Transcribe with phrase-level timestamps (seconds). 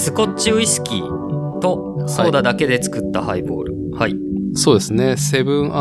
[0.00, 3.74] スコッチウイスキーとソーダだけで作ったハイボール。
[3.98, 4.16] はい。
[4.54, 5.72] そうですね、セブン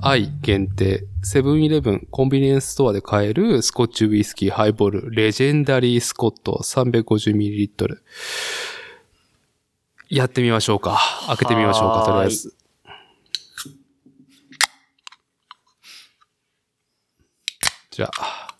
[0.00, 7.98] アイ限定、セブンイレブンコンビニエンスストアで買えるスコッチウイスキーハイボール、レジェンダリースコット 350ml。
[10.10, 11.00] やってみましょうか。
[11.28, 12.56] 開けてみましょうか、とりあえず。
[17.92, 18.56] じゃあ、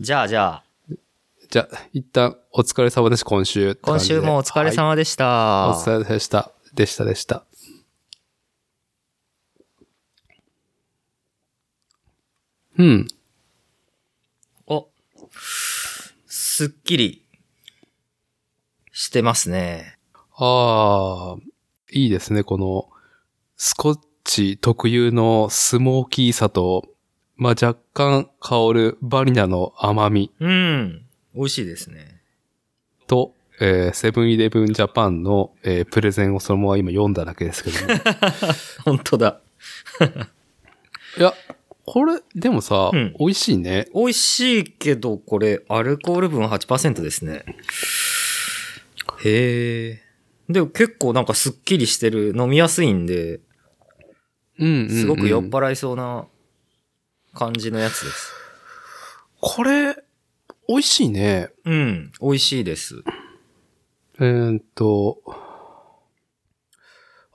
[0.00, 0.67] じゃあじゃあ、
[1.50, 3.98] じゃあ、一旦お疲れ様です、今週今。
[3.98, 5.70] 週もお疲れはい様でした。
[5.70, 6.52] お疲れ様でした。
[6.74, 7.46] でした、でした。
[12.76, 13.08] うん。
[14.66, 14.88] お、
[16.26, 17.24] すっきり
[18.92, 19.96] してますね。
[20.36, 21.42] ああ、
[21.90, 22.44] いいですね。
[22.44, 22.90] この、
[23.56, 26.84] スコッチ特有のスモーキーさと、
[27.36, 31.07] まあ、若干香るバニラの甘みうん。
[31.38, 32.20] 美味しいですね。
[33.06, 38.00] と、えーセブンイレブンジャパンの、えープレゼンをそのまま今読んだだけですけども。
[38.84, 39.40] 本当だ。
[41.16, 41.32] いや、
[41.86, 43.86] これ、でもさ、うん美味しいね。
[43.94, 47.44] 美味しいけど、これ、アルコール分8%ですね。
[49.24, 50.02] へえ。
[50.48, 53.40] でも結構なんかすっきりしてる、飲みやすいんで、
[54.58, 54.90] うんうん、うん。
[54.90, 56.26] すごく酔っ払いそうな
[57.32, 58.32] 感じのやつです。
[59.40, 59.96] これ、
[60.68, 61.48] 美味しいね。
[61.64, 63.02] うん、美味しいです。
[64.20, 65.22] えーっと、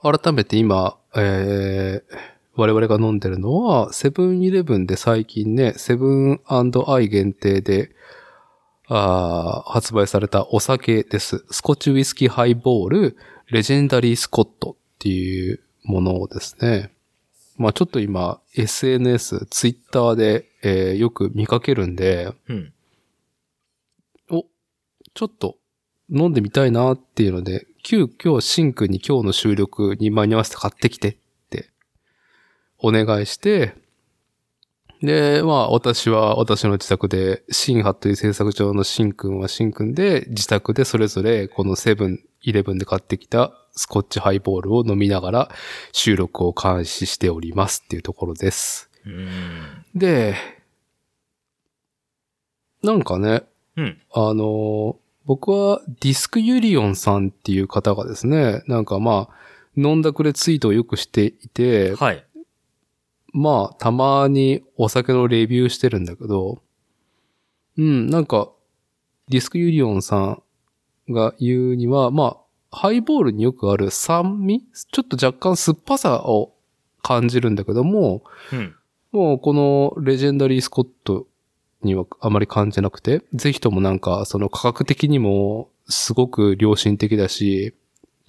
[0.00, 2.16] 改めて今、えー、
[2.54, 7.90] 我々が飲んでるのは、セブンイレブンで最近ね、セブンアイ限定で、
[8.86, 11.44] あー発売されたお酒です。
[11.50, 13.16] スコッチウイスキーハイボール、
[13.50, 16.92] レジェンダリースコットっていうものですね。
[17.56, 22.73] まあちょっと今、SNS、ツイッターで、えーよく見かけるんで、うん。
[25.14, 25.56] お、ちょっと
[26.10, 31.16] 飲んでみたいなっていうので、急遽シンクに今日の収録に間に合わせて買ってきてっ
[31.50, 31.70] て
[32.78, 33.74] お願いして、
[35.02, 45.50] で、まあ私は私の自宅で、シンハという制作上のシンくんはシンくんで、自宅でそれぞれこのセブンイレブンで買ってきたスコッチハイボールを飲みながら
[45.92, 48.90] 収録を監視しておりますっていうところです。
[49.04, 49.84] うん。
[49.94, 50.36] で、
[52.82, 53.42] なんかね、
[53.76, 54.00] うん。
[54.12, 59.34] あのー僕はディスクユリオンさんっていう方がですね、なんかまあ、
[59.76, 62.24] 飲んだくれツイートをよくしていて、はい。
[63.32, 66.62] まあ、たまにお酒のレビューしてるんだけど、
[67.76, 68.50] うん、なんか、
[69.28, 70.42] ディスクユリオンさん
[71.12, 72.36] が言うには、ま
[72.70, 76.54] あ、ハイボールによくある酸味ちょっと若干酸っぱさを
[77.02, 78.74] 感じるんだけども、うん。
[79.12, 81.26] もうこのレジェンダリースコット
[81.84, 87.74] にはあまり感じなくて、ぜひともなんかその価格的にもすごく良心的だし、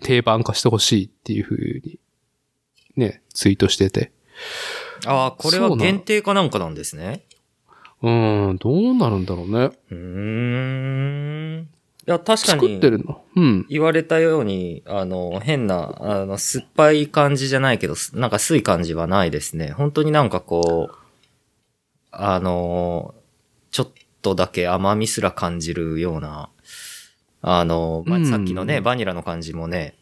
[0.01, 1.99] 定番化してほしいっていう風に
[2.95, 4.11] ね、ツイートしてて。
[5.05, 7.23] ああ、これは限定かなんかなんですね。
[8.01, 9.71] うーん、どうなるんだろうね。
[9.89, 9.95] うー
[11.61, 11.69] ん。
[12.07, 13.23] いや、確か作にってるの。
[13.35, 13.65] うん。
[13.67, 19.71] 言われたように、あの、変な、あの、酸っぱい感じじゃないけど、すなんか酸い感じはないですね。
[19.71, 20.95] 本当になんかこう、
[22.11, 23.15] あの、
[23.75, 23.91] ちょっ
[24.21, 26.49] とだけ甘みすら感じるような、
[27.41, 29.95] あの、まあうんさっきのね、バニラの感じもね、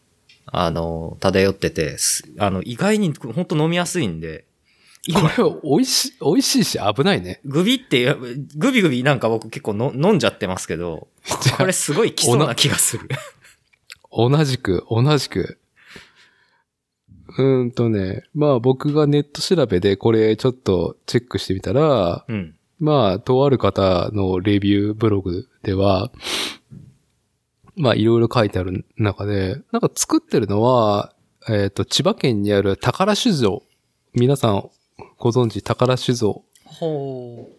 [0.46, 4.46] あの、漂ってて、すあの、意外に本当飲みやすいんで、
[5.12, 7.42] これ美味しい、美味しいし危ないね。
[7.46, 8.14] グビって、
[8.56, 11.08] グビグビなんか僕結構の飲んじゃってますけど、
[11.58, 13.10] これすごい来そうな気がする。
[14.16, 15.58] 同じく、同じく。
[17.40, 22.56] うーんとね、まあ僕がネット調べでこれちょっとチェックしてみたら、うん。
[22.80, 26.12] まあ、とある方のレビューブログでは、
[27.76, 31.14] まあ、いろいろ書いてある中で、なんか作ってるのは、
[31.50, 33.64] えっ、と、千葉県にある宝酒造。
[34.14, 34.70] 皆さん
[35.18, 36.44] ご存知宝酒造。
[36.66, 37.50] ほ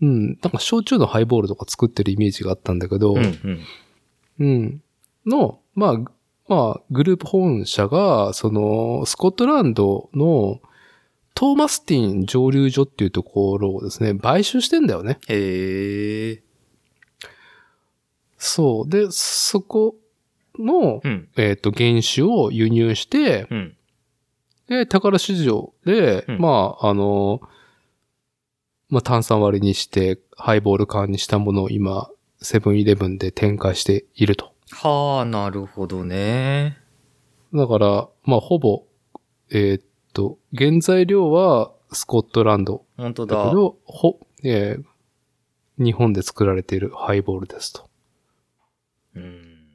[0.00, 0.26] うん。
[0.28, 3.16] なんか焼酎のハイボールとか作ってるイメージがあったんだけど、う。
[3.16, 3.60] うん、うん。
[4.38, 4.82] うん。
[5.26, 5.98] の、まあ、
[6.48, 10.60] まあ、グループ本社が、その、スコットランドの
[11.34, 15.18] トーマスティン蒸留所っていうところをですね、買収してんだよね。
[15.28, 16.42] へえ。
[18.36, 18.88] そう。
[18.88, 19.96] で、そこ
[20.58, 21.28] の、うん。
[21.36, 23.76] えっ、と、原酒を輸入して、うん。
[24.68, 27.40] で、宝市場で、うんまあ、あの、
[28.88, 32.08] まあ、炭酸割りにして、ハイボール缶にしたものを今、
[32.40, 34.52] セブンイレブンで展開していると。
[34.72, 36.78] はあ、なるほどね。
[37.52, 38.84] だから、まあ、ほぼ、
[39.50, 39.82] えーっ
[40.12, 43.36] と、原材料はスコットランド本当だ。
[43.44, 44.84] だけど、ほ、えー
[45.82, 47.88] 日本で作られているハイボールですと。
[49.16, 49.66] うん。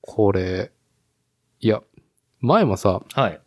[0.00, 0.70] これ、
[1.58, 1.82] いや、
[2.38, 3.40] 前もさ、はい。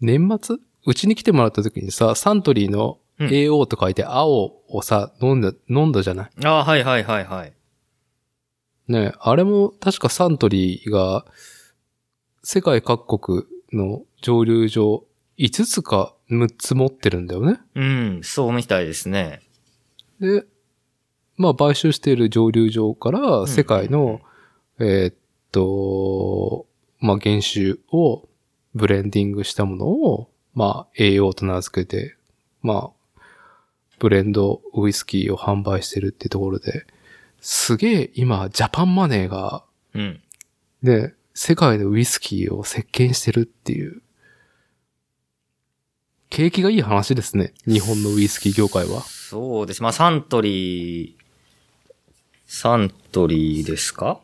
[0.00, 0.56] 年末？
[0.86, 6.30] うちに来てもらった時にさ、サントリーのうん AO と書いて青をさ、飲んだ、飲んだじゃない？
[6.44, 7.54] ああ、はいはいはいはい。
[8.88, 11.24] ねあれも確かサントリーが
[12.42, 13.44] 世界各国
[13.74, 15.04] の蒸留所
[15.38, 17.60] 5つか6つ持ってるんだよね。
[17.74, 19.40] うん、そうみたいですね。
[20.20, 20.44] で、
[21.36, 24.20] まあ買収している蒸留所から世界の、
[24.78, 25.14] えーっ
[25.52, 26.66] と、
[27.00, 28.28] まあ原酒を
[28.74, 32.16] ブレンディングしたものを、まあ AO と名付けて、
[32.62, 33.20] まあ
[33.98, 36.86] ブレンドウイスキーを販売してるってところで、
[37.40, 40.20] すげえ今ジャパンマネーがうん。
[40.82, 44.00] ね、世界のウイスキーを席巻してるっていう、
[46.30, 47.54] 景気がいい話ですね。
[47.66, 49.02] 日本のウイスキー業界は。
[49.02, 49.82] そうです。
[49.82, 51.14] まあ、サントリー、
[52.46, 54.20] サントリーですか？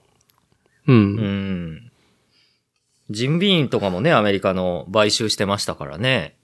[0.87, 0.93] う。
[0.93, 1.17] うん
[1.73, 1.93] ん。
[3.11, 6.37] ジンビーンとかもね、アメリカの買収してましたからね。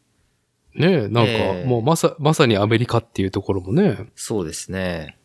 [0.74, 4.08] ねえ、なんか、ええもうまさ、まさにアメリカっていうところもね。
[4.14, 5.15] そうですね。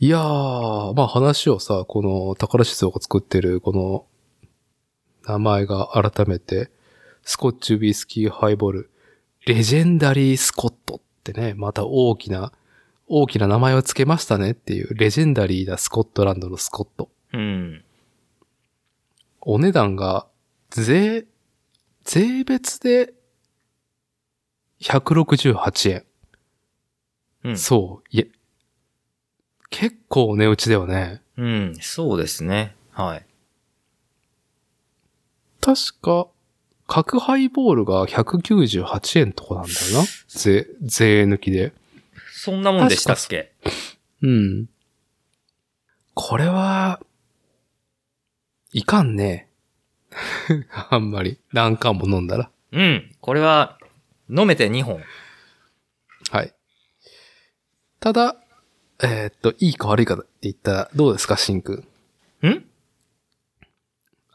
[0.00, 4.06] いやー、まあ話をさ、この宝酒造が作ってるこの
[5.26, 6.70] 名前が改めて、
[7.24, 8.90] スコッチウイスキーハイボール、
[9.44, 12.52] レジェンダリースコットってね、また大きな、
[13.08, 17.10] 大きな名前を付けましたねっていう、レジェンダリーなスコットランドのスコット。
[17.32, 17.84] うん。
[19.40, 20.28] お値段が、
[20.70, 21.26] 税、
[22.04, 23.14] 税別で、
[24.80, 26.04] 168円。
[27.42, 27.58] うん。
[27.58, 28.16] そう。
[28.16, 28.30] いえ、
[29.70, 31.22] 結構値打ちだよね。
[31.36, 31.76] うん。
[31.80, 32.74] そうですね。
[32.92, 33.26] はい。
[35.60, 36.28] 確か、
[36.86, 40.04] 角ハイボールが198円とかなんだよな。
[40.28, 41.72] 税、税抜きで。
[42.32, 43.52] そんなもんでしたっけ？
[44.22, 44.68] うん。
[46.14, 47.00] これは、
[48.72, 49.48] いかんね。
[50.90, 51.38] あんまり。
[51.52, 52.50] 何缶も飲んだら。
[52.72, 53.14] うん。
[53.20, 53.78] これは、
[54.30, 55.02] 飲めて2本。
[56.30, 56.54] はい。
[58.00, 58.36] ただ、
[59.02, 61.84] えーっと、いいか悪いかって言ったら、どうですか、シンく
[62.42, 62.48] ん？
[62.48, 62.64] ん？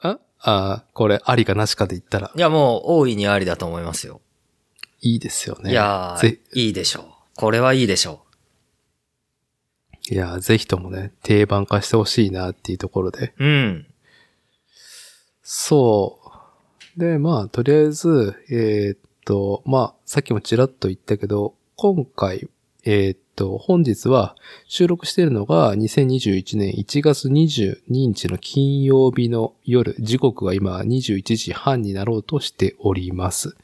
[0.02, 0.20] あ？
[0.40, 4.22] あーこれ、ありかなしかで言ったら、いや、もう、大いにありだと思いますよ。
[5.02, 5.72] いいですよね。
[5.72, 7.06] いやーぜ、いいでしょう。
[7.36, 8.24] これはいいでしょ
[10.10, 13.34] いやー、ぜひともね、定番化してほしいなっていうところで。
[13.38, 13.46] う。
[13.46, 13.88] うん。
[15.42, 16.20] そ
[16.96, 17.00] う。
[17.00, 22.50] で、まあ、とりあえず、えーっと、まあ、さっきもちらっと言ったけど、今回、
[22.86, 24.36] えーっと、本日は
[24.68, 33.56] 収録しているのが2021年1月22日の金曜日の夜、時刻は今21時半になろうとしております。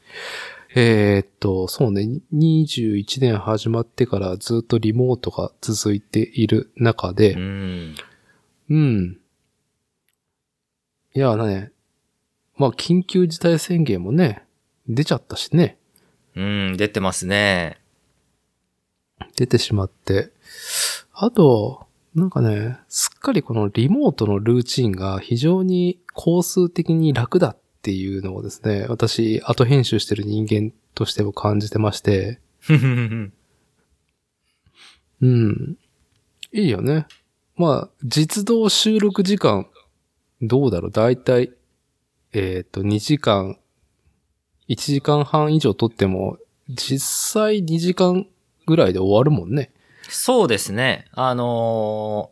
[0.74, 7.94] えーっと、そうね、21年始まってからずっとリモートが続いている中で、うん。
[8.70, 9.18] うん。
[11.14, 11.72] いや、ね、
[12.56, 14.44] まあ、緊急事態宣言もね、
[14.88, 15.76] 出ちゃったしね、
[16.36, 17.79] うん、出てますね。
[19.36, 20.30] 出てしまって。
[21.12, 32.40] あと、なんかね、すっかりこのリモートのルーチンが非常に工数的に楽だっていうのをですね、私、後編集してる人間としても感じてまして、
[35.20, 35.78] うん。
[36.52, 37.06] いいよね。
[37.56, 39.68] まあ、実動収録時間、
[40.42, 40.90] どうだろう？
[40.90, 41.52] だいたい、
[42.32, 43.58] えっ、と、2時間、
[44.68, 48.26] 1時間半以上撮っても、実際2時間
[48.66, 49.70] ぐらいで終わるもんね。
[50.08, 51.06] そうですね。
[51.12, 52.30] あの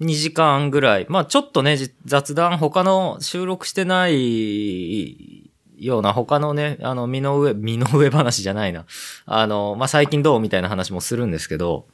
[0.00, 1.06] ー、2時間ぐらい。
[1.08, 8.86] まあちょっとね、じ雑談、他の収録してないような他のね、あの、身の上、身の上話じゃないな。
[9.26, 11.86] あの、まあ最近どうみたいな話もするんですけど、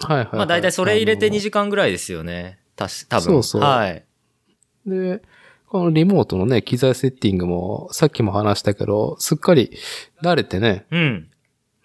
[0.00, 0.36] はいはい、はい。
[0.36, 2.58] まあ大体それ入れてあの2時間ぐらいですよね。
[2.76, 3.24] たし、多分。
[3.24, 4.04] そうそうはい。
[4.86, 5.22] で、
[5.66, 9.70] このリモートのね、機材セッティングも、さっきも話したけど、すっかり
[10.22, 11.28] 慣れてね、うん。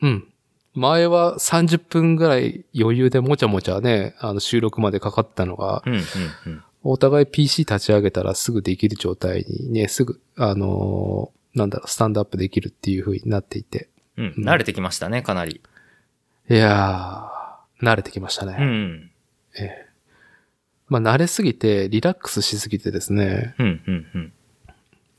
[0.02, 0.29] うん。
[0.76, 6.02] 前は30分ぐらい余裕でもちゃもちゃね、あの収録までかかったのが、うん、うん、
[6.46, 6.64] うん。
[6.84, 13.90] お互い PC 立ち上げたらすぐできる状態にね、すぐ、あのーなんだろう、スタンドアップできるっていう風になっていて。
[14.18, 14.34] うん。
[14.38, 15.62] 慣れてきましたね、かなり。
[16.50, 18.56] いやー、慣れてきましたね。
[18.60, 19.12] うん。
[20.88, 24.34] まあ慣れすぎて、リラックスしすぎてですね、うん、うん、うん。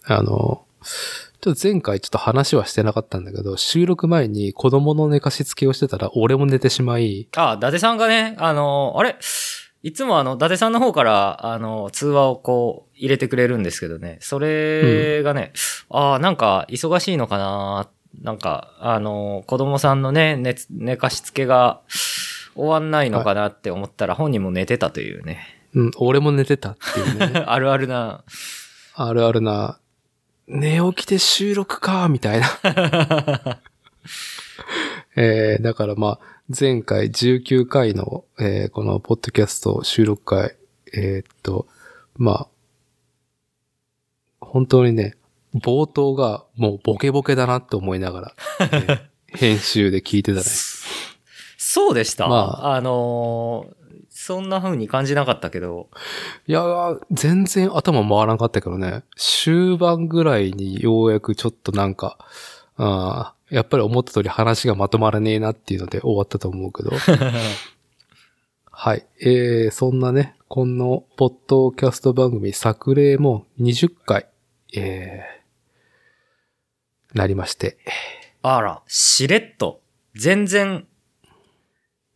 [0.05, 0.65] あの、
[1.41, 9.17] ちょっと前回ちょっと話はしてなかったんだけど、収録前に子供の寝かしつけをしてたら俺も寝てしまい、あ、伊達さんがね、あの、あれ？
[9.83, 14.19] いつもあの、伊達さんの方から、あの、通話をこう、入れてくれるんですけどね。
[14.21, 15.53] それがね、
[15.89, 17.89] ああ、なんか、忙しいのかな？
[18.21, 21.81] なんか、あの、子供さんのね、寝つ、寝かしつけが
[22.55, 25.41] 終わんないのかなって思ったら本人も寝てたというね。
[25.73, 27.45] うん、俺も寝てたっていうね。
[27.49, 28.25] あるあるな。
[28.95, 29.80] あるあるな、
[30.53, 32.49] 寝起きて収録か、みたいな。
[35.17, 40.57] えー、だからまあ、前回19回の、えーこのポッドキャスト収録会、
[40.93, 41.69] えーっと、
[42.17, 42.49] まあ、
[44.41, 45.15] 本当にね、
[45.55, 49.01] 冒頭がもうボケボケだなって思いながら、 えー
[49.33, 50.45] 編集で聞いてたね。
[51.57, 52.27] そうでした。
[52.27, 53.80] まあ、あのー
[54.31, 55.89] そんな風に感じなかったけど。
[56.47, 59.03] いやー、全然頭回らなかったけどね。
[59.17, 62.17] 終盤ぐらいにようやくちょっとなんか、
[62.77, 66.93] あーやっぱり思った通り話がまとまらねえなっていうので終わったと思うけど。
[68.71, 69.05] はい。
[69.21, 74.29] えー、そんなね、このポッドキャスト番組作例も20回、
[74.77, 77.79] えー、なりまして。
[78.43, 79.81] あら、しれっと。
[80.15, 80.87] 全然、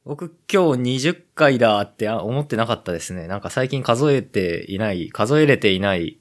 [0.05, 3.27] 僕今日20回だってあ思ってなかったですね。
[3.27, 6.19] なんか最近数えていない、数えれていない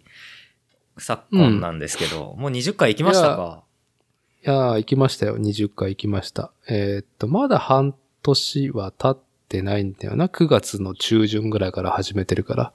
[0.98, 3.64] 昨今なんですけど、もう20回行きましたか？
[4.46, 5.38] いやー、行きましたよ。
[5.38, 6.52] 20回行きました。
[6.70, 10.28] えーっと、まだ半年は経ってないんだよな。
[10.28, 12.74] 9月の中旬ぐらいから始めてるから。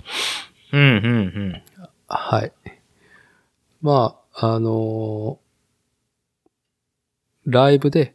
[0.72, 1.10] うん、うん、う
[1.58, 1.62] ん。
[2.06, 2.52] はい。
[3.80, 5.48] まあ、あのー
[7.50, 8.14] ライブで、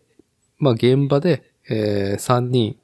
[0.59, 2.82] まあ現場で、えー、3人、ね、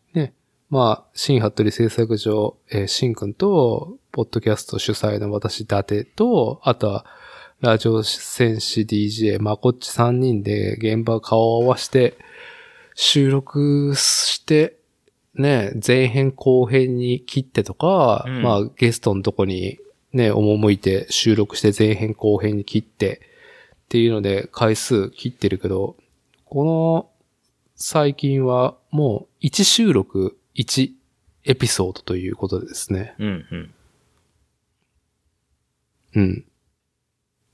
[0.69, 7.05] まあ、新服部製作所、えー、新くんと、ポッドキャスト主催の私、伊達と、あとは、
[7.59, 12.17] ラジオ戦士 DJ、まこっち3人で現場顔を合わせて、
[12.93, 14.77] 収録して、
[15.33, 18.41] ね、前編後編に切ってとか、うん。
[18.43, 19.79] まあゲストのとこに
[20.13, 23.21] ね、赴いて収録して前編後編に切って
[23.85, 25.95] っていうので回数切ってるけど、
[26.45, 27.09] この
[27.75, 30.91] 最近はもう1収録1
[31.45, 33.15] エピソードということでですね。
[33.19, 33.73] うん、うん。
[36.15, 36.45] うん。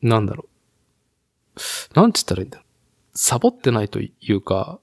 [0.01, 1.93] なんだろう。
[1.93, 2.65] なんつったらいいんだろう。
[3.13, 4.79] サボってないというか、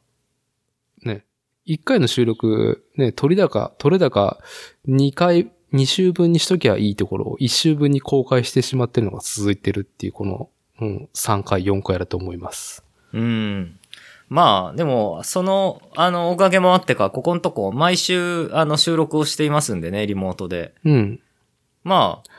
[1.02, 1.24] ね、
[1.64, 4.40] 一回の収録、ね、取り高、取れ高、
[4.86, 10.50] 二回、二週分にしときゃいいところを一週分に公開してしまってるのが続いてるっていう、この、
[10.80, 12.84] うん、3回、4回だと思います。
[13.12, 13.78] うん。
[14.32, 20.72] まあ、でも、その、あの、おかげもあってか、ここのとこ、毎週、あの、収録をしていますんでね、リモートで。
[20.86, 21.20] うん。
[21.84, 22.30] まあ、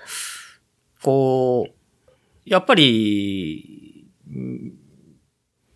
[1.03, 1.71] こう、
[2.47, 4.07] やっぱり、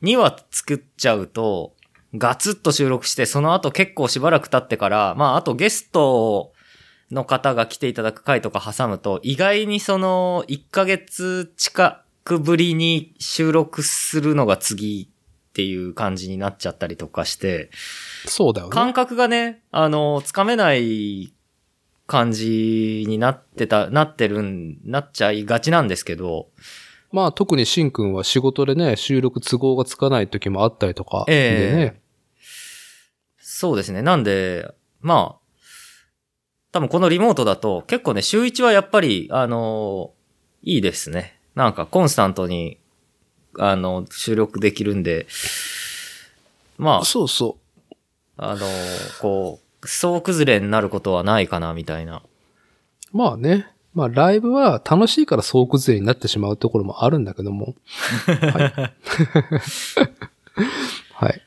[0.01, 1.75] 2話作っちゃうと、
[2.15, 6.51] ガツッと収録して、その後結構しばらく経ってから、まあ、あとゲスト
[7.11, 15.11] の方が来ていただく回とか挟むと、意外にその、1ヶ月近くぶりに収録するのが次
[15.57, 17.71] っていう感じになっちゃったりとかして、
[18.27, 18.71] そうだよね。
[18.71, 21.33] 感覚がね、あの、つかめない
[22.05, 26.49] 感じになってた、なってるん、なっちゃいがちなんですけど、
[27.11, 32.01] まあ特にしんくんは仕事でね、収録都合がつかない時もあったりとか、ええでね。
[33.39, 34.03] そうですね。
[34.03, 34.71] なんで、
[35.01, 35.59] まあ、
[36.71, 40.13] 多分このリモートだと結構ね、週1はやっぱり、あの、
[40.61, 41.39] いいですね。
[41.55, 42.79] なんかコンスタントに、
[43.57, 45.27] あの、収録できるんで、
[46.77, 47.57] まあ、そうそ
[47.89, 47.93] う。
[48.37, 48.67] あの、
[49.19, 52.21] こう、総崩れになることはないかな、みたいな。
[53.11, 53.67] まあね。
[53.93, 57.73] まあライブは楽しいから総崩れになってしまうところもあるんだけども。
[58.27, 58.93] はい。
[61.13, 61.41] はい。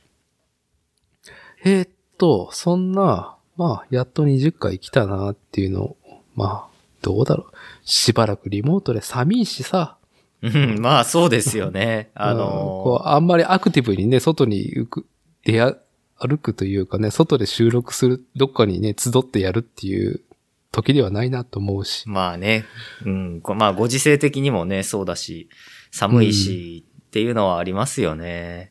[1.64, 5.96] えーっと、そんな、まあ、やっと20回来たなっていうのを、
[6.34, 7.54] まあ、どうだろう。
[7.84, 9.96] しばらくリモートで寒いしさ。
[10.42, 12.10] うん、まあそうですよね。
[12.14, 12.46] あ うんの
[12.84, 15.06] こう、あんまりアクティブにね、外に行く、
[15.44, 15.76] 出や、
[16.18, 20.20] 歩くというかね、外で収録する、どっかにね、集ってやるっていう
[20.70, 22.08] 時ではないなと思うし。
[22.08, 22.64] まあね、
[23.04, 25.48] うん、こまあご時世的にもね、そうだし、
[25.90, 28.70] 寒いし、っていうのはありますよね。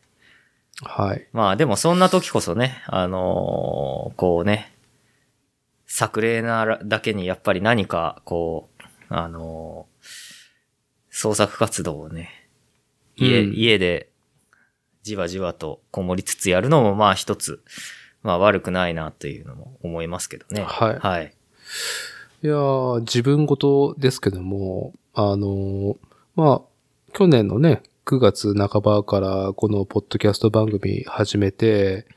[0.81, 1.27] はい。
[1.33, 4.73] まあでもそんな時こそね、あのーこうね、
[5.85, 9.88] 作例なだけにやっぱり何か、こう、あのー
[11.21, 12.29] 創作活動をね、
[13.17, 14.09] 家、うん家で
[15.03, 17.61] じわじわとこもりつつやるのもまあ一つ、
[18.23, 20.61] まあ悪くないなというのも思いますけどね。
[20.61, 21.33] はいはい。
[22.41, 25.97] いやー、自分事ですけども、あのー
[26.38, 32.07] まあ、去年のね、9月半ばからこのポッドキャスト番組始めて、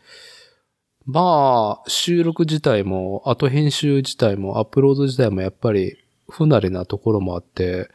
[1.06, 5.96] まあ、収録自体も、あと編集自体も、アップロード自体もやっぱり
[6.28, 7.90] 不慣れなところもあって、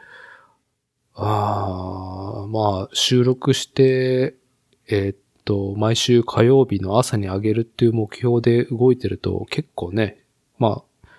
[1.18, 4.36] ああ、まあ、収録して、
[4.88, 10.20] えーっと、毎週火曜日の朝に上げるっていう目標で動いてると結構ね、
[10.60, 11.10] まあ、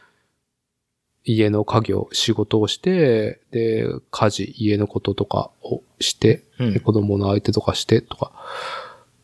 [1.25, 6.73] 家の家業、仕事をして、で、家事、家のこととかをして、うん。
[6.73, 8.33] で子供の相手とかしてとか、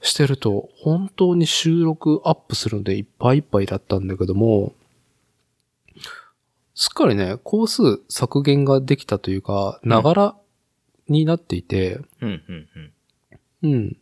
[0.02, 4.75] してると、本当に収録アップするのでいっぱいいっぱいだったんだけども、
[6.75, 10.37] すっかりね、工数削減ができたというか、ながら
[11.08, 12.68] になっていて、うん、うん、
[13.62, 13.73] うん。
[13.73, 13.96] うん。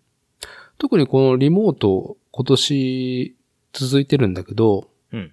[0.79, 3.37] 特にこのリモート今年
[3.73, 5.33] 続いてるんだけど、うん。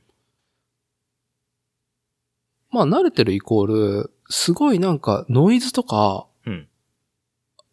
[2.71, 6.67] まあ慣れてるイコール、すごいなんかノイズとか、うん。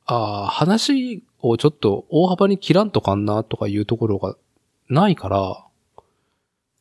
[0.06, 4.36] あー話をちょっと大幅に切らんとかんなとかいうところが
[4.88, 5.66] ないから、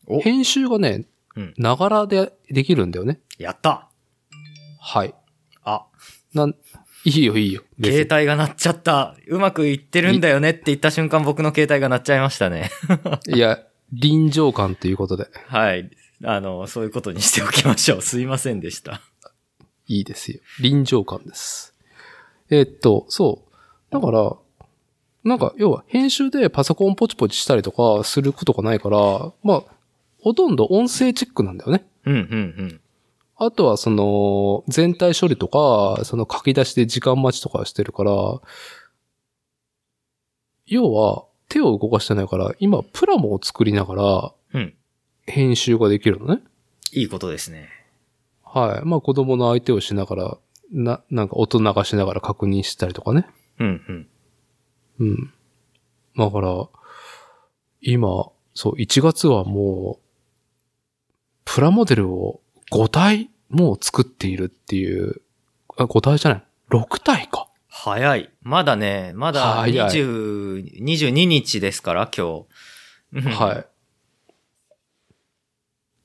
[0.07, 1.05] お編集がね
[1.35, 3.19] うん、ながらでできるんだよね。
[3.37, 3.89] やった
[4.79, 5.13] はい。
[5.63, 5.85] あ、
[6.33, 6.55] なん、
[7.05, 7.61] いいよいいよ。
[7.81, 9.15] 携帯が鳴っちゃった。
[9.27, 12.71] うまくいってるんだよねって言った瞬間僕の携帯が鳴っちゃいましたね。
[13.27, 13.59] いや、
[13.93, 15.89] 臨場感ということで、はい。
[16.23, 18.01] あの、そういうことにしておきましょう。
[18.01, 19.01] すいませんでした。
[19.87, 20.39] いいですよ。
[20.59, 21.75] 臨場感です。
[22.49, 23.93] えーっと、そう。
[23.93, 24.35] だから、
[25.23, 28.97] なんか、要は、編集でパソコンポチポチしたりとかすることがないから、
[29.43, 29.63] まあ、
[30.21, 31.85] ほとんど音声チェックなんだよね。
[32.05, 32.21] うん、うん、う
[32.63, 32.81] ん。
[33.37, 38.11] あとは、その、全体処理とか、その書き出しで時間待ちとかしてるから、
[40.65, 44.73] 要は、手を動かしてないから、今、プラモを作りながら、うん。
[45.27, 46.41] 編集ができるのね。
[46.93, 47.69] いいことですね。
[48.43, 48.87] はい。
[48.87, 50.37] まあ、子供の相手をしながら、
[50.71, 53.27] な、なんか音流しながら確認したりとかね。
[53.59, 54.07] うん、うん。
[54.99, 55.33] うん。
[56.17, 56.67] だから、
[57.81, 60.05] 今、そう、1月はもう、
[61.43, 65.21] プラモデルを5体もう作っているっていう、
[65.77, 67.47] あ、5体じゃない、6体か。
[67.69, 68.31] 早い。
[68.41, 72.45] まだね、まだ早い20、22日ですから、今日。
[73.13, 73.65] うんはい。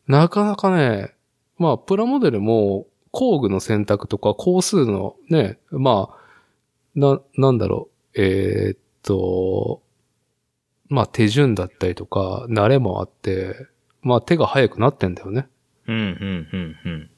[0.07, 1.15] なかなかね、
[1.59, 6.21] まあ、プラモデルも工具の選択とか工数のね、まあ、
[6.95, 9.83] な、なんだろう、えーっと、
[10.89, 13.55] まあ手順だったりとか、慣れもあって、
[14.03, 15.47] まあ手が早くなってんだよね。
[15.87, 17.11] うん、うん、うん、うん。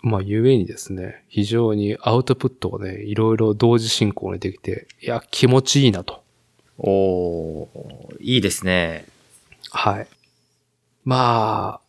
[0.00, 6.22] まあ、ゆえにですね、非常にアウトプットがね、いろいろ同時進行にできて、いや、気持ちいいなと。
[6.78, 9.06] おー、いいですね。
[9.70, 10.08] はい。
[11.04, 11.88] まあ、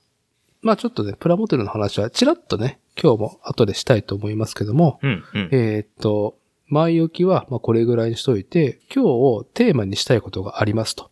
[0.61, 5.49] まあちょっとね、プラモデルの話はちらっとね、今日も後でしたいと思いますけども、うん、うん。
[5.51, 11.11] えーっと、前置きは、まあこれぐらいにしといて、今日をテーマにしたいことがありますと。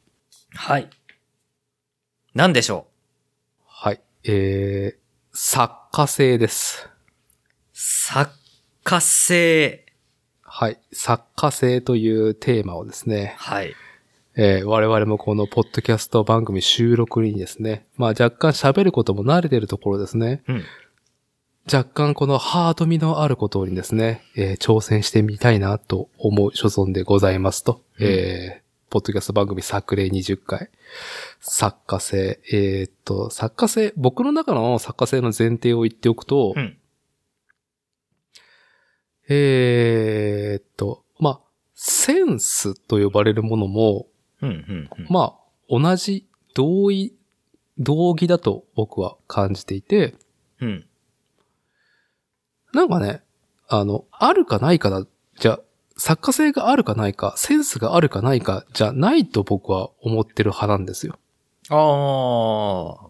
[0.53, 0.89] はい。
[2.33, 2.87] 何でしょ
[3.65, 4.01] はい。
[4.23, 5.06] えー、
[5.39, 6.87] 作家性です。
[6.87, 6.89] う
[7.71, 8.31] 作
[8.83, 9.85] 家性。
[10.41, 10.79] はい。
[10.91, 13.75] 作家性というテーマをですね、はい。
[14.35, 20.41] えー我々もこのポッドキャスト番組収録にですね、まあ若干喋ることも慣れてるところですね。
[20.47, 20.63] うん。
[21.71, 27.83] 若干このハード味のあることにですね、えー挑戦してみたいなと思う所存でございますと。
[27.99, 30.69] うんえーポッドキャスト番組作例20回。
[31.41, 32.39] 作家性。
[32.51, 36.77] えーっと、作家性、僕の中の作家性の前提を言っておくと、うん。
[39.29, 41.39] えーっと、まあ、
[41.73, 44.07] センスと呼ばれるものも、
[44.41, 45.07] うん、うん、うん。
[45.09, 47.13] まあ、同じ、同意、
[47.77, 50.15] 同義だと僕は感じていて、
[50.61, 50.85] うん。
[52.73, 53.21] なんかね、
[53.67, 55.05] あの、あるかないかだ、
[55.39, 55.59] じゃ、
[55.97, 61.17] 作家性があるかないか、センスがあるかないか、じゃないと僕は思ってる派なんですよ。
[61.69, 63.07] あー。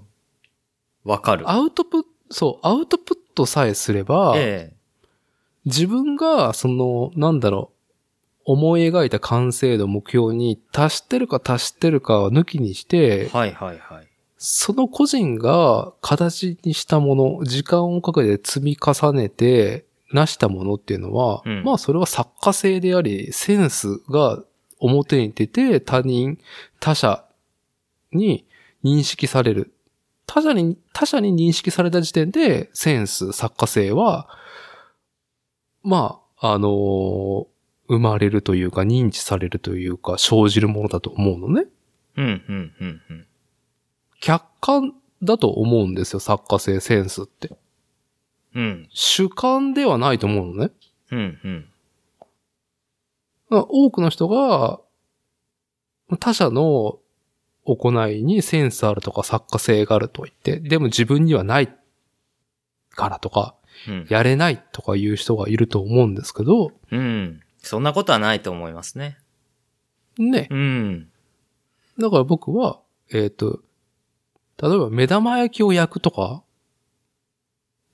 [1.04, 1.50] わかる。
[1.50, 4.74] アウトプット、そう、アウトプットさえすれば、え
[5.66, 7.78] 自分が、その、なんだろう、
[8.46, 14.08] 思い描いた完成度、目標に達してるか達してるかを抜きにしてえ、はい、はい、はい。
[14.38, 24.44] その個人が形にしたもの、時間をかけて積み重ねて、成したものっていうのは、うんまあそれは作家性であり、センスが
[24.80, 26.40] 表に出て他人、
[26.80, 27.26] 他者
[28.12, 28.46] に
[28.84, 29.74] 認識される。
[30.26, 34.28] 他者に、他者に認識された時点で、センス、作家性は、
[35.84, 37.48] まあ、あのー
[37.90, 41.68] 生まれるというか、認知されるというか、生じるものだと思うのね。
[42.18, 43.26] うん、うん、うん、うん。
[44.20, 44.94] 客観
[45.24, 47.52] だと思うんですよ、作家性、センスって。
[48.58, 50.72] うん、主観ではないと思うのね。
[51.12, 51.70] うん、うん。
[53.50, 54.82] まあ多くの人が、
[56.20, 56.98] 他者の
[57.66, 61.72] 行いにセンスあるとか作家性があると言って、でも自分にはない
[62.90, 63.54] からとか、
[63.88, 64.08] うん。
[64.10, 67.42] やれないとかいう人がいると思うんですけど、うん。
[67.60, 69.20] そんなことはないと思いますね。
[70.18, 70.48] ね。
[70.50, 71.10] うん。
[72.00, 72.80] だから僕は、
[73.12, 73.62] えっ、と、
[74.60, 76.42] 例えば目玉焼きを焼くとか、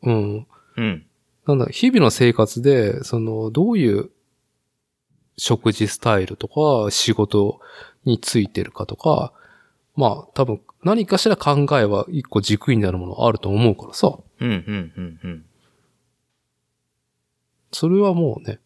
[0.04, 0.48] うん。
[0.78, 1.06] うん。
[1.48, 4.12] なんだ、日々の生活で、その、どういう
[5.38, 7.60] 食事スタイルとか、仕事
[8.06, 9.34] についてるかとか、
[9.96, 15.46] まあ、多分、何かしら考えは一個軸になるものあると思うからさ、うん、うん、うん、うん。
[17.72, 18.60] それはもうね、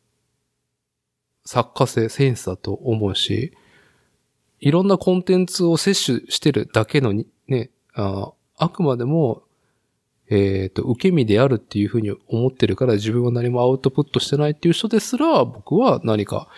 [1.45, 3.53] 作家性、センスだと思うし、
[4.59, 9.43] いろんなコンテンツを摂取してるだけのに、ね、ああくまでも、
[10.29, 16.49] えっ、と、受け身であるっていうふうに思ってるから自分は何もアウトプットしてないっていう人ですら、僕は何か、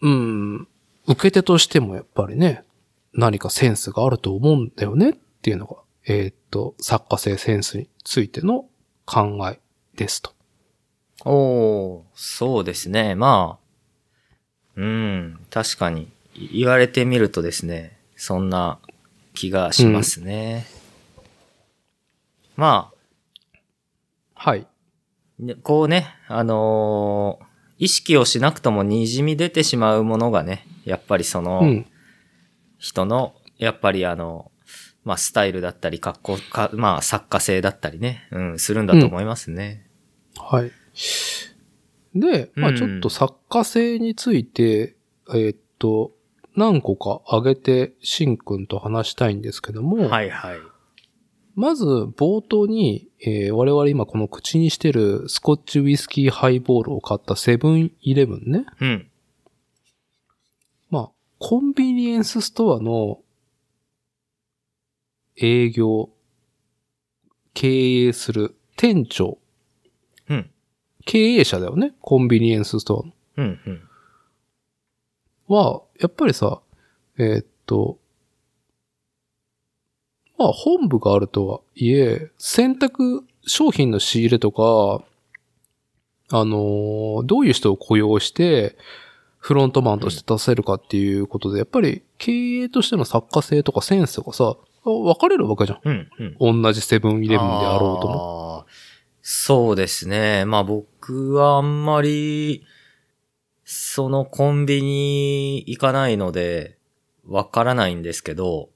[0.00, 0.68] うん、
[1.06, 2.62] 受け手としてもやっぱりね、
[3.12, 5.12] 何かセンスがあると思うんだよねっ
[5.42, 8.66] ていうのが、えっ、と、作家性センスについての
[9.06, 9.58] 考え
[9.96, 10.32] ですと。
[11.24, 13.14] おー、そうですね。
[13.14, 13.64] まあ、
[14.76, 16.12] うん、確かに。
[16.36, 18.78] 言われてみるとですね、そんな
[19.34, 20.66] 気がしますね。
[22.56, 22.92] ま
[24.34, 24.66] はい。
[25.40, 31.86] あ、ねこうね、あのー意識をしなくとも滲み出てしまうものがね、やっぱりその、うん。
[32.78, 34.50] 人の、やっぱりあの、
[35.04, 39.86] まあ、スタイルだったり、格好か、まあ、作家性だったりね、うん、するんだと思いますね。
[40.38, 40.70] はい。
[42.14, 44.96] で、まうんあちょっと作家性について、
[45.30, 46.12] えーっと、
[46.56, 50.58] 何個か挙げて、しんくんと話したいんですけども、はいはい。
[51.54, 58.66] まず冒頭に、えー我々今この口にしてるスコッチウイスキーハイボールを買ったセブンイレブンね。
[58.80, 59.10] うん。
[60.90, 63.20] まあ、コンビニエンスストアの
[65.36, 66.10] 営業、
[67.54, 69.38] 経営する店長、
[70.28, 70.50] うん。
[71.04, 71.94] 経営者だよね。
[72.00, 73.04] コンビニエンススト
[73.36, 73.46] アの。
[73.46, 73.60] うん。
[73.66, 73.88] うん。
[75.48, 76.60] は、やっぱりさ、
[77.18, 77.98] えーっと、
[80.38, 85.04] まあ本部があるとはいえ、選択商品の仕入れとか、
[86.30, 88.76] あのーどういう人を雇用して、
[89.38, 95.80] フロントマンとして出せるかっていうことで、やっぱり経営としての作家性とかセンスがさ、分かれるわけじゃん。
[95.84, 96.08] うん。
[96.40, 96.62] うん。
[96.62, 98.14] 同じセブンイレブンであろうとも。
[98.14, 98.66] も。
[99.20, 100.44] そうですね。
[100.46, 102.64] まあ僕はあんまり、
[103.64, 106.78] そのコンビニ行かないので、
[107.26, 108.68] わからないんですけど、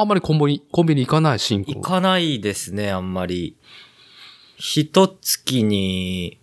[0.00, 3.56] あんまりコンビニ、コンビニ行かないシーン行かないですね、あんまり。
[4.56, 6.40] 一月に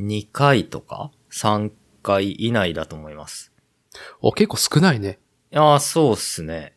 [0.00, 1.70] 2回とか3
[2.02, 3.52] 回以内だと思います。
[4.22, 5.18] あ結構少ないね。
[5.52, 6.74] いやーそうっすね。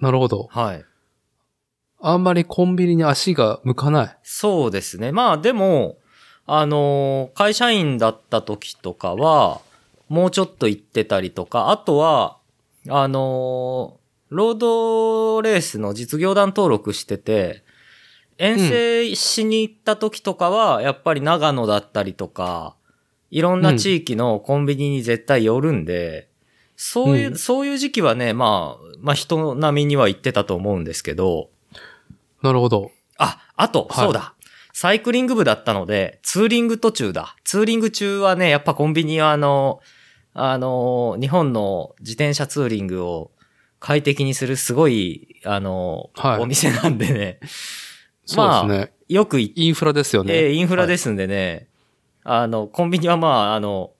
[0.00, 0.48] なるほど。
[0.50, 0.84] はい。
[2.00, 4.18] あんまりコンビニに足が向かない？
[4.22, 5.12] そうですね。
[5.12, 5.96] まあでも、
[6.46, 9.60] あのー会社員だった時とかは、
[10.08, 12.38] もうちょっと行ってたりとか、あとは、
[12.88, 17.62] あのーロードレースの実業団登録してて、
[18.38, 22.74] 遠征しに行った時とかは、やっぱり長野だったりとか、
[23.30, 26.28] いろんな地域のコンビニに絶対寄るんで、
[26.76, 31.48] そういう、うんそういう時期はね、まあ、まあ人並みには行ってたと思うんですけど、
[32.42, 32.90] なるほど。
[33.18, 34.34] あ、あと、はいそうだ。
[34.72, 37.36] サイクリング部だったので、ツーリング途中だ。
[37.44, 39.80] ツーリング中はね、やっぱコンビニはあの、
[40.38, 43.30] あの、日本の自転車ツーリングを
[43.80, 47.38] 快適にするすごい、あの、はいお店なんでね。
[48.26, 48.92] そうですね。
[49.08, 50.34] よくインフラですよね。
[50.34, 51.04] えーインフラです。
[51.04, 51.68] すんでね、
[52.22, 53.92] あの、コンビニはまあ、あの、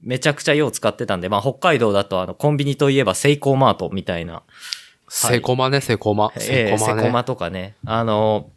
[0.00, 4.44] めちゃくちゃよう使ってたんで、まあ、北海道だとあの、コンビニといえばセイコーマートみたいな、
[5.10, 6.32] セコマね、セコマ。
[6.36, 7.02] えセえコマね。
[7.02, 7.74] セコマとかね。
[7.84, 8.50] あの、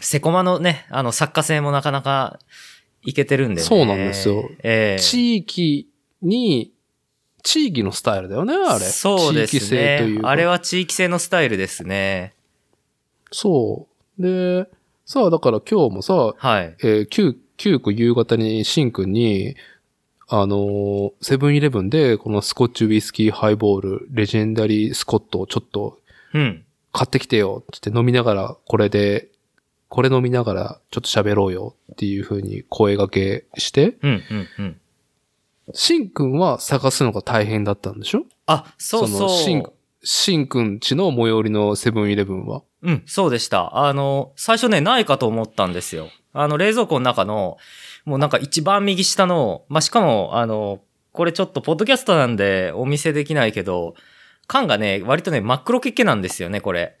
[0.00, 2.40] セコマのね、あの、作家性もなかなか
[3.02, 3.62] いけてるんでね。
[3.62, 5.88] そうなんですよええ地域
[6.26, 6.72] に、
[7.42, 8.80] 地域のスタイルだよね、あれ。
[8.80, 10.22] そうです地域性というね。
[10.22, 10.28] か。
[10.30, 12.34] あれは地域性のスタイルですね。
[13.30, 13.86] そ
[14.18, 14.22] う。
[14.22, 14.68] で、
[15.04, 16.74] さあ、だから今日もさ、はい。
[16.82, 19.56] えー、9、9区夕方にシンくんに、
[20.28, 26.00] あのーセブンイレブンでこのスコッチウイスキーハイボール、レジェンダリースコットをちょっと
[26.34, 26.64] うん。
[26.92, 29.28] 買ってきてよって飲みながら、これで、
[29.88, 34.80] これ飲みながらちょっと喋ろうよっていう風に声掛けして、うん、うん、うん。
[35.74, 38.24] シンくんは探すのが大変だったんでしょ？
[38.46, 39.20] あ、そうそう。
[39.22, 39.64] のシン、
[40.02, 42.62] シンくんちの最寄りのセブンイレブンは？
[42.82, 43.76] うん、そうでした。
[43.76, 46.08] あの、最初ね、ないかと思ったんですよ。
[46.32, 47.56] あの、冷蔵庫の中の、
[48.04, 50.80] もうなんか一番右下の、まあ、しかも、あの、
[51.12, 53.94] これちょっとポッドキャストなんでお見せできないけど、
[54.46, 56.96] 缶がね、割とね、真っ黒けっけなんですよね、これ。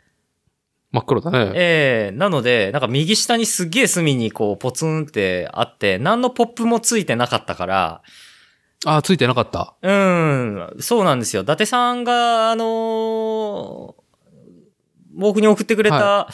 [0.90, 1.52] 真っ黒だね。
[1.54, 8.02] ええなので、なんか右下にすっげえ隅にこう、ポツンってあって、何のポップもついてなかったから、
[8.84, 9.74] あ、ついてなかった。
[9.82, 11.42] うん、そうなんですよ。
[11.42, 14.06] 伊達さんが、あのー
[15.16, 16.28] 僕に送ってくれたは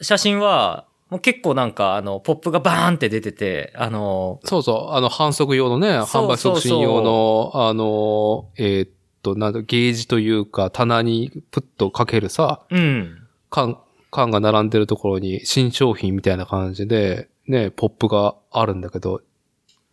[0.00, 8.90] 写真は、もう結構なんか、あの、ポップがバーンって出てて、あのそうそう、あの、反則用のね、販売促進用の、あの、えーっ
[9.22, 13.18] と、なんだ、ゲージというか、棚にプッとかけるさ、ーうん。
[13.50, 13.78] 缶、
[14.10, 19.20] 缶が並んでるところに新商品みたいな感じで、ね、ポップがあるんだけど、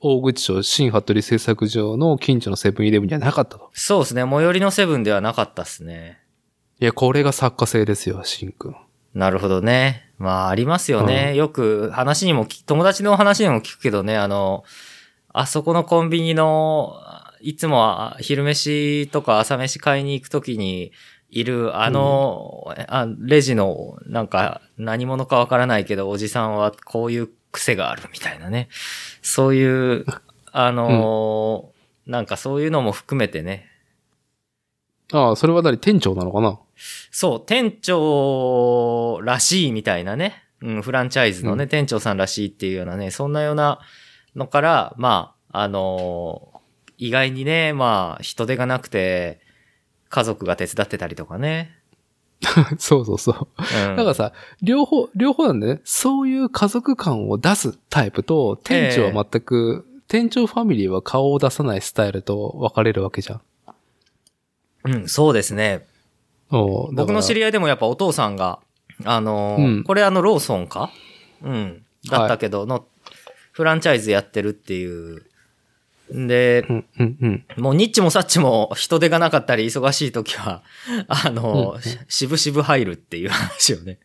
[0.02, 3.70] 大口町新服部製作所の近所のセブンイレブンにはなかったと。
[3.74, 4.24] そうですね。
[4.24, 6.20] 最寄りのセブンではなかったっすね。
[6.80, 8.76] いや、これが作家性ですよ、シンくん。
[9.14, 10.10] なるほどね。
[10.18, 11.36] まあ、ありますよね。
[11.36, 14.64] よく話にもき、友達の話にも聞くけどね、あの、
[15.34, 16.96] あそこのコンビニの、
[17.42, 20.92] いつもは昼飯とか朝飯買いに行くときに
[21.30, 28.70] いる、あの、あレジの、なんか、何者かわからないけど、おじさんはこういう癖があるみたいなね。
[29.22, 30.06] そういう、
[30.52, 31.72] あの、
[32.06, 33.68] なんかそういうのも含めてね、
[35.12, 35.78] ああ、それは何？
[35.78, 36.60] 店長なのかな？
[37.12, 40.44] そう、店長らしいみたいなね。
[40.62, 41.70] うん、フランチャイズのね、うん。
[41.70, 43.80] 店長さんらしいっていうようなね、そんなような
[44.36, 46.60] のから、まあ、あのー
[47.02, 49.40] 意外にね、まあ、人手がなくて、
[50.10, 51.79] 家族が手伝ってたりとかね。
[52.80, 53.48] そうそうそう。
[53.90, 53.96] うん。
[53.96, 63.42] だからさ、両方、両方なんでね、そういう家族感を出すタイプと、店長は全く、店長ファミリーは顔を出さないスタイルと分かれるわけじゃん。
[64.86, 65.86] うん、そうですね。
[66.52, 68.60] お僕の知りり合いでもやっぱお父さんが、
[69.06, 70.92] あのーうんこれあのローソンか？
[71.44, 71.86] うん。
[72.10, 72.86] だったけど、の、
[73.52, 74.86] フランチャイズやってるってい
[75.18, 75.29] う。
[76.18, 77.46] んで、うん、うん、うん。
[77.58, 80.64] もうニッチもサッチも人手がなかったり忙しい時は、
[81.08, 84.00] あの、うんししぶしぶ入るっていう話をね、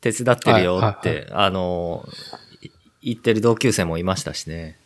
[0.00, 2.08] 手伝ってるよって、はいはいあの、
[2.62, 2.68] い
[3.02, 4.78] 言ってる同級生もいましたしね。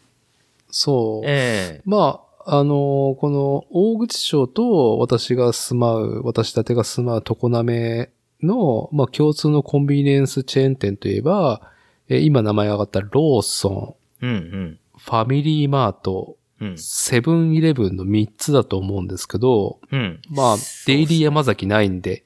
[0.71, 1.27] そう。
[1.27, 8.11] ええまあ、あのこの大口町と私が住まう、私たちが住まう常滑
[8.43, 11.61] の、まあ、共通のコンビニエンスチェーン店といえば、
[12.09, 16.69] えー今名前が上がったローソン、うんファミリーマート、うん。
[16.69, 16.79] うん。
[16.79, 20.21] セブンイレブンの3つだと思うんですけど、うん。
[20.31, 22.25] まあ、デイリー山崎ないんで、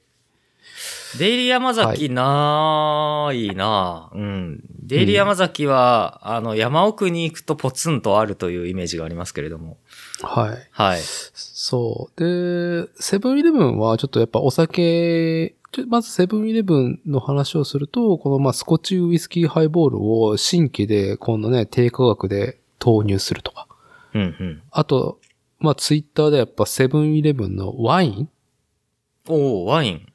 [1.19, 4.63] デイリー山崎ないな、うん。
[4.81, 9.77] デイリー山崎は、あの、山奥に行くとポツンとあるというイメージがありますけれども。
[10.21, 10.67] はい。
[10.71, 10.99] はい。
[11.33, 12.19] そう。
[12.19, 23.67] で、セブンイレブンはちょっとやっぱお酒、ちょまずセブンイレブンの話をすると、このまあスコッチウイスキーハイボールを新規で今度ね、低価格で投入するとか。
[24.13, 24.61] うんうん。
[24.71, 25.19] あと、
[25.59, 28.29] まあツイッターでやっぱセブンイレブンのワイン？
[29.27, 30.07] おー、ワイン。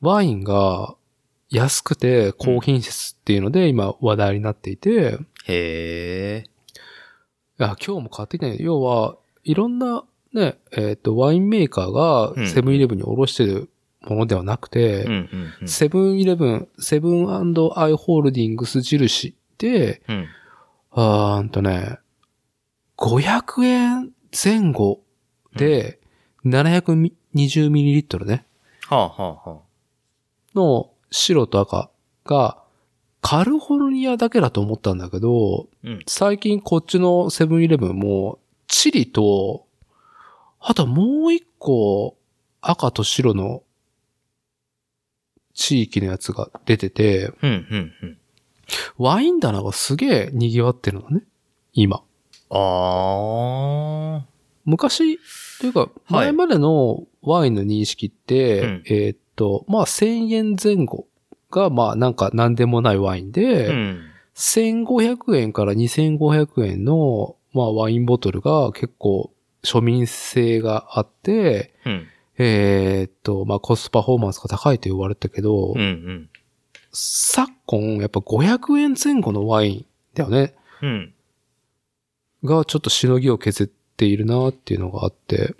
[0.00, 0.94] ワインが
[1.48, 6.44] 安くて高品質っていうので今話題になっていて、へえ。
[7.60, 15.68] いや、今日も買ってきたん要は、いろんなね、えっ、と、ワインメーカーがうんセブンイレブンに卸してるものではなくて、うんうんうん。
[15.68, 20.26] セブンイレブン、セブンアイ・ホールディングス印で、うん。
[20.90, 21.98] あーんとね、
[23.02, 25.00] 500円前後
[25.56, 25.98] で、
[26.44, 28.46] 720ml ね、
[28.88, 29.58] はあはあはあ。
[30.54, 31.90] の白と赤
[32.24, 32.62] が、
[33.20, 35.98] カルフォルニアだけだと思ったんだけど、うん。
[36.06, 38.38] 最近こっちのセブンイレブンも、
[38.68, 39.66] チリと、
[40.60, 42.16] あともう一個
[42.60, 43.64] 赤と白の
[45.54, 48.18] 地域のやつが出てて、うん、うん、うん。
[48.96, 51.24] ワイン棚がすげえ賑わってるのね。
[51.72, 52.04] 今。
[52.54, 54.24] あ
[54.64, 55.18] 昔、
[55.60, 61.06] というか、はい前までのワインの認識って、うんえーっと、まあ、1000円前後
[61.50, 63.70] が、まあ、なんか何でもないワインで、ー。
[63.70, 64.00] うん。
[64.34, 69.30] 1500円から2500円の、まあ、ワインボトルが結構
[69.62, 72.06] 庶民性があって、うん。
[72.38, 76.30] えーっと、まあ、コストパフォーマンスが高いと言われたけど、うん、うん。
[76.92, 80.54] 昨今、やっぱ500円前後のワインだよね。
[80.82, 81.14] うん。
[82.44, 85.54] がちょっとしのぎを削っているなっていうのがあって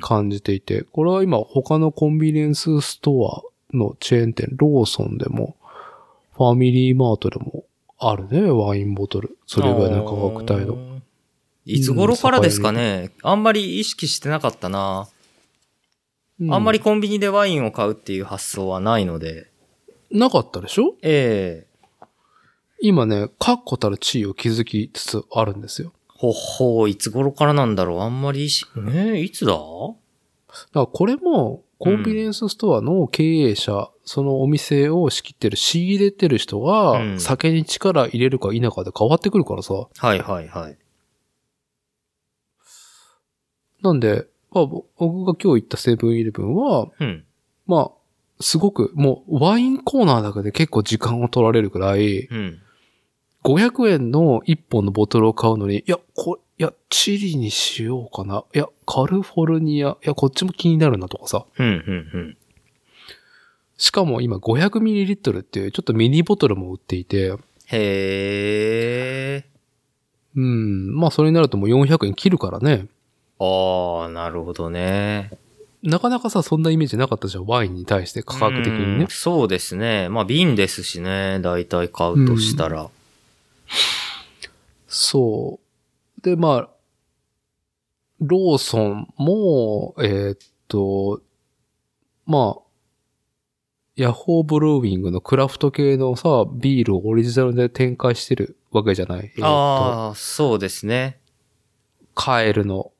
[0.00, 5.56] 感じていて、これは今他のコンビニエンスストアのチェーン店、ローソンでも、
[6.34, 7.64] ファミリーマートでも
[7.98, 9.36] あるね、ワインボトル。
[9.46, 10.76] それぐらいの価格帯の。
[10.76, 11.00] の。
[11.66, 15.08] いつ頃からですかね、あんまり意識してなかったな、
[16.40, 19.50] うあんまりコンビニでワインを買うっていう発想はないので。
[20.10, 20.94] なかったでしょ？
[21.02, 21.68] ええ
[22.80, 25.92] 今ね、確固たる地位を築きつつあるんですよ。
[26.18, 28.00] ほっほう、いつ頃からなんだろう？
[28.00, 29.52] あんまり意識、ええいつだ？
[29.52, 29.66] だか
[30.72, 39.74] らこれも、コンビニエンスストアの経営者、そのお店を仕切ってる、仕入れてる人うが、ん酒に力入れるか否かで変わってくるからさ。
[39.74, 40.78] はいはいはい。
[43.80, 47.24] なんで、まあ、ぼ僕が今日行ったセブンイレブンは、うん。
[47.66, 52.58] まあ、すごく、もう、ワインコーナーだけで結構時間を取られるくらい、うん。
[53.48, 58.44] 500円の1本のボトルを買うのに、いや、こいや、チリにしようかな。
[58.54, 61.46] いや、カリフォルニア、いや、こっちも気になるなとかさ。
[61.58, 62.36] うん、うん、
[63.78, 69.44] しかも今 500ml っていうちょっとミニボトルも売っていて、へえ。
[70.36, 72.86] うん、まあそれになるともう400円切るからね。
[73.38, 75.30] ああ、なるほどね。
[75.82, 77.46] なかなかさ、そんなイメージなかったじゃん。
[77.46, 79.06] ワインに対して価格的にねうん。
[79.08, 80.08] そうですね。
[80.10, 81.38] まあ瓶ですしね。
[81.40, 82.90] だいたい買うとしたら。
[84.86, 85.60] そ
[86.18, 86.20] う。
[86.22, 86.68] で、まあ、
[88.20, 91.22] ローソンも、えーっと、
[92.26, 92.62] まあ、
[93.96, 99.32] ヤホーブルーウィングのクラフト系のさ、ビールをオリジナルで展開してるわけじゃない？
[99.40, 101.20] ああ、そうですね。
[102.14, 102.92] カエルの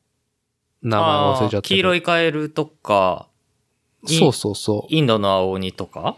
[0.83, 3.29] 名前忘れちゃった黄色いカエルとか、
[4.09, 4.95] いそうそうそう。
[4.95, 6.17] インドの青鬼とか？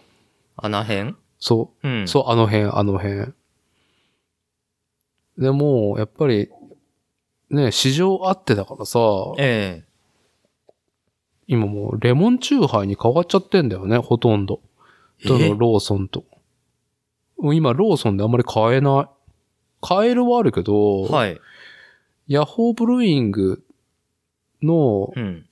[0.56, 1.14] あの辺？
[1.38, 2.02] そうう。
[2.02, 2.08] ん。
[2.08, 3.32] そう、あの辺、あの辺。
[5.40, 6.50] でも、やっぱり、
[7.48, 9.00] ね、市場あってだからさ、
[9.38, 9.82] え
[11.48, 14.60] 今もうレモンチューハイに変わっちゃってんだよね、ほとんど。
[15.24, 15.28] え？
[15.28, 16.24] どのローソンと。
[17.38, 19.06] もう今、ローソンであんまり買えない。
[19.80, 21.40] 買えるはあるけど、はい。
[22.28, 23.64] ヤホーブルーイング
[24.62, 25.46] の、うん。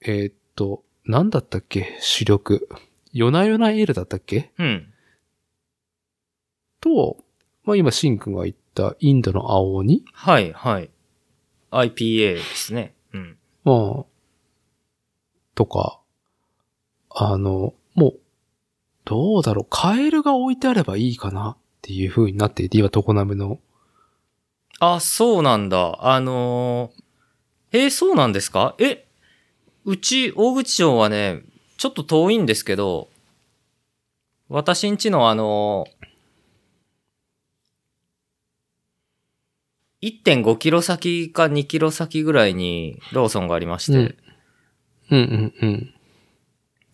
[0.00, 2.68] えーっと、なんだったっけ主力。
[3.12, 4.52] ヨナヨナエールだったっけ？
[4.58, 4.86] うん。
[6.80, 7.18] と、
[7.64, 10.04] まあ今、シンくんが言ったインドの青鬼？
[10.12, 10.90] はい、はい。
[11.70, 12.94] IPA ですね。
[13.12, 13.36] うん。
[13.64, 14.04] まあ、
[15.54, 16.00] とか、
[17.10, 18.20] あの、もう、
[19.04, 23.60] どうだろう、カエルが置いてあればいいかなっていう風になっていて、今、トコナメの。
[24.80, 25.98] あ、そうなんだ。
[26.04, 28.74] あのー、えーそうなんですか？
[28.78, 29.06] え、
[29.84, 31.42] うち、大口町はね、
[31.76, 33.08] ちょっと遠いんですけど、
[34.48, 36.06] 私んちのあのー、
[40.04, 44.16] 1.5キロ先か2キロ先ぐらいにローソンがありまして、うん。
[45.10, 45.94] うんうんうん。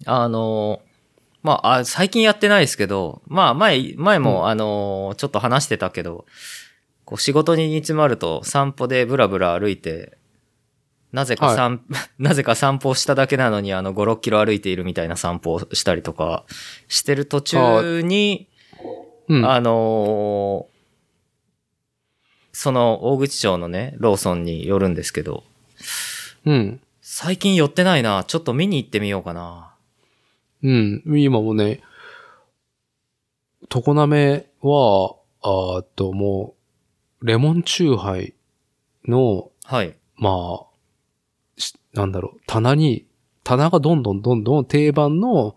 [0.07, 0.91] あのー、
[1.43, 4.47] まああ、最近やってないですけど、まあ前、前も、うん。
[4.49, 6.27] あのーちょっと話してたけど、
[7.05, 10.17] こう仕事に煮詰まると散歩でブラブラ歩いて、
[11.13, 11.83] なぜか散、
[12.19, 16.45] なぜか散歩をしただけなのにあの5、6キロ歩いているみたいな散歩をしたりとか
[16.87, 18.49] してる途中に、
[19.29, 19.51] うん。
[19.51, 20.70] あのー
[22.63, 25.45] その大口町のね、ローソンに寄るんですけど、
[26.45, 26.81] うん。
[27.01, 28.23] 最最近寄ってないな。
[28.25, 29.73] ちょっと見に行ってみようかな。
[30.63, 31.03] うん。
[31.07, 31.81] 今もね、
[33.71, 36.55] トコナメは、あと、も
[37.23, 38.35] う、レモンチューハイ
[39.09, 39.97] の、はい。
[40.17, 40.67] まあ、
[41.57, 43.07] しなんだろう、棚に、
[43.43, 45.57] 棚がどんどんどんどん定番の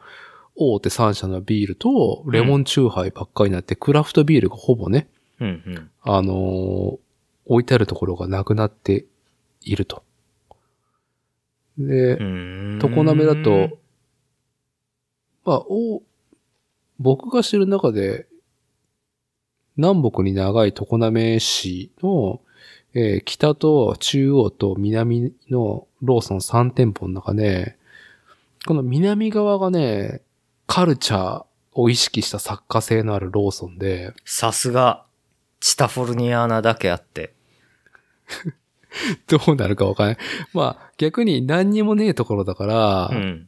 [0.56, 5.10] 大手3社のビールとレモンチューハイばっかりになって、クラフトビールがほぼね、
[5.44, 5.92] うんうん。
[6.02, 6.98] あのー
[7.46, 9.06] 置いてあるところがなくなって
[9.62, 10.04] いると。
[11.78, 12.18] で、
[12.80, 13.78] 常常滑だと、
[15.44, 16.04] まあ、お、
[17.00, 18.28] 僕が知る中で、
[19.76, 22.40] 南北に長い常滑市の、
[22.94, 27.76] えー北と中央と南のローソン3店舗の中で、
[28.66, 30.22] この南側がね、
[30.68, 35.06] カルチャーを意識した作家性のあるローソンで、さすが、
[35.64, 37.34] チタフォルニアなだけあって。
[39.28, 40.18] どうなるかわかんない。
[40.54, 43.48] まあ、逆に何にもねえところだから、うん。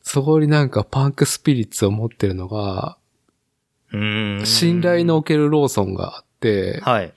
[0.00, 2.96] そこになんかパンクスピリッツを持ってるのが、
[3.92, 4.46] うーん。
[4.46, 7.12] 信頼のおけるローソンがあって、はい。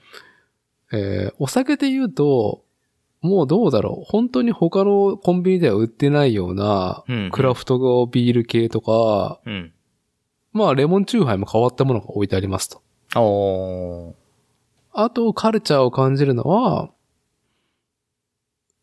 [0.92, 2.62] えーお酒で言うと、
[3.22, 9.72] もうどうだろう本当に他のコンビニでは売ってないようなうん、クラフトビール系とか、うん。
[10.52, 12.82] まあレモンチューハイも変わったものが置いてありますと。
[14.92, 16.90] あと、カルチャーを感じるのは、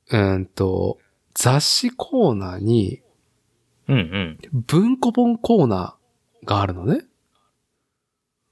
[0.09, 0.99] うーんと、
[1.33, 3.01] 雑誌コーナーに
[3.87, 4.39] うんうん。
[4.53, 7.05] 文庫本コーナーがあるのね。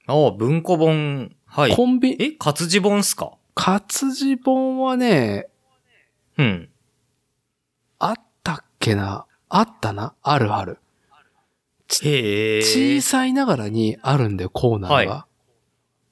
[0.08, 1.36] お文庫本。
[1.46, 1.76] はい。
[1.76, 3.38] コンビ、え活字本っすか？
[3.56, 5.48] 活字本はね、
[6.38, 6.70] うん。
[8.00, 9.26] あったっけな？
[9.50, 10.14] あったな？
[10.22, 10.80] あるある。
[12.04, 12.62] へえ。
[12.62, 15.14] 小さいながらにあるんだよ、コーナーが。
[15.14, 15.28] は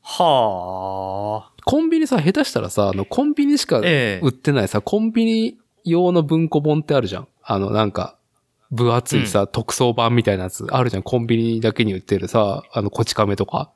[0.10, 7.28] はコンビニさ、下手したらさ、あの、コンビニしかええ売ってないさ、コンビニ用の文庫本ってあるじゃん。
[7.44, 8.16] あの、なんか、
[8.72, 11.04] 分厚いさ、特装版みたいなやつあるじゃん。
[11.04, 13.70] コンビニだけに売ってるさ、あの、こち亀とか。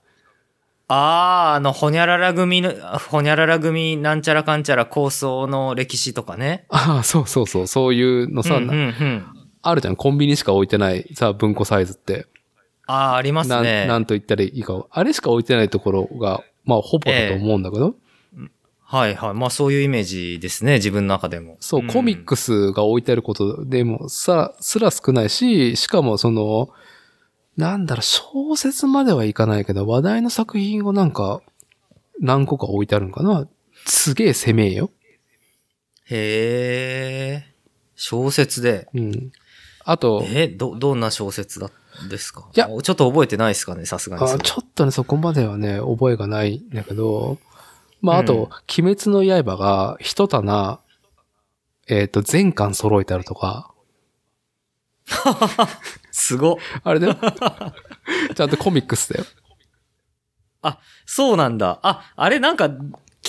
[0.87, 2.71] あー、あの、ほにゃらら組の、
[3.09, 6.65] ほにゃらら組なんちゃらかんちゃら構想の歴史とかね。
[6.69, 9.25] ああ、そうそうそう、そういうのさ、うんうんうん。
[9.61, 9.95] あるじゃん。
[9.97, 12.27] コンビニしか置いてないさ、文庫サイズって。
[12.91, 13.85] あー、ありますね。
[13.87, 14.85] なんと言ったらいいか。
[14.89, 17.95] あれしか置いてないところが、まあ、ほぼだと思うんだけど。
[18.83, 19.33] はいはい。
[19.33, 21.55] まあそういうイメージですね、自分の中でも。
[21.61, 26.69] そう、んコミックスが置いてあることでもさ、すら少ないし、しかもその、
[27.55, 31.41] なんだろう、小説まではいかないけど、話題の作品をなんか、
[32.19, 33.47] 何個か置いてあるのかな
[33.85, 34.91] すげえ攻めえよ。
[36.09, 37.51] へー。
[37.95, 38.89] 小説で。
[38.93, 39.31] うん。
[39.85, 41.71] あと、え、ど、どんな小説だ、
[42.09, 42.47] ですか？
[42.55, 44.43] いやちょっと覚えてないですかね、さすがにそあれ。
[44.43, 47.37] ちょっとね、そこまではね、覚えがないんだけど、
[48.01, 48.41] まあ、あと、うん
[48.83, 50.79] 鬼滅の刃が一棚、
[51.87, 53.71] えっ、と、全巻揃えてあるとか、
[56.11, 56.57] すご。
[56.83, 57.15] あれだよ。
[58.35, 59.25] ちゃんとコミックスだよ。
[61.05, 61.79] そうなんだ。
[61.83, 62.69] あ、あれなんか、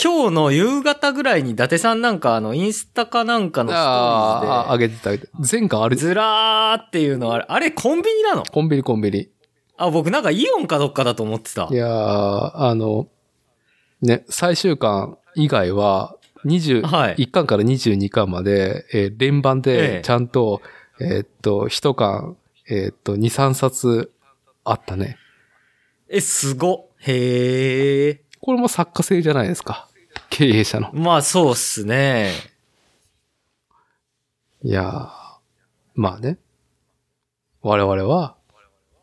[0.01, 5.33] 今日の夕方ぐらいに伊達さんなんかあの、インスタかなんかのストーああ、あリーげてたあげてた。
[5.41, 8.43] 全巻あるで、ずらーっていうのあれ、あれコンビニなの？
[8.45, 9.29] コンビニコンビニ。
[9.77, 11.75] あ、僕なんかイオンかどっかだと思ってたい。
[11.75, 13.09] やー、あの、
[14.01, 20.61] ね、最終巻以外は、20、はい1巻から22巻まで、えー連番えでえちゃんと、
[21.01, 22.37] えーっと、1巻、
[22.69, 24.11] えーっと、2、3冊
[24.65, 25.19] あったね。
[26.09, 26.89] え、すご。
[26.99, 28.32] へー。
[28.43, 29.89] これも作家性じゃないですか。
[30.29, 30.91] 経営者の。
[30.93, 32.33] まあそうっすね。
[34.65, 35.11] いやー、
[35.95, 36.39] まあね。
[37.63, 38.35] 我々は、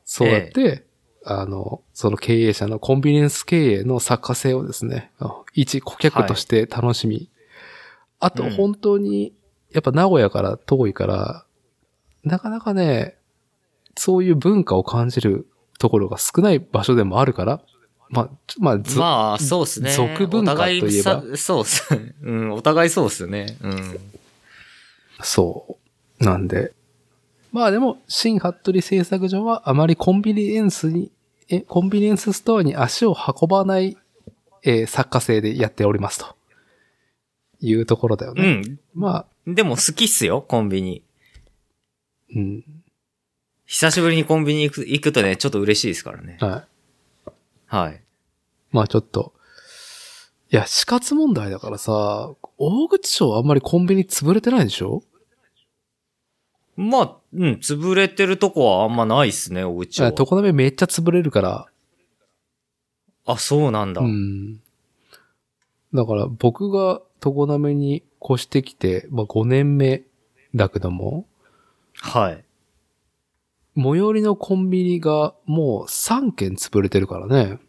[0.04, 0.86] そうやって、
[1.24, 7.30] あの、その経営者のコンビニエンス経営の作家性をですね、あ一顧客として楽しみ。
[8.20, 9.34] あとうん本当に、
[9.72, 11.46] やっぱ名古屋から遠いから、
[12.26, 13.16] なかなかね、
[13.96, 17.62] そういう文化を感じるところが少ない場所でもあるから、
[18.10, 19.92] まあ、まあ、ずまあ、そうっすね。
[19.92, 21.88] 俗文化といえばそうっす。
[22.24, 23.58] うん、お互いそうっすね。
[23.62, 24.00] うん。
[25.22, 25.78] そ
[26.20, 26.24] う。
[26.24, 26.74] なんで。
[27.52, 31.12] まあでも、新服部製作所はあまりコンビニエンスに、
[31.50, 33.98] え、コンビニエンスストアに足を運ばない、
[34.64, 36.36] えー作家性でやっておりますと。
[37.62, 38.54] いうところだようね。
[38.54, 38.80] ん。
[38.94, 41.04] まあ、でも好きっすよ、コンビニ。
[42.36, 42.64] うん。
[43.66, 46.38] 久しぶりにコンビニ行く行くとね、ちょっと嬉しいですからね。
[46.40, 46.79] はい。
[47.70, 48.04] はい。
[48.72, 49.34] まあちょっと。
[50.52, 55.04] いや、死活問題だからさ、大口町あんまりコンビニ潰れてないでしょ？
[56.76, 60.12] まあ、うん、潰れてるとこはあんまないっすね、おうちは。
[60.12, 61.68] 常滑めっちゃ潰れるから、
[63.26, 64.02] あ、そうなんだ。
[64.02, 64.62] うん。
[65.94, 70.04] だから僕が常滑に越してきて、まあ5年目
[70.56, 71.28] だけども、
[71.94, 72.44] はい。
[73.82, 77.60] 最寄りのコンビニがもう3軒潰れてるからね。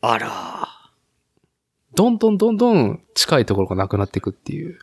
[0.00, 0.68] あら
[1.94, 4.78] どんどんどんどん近いところがなくなっていくっていう。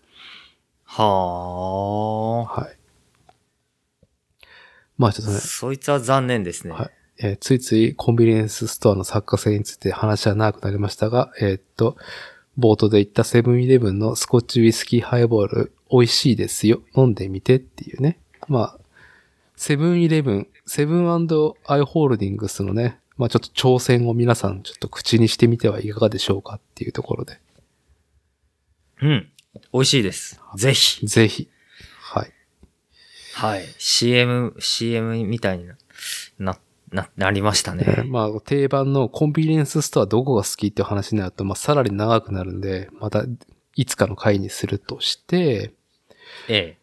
[0.84, 2.62] はあ。
[2.62, 2.78] はい。
[4.98, 6.74] まあちょっとね、そいつは残念ですね。
[6.74, 11.96] はいえーついついコンビニエンスストアの作家性について話は長くなりましたが、えーっと、
[12.58, 16.82] 冒頭で言ったセブンイレブンのスコッチウイスキーハイボール美味しいですよ。
[16.96, 18.20] 飲んでみてっていうね。
[18.48, 18.80] まあ、
[19.56, 27.40] セブンイレブン、セブンアイ・ホールディングスのね、まあちょっと挑戦を皆さんちょっと口にしてみてはいかがでしょうかっていうところで。
[29.02, 29.30] うん。
[29.72, 30.40] 美味しいです。
[30.56, 31.06] ぜひ。
[31.06, 31.50] ぜひ。
[32.00, 32.32] はい。
[33.36, 33.66] はい。
[33.78, 35.76] CM、CM みたいにな、
[36.40, 36.60] な、
[36.92, 38.04] な、なりましたねね。
[38.06, 43.26] まあ、定番のコンビニエンスストアどこが好きっていう話になると、まあ、さらに長くなるんで、また、
[43.76, 45.74] いつかの回にするとして、
[46.48, 46.78] え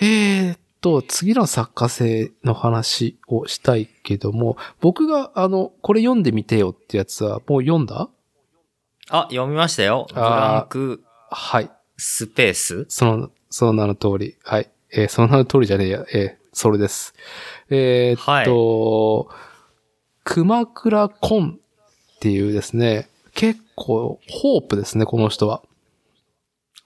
[0.00, 8.08] えーっと、次の作家性の話をしたいけども、僕が、あの、これ読んでみてよってやつは、もう読んだ？
[9.10, 10.06] あ、読みましたよ。
[10.08, 11.70] ブランクはい。
[11.96, 14.36] スペースその、その名の通り。
[14.42, 14.70] はい。
[14.92, 16.04] えーその名の通りじゃねえや。
[16.12, 17.14] えーそれです。
[17.68, 19.30] えーっと、
[20.24, 21.58] 熊倉コン
[22.16, 25.62] っていうですね、結構、ホープですね、この人は。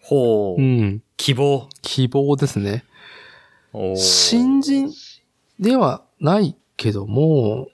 [0.03, 0.61] ほう。
[0.61, 1.03] うん。
[1.17, 1.69] 希望。
[1.81, 2.85] 希望ですね。
[3.97, 4.91] 新人
[5.59, 7.69] ではないけども、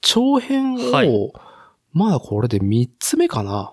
[0.00, 1.32] 長編を、はい。
[1.92, 3.72] まだこれで3つ目かな。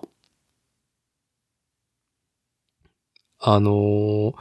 [3.38, 4.34] あのー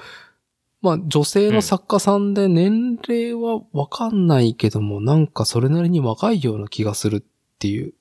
[0.84, 7.24] まあ、女性の作家さんで年齢はわかんないけども、なんかそれなりに若いような気がするっ
[7.58, 7.94] ていう、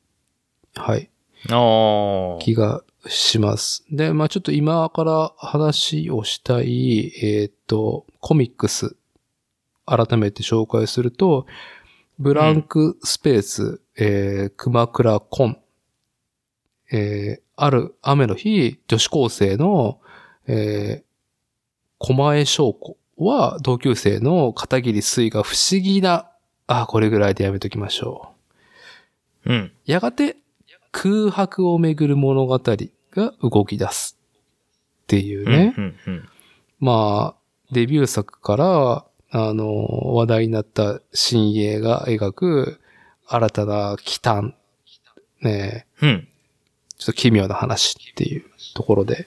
[0.75, 1.09] はい、
[1.49, 2.39] あー。
[2.41, 3.85] 気がします。
[3.93, 8.97] で、まあちょっと今から話をしたい、えっ、と、コミックス、
[9.87, 11.47] 改めて紹介すると、
[12.19, 15.63] ブランクスペース、えー、熊倉コンっ
[16.93, 20.01] えーある雨の日、女子高生の、
[20.49, 21.05] えー、
[21.99, 26.29] 狛江翔子は同級生の片桐水が不思議な、
[26.67, 28.33] あ、これぐらいでやめときましょ
[29.45, 29.57] うん。
[29.57, 29.73] う。
[29.85, 30.37] やがて
[30.91, 34.19] 空白をめぐる物語が動き出す。
[35.05, 35.75] っていうね。
[35.77, 35.97] うん。
[36.07, 36.29] うん。
[36.81, 42.81] まあ、デビュー作から、あの、話題になった新鋭が描く
[43.27, 44.55] 新たな奇端。
[45.41, 46.29] ねえうん。
[46.99, 49.27] ちょっと奇妙な話っていうところで。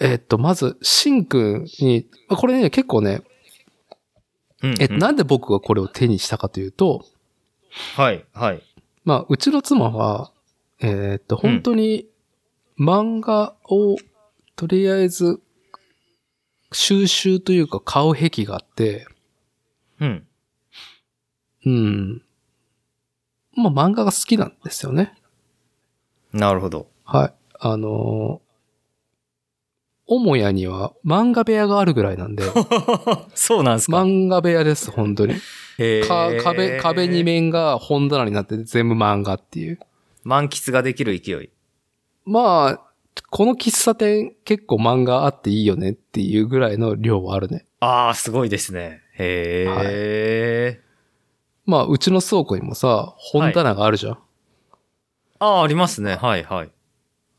[0.00, 3.22] えっと、まず、シンくんに、まあこれね、結構ね、
[4.62, 4.74] うん。
[4.80, 7.04] え、なんで僕がこれを手にしたかというと、
[7.96, 8.24] はい。
[8.32, 8.62] はい。
[9.04, 10.30] まあ、うちの妻は、
[10.80, 12.06] えっと、本当に
[12.78, 13.96] 漫画を、
[14.56, 15.41] とりあえず、
[16.72, 19.06] 収集というか買う癖があって、
[20.00, 20.26] うん。
[21.64, 22.22] うん。
[23.54, 25.14] まあ、漫画が好きなんですよね。
[26.32, 26.88] なるほど。
[27.04, 27.34] はい。
[27.60, 28.52] あのー
[30.08, 32.42] 母屋には漫画部屋があるぐらいなんで、
[33.34, 34.02] そうなんですか？
[34.02, 35.34] 漫画部屋です、本当に。
[36.42, 39.78] 壁、壁に面が本棚になってて全部漫画っていう。
[40.24, 41.50] 満喫ができる勢い。
[42.26, 42.91] まあ、
[43.30, 47.66] この喫茶店結構漫画あっていいよねっていうぐらいの量はあるね。
[47.80, 49.02] ああ、すごいですね。
[49.18, 50.80] へえ、
[51.66, 54.18] まあ、うちの倉庫にもさ、本棚があるじゃん。
[55.38, 56.16] ああ、ありますね。
[56.16, 56.70] はいはい。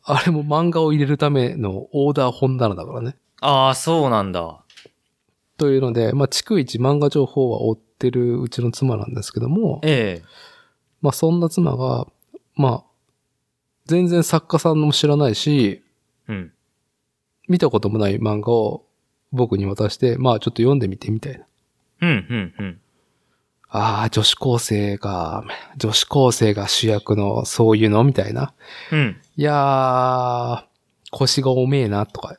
[0.04, 3.16] あれも漫画を入れるためのオーダー本棚だからね。
[3.40, 4.64] ああ、そうなんだ。
[5.58, 10.26] というので、まあ、逐一漫画情報は追ってるうちの妻なんですけども、ええ
[11.02, 12.08] まあ、そんな妻が、
[12.56, 12.93] まあ、
[13.86, 15.84] 全然作家さんも知らないし、
[16.28, 16.52] うん。
[17.48, 18.86] 見たこともない漫画を
[19.32, 21.46] 僕に渡して、まあ、ちょっと読んでみてみたいな。
[22.02, 22.80] うん、うん、うん。
[23.70, 25.44] ああ、女子高生が、
[25.78, 28.54] 女子高生が主役のそういうのみたいな。
[28.92, 29.18] うん。
[29.36, 30.64] いやー、
[31.12, 32.38] 腰が重えなとか。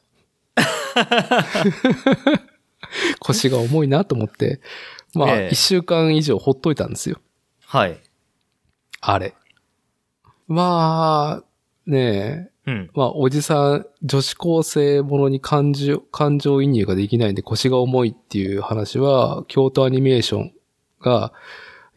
[3.19, 4.61] 腰が重いなと思って、
[5.15, 7.21] まあ、ええ一週間以上ほっといたんですよ。
[7.67, 8.01] はい。
[9.01, 9.35] あれ。
[10.55, 11.45] まあ、
[11.87, 12.91] ねえ、うん。
[12.95, 20.53] まあ、おじさん、女子高生ものに感情、感情移入ができないんで腰が重いっていう話は、京都アニメーション
[21.01, 21.33] が、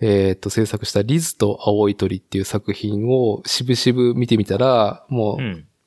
[0.02, 5.40] えっ、と、制作したリズと青い鳥っていう作品を渋々見てみたら、も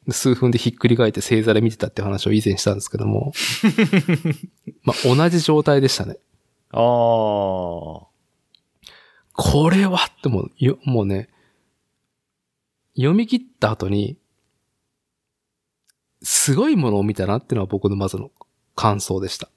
[0.07, 3.33] う数分でひっくり返って星座で見てたっていう話を以前したんですけども、
[4.83, 6.17] まあ、同じ状態でしたね。
[6.73, 8.11] ああ。
[9.43, 11.29] これはってもう、よ、もうね、
[13.01, 14.19] 読み切った後に、
[16.23, 18.31] すごいものを見たなっていうのは僕のまずの
[18.77, 19.49] 感想でした。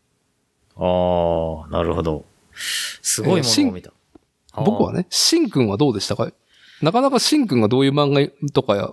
[0.78, 2.24] ああ、なるほど。
[2.54, 3.90] すごいものを見た。
[3.90, 3.96] ね。
[4.56, 6.32] 僕はね、シンくんはどうでしたか？
[6.82, 8.92] なかなかシンくんがどういう漫画とかや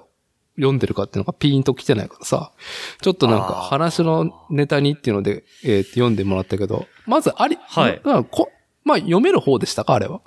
[0.56, 2.50] 読んでるかっていうのがピーンと来てないからさ、
[3.00, 8.50] ちょっとなんか話のネタにっていうので、えー読んでもらったけど、まずあり、はいだからこ
[8.84, 10.20] まあ読める方でしたかあれは？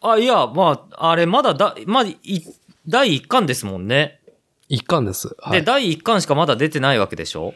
[0.00, 2.42] あ、いや、まあ、あれ、まだだ、まだ、い、
[2.88, 4.20] 第1巻ですもんね。
[4.68, 5.34] 一巻です。
[5.38, 5.64] はで、い。
[5.64, 7.54] 第1巻しかまだ出てないわけでしょ？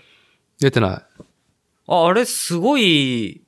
[0.60, 1.22] 出てない。
[1.88, 3.42] あ、あれ、すごい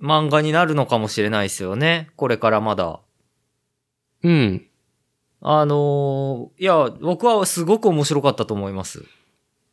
[0.00, 2.10] 漫画になるのかもしれないですよね。
[2.16, 3.00] これからまだ。
[4.22, 4.66] うん。
[5.42, 9.04] あのーいや、僕はすごく面白かったと思います。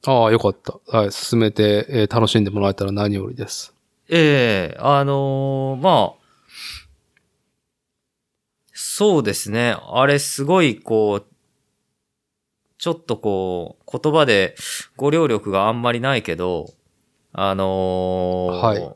[0.05, 0.79] ああ、よかった。
[0.87, 1.11] はい。
[1.11, 3.73] 進めて、えー楽しんでもらえたら何よりです。
[4.09, 6.23] ええあのーまあ、
[8.73, 9.75] そうですね。
[9.91, 11.32] あれすごいこう、
[12.84, 14.55] ちょっとこう、言葉で
[14.97, 16.65] 語量力があんまりないけど、
[17.31, 18.95] あのーはい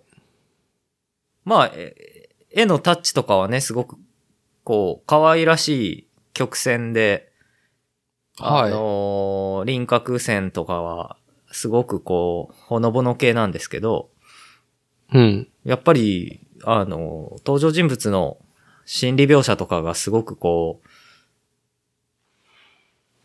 [1.46, 3.96] まあ、え絵のタッチとかはね、すごく、
[4.66, 7.32] こう、可愛らしい曲線で、
[8.38, 11.16] はいあのー輪郭線とかは、
[11.54, 14.10] すごくこう、ほのぼの系なんですけど、
[15.14, 15.48] うん。
[15.64, 18.38] やっぱり、あの、登場人物の
[18.84, 20.88] 心理描写とかがすごくこう、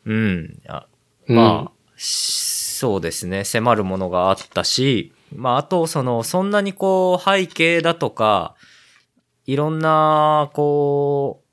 [0.04, 0.86] うん、あ
[1.26, 8.56] まあ、しそうですね、迫るものがあったし、まあ、あと、その、そんなにこう、背景だとか、
[9.46, 11.44] いろんな、こ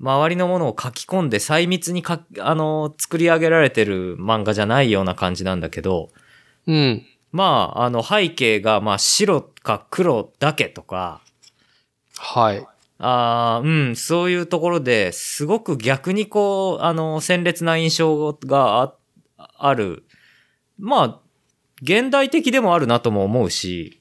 [0.00, 6.10] う、周りのものを書き込んで細密にか、あの、作り上げられてる漫画じゃないような感じなんだけど、
[6.66, 6.74] うん。
[6.74, 7.06] うん。
[7.30, 11.20] まあ、あの、背景が、まあ、白か黒だけとか、
[12.18, 12.66] はい。
[13.06, 18.94] ああ、うん、そういうところですごく逆にこう、あの、鮮烈な印象があ
[19.36, 20.04] ある。
[20.78, 21.20] まあ、
[21.82, 24.00] 現代的でもあるなとも思うし、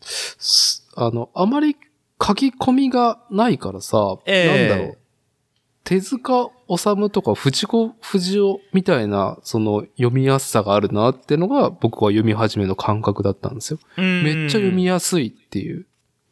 [0.00, 1.76] すあの、あまり
[2.22, 4.98] 書き込みがないからさ、ええなんだろう。
[5.84, 13.78] 手塚治虫とか藤子不二雄みたいな、その読みやすさがあるなってのが僕は読み始めの感覚だったんですよ。
[13.96, 15.86] めっちゃ読みやすいっていう。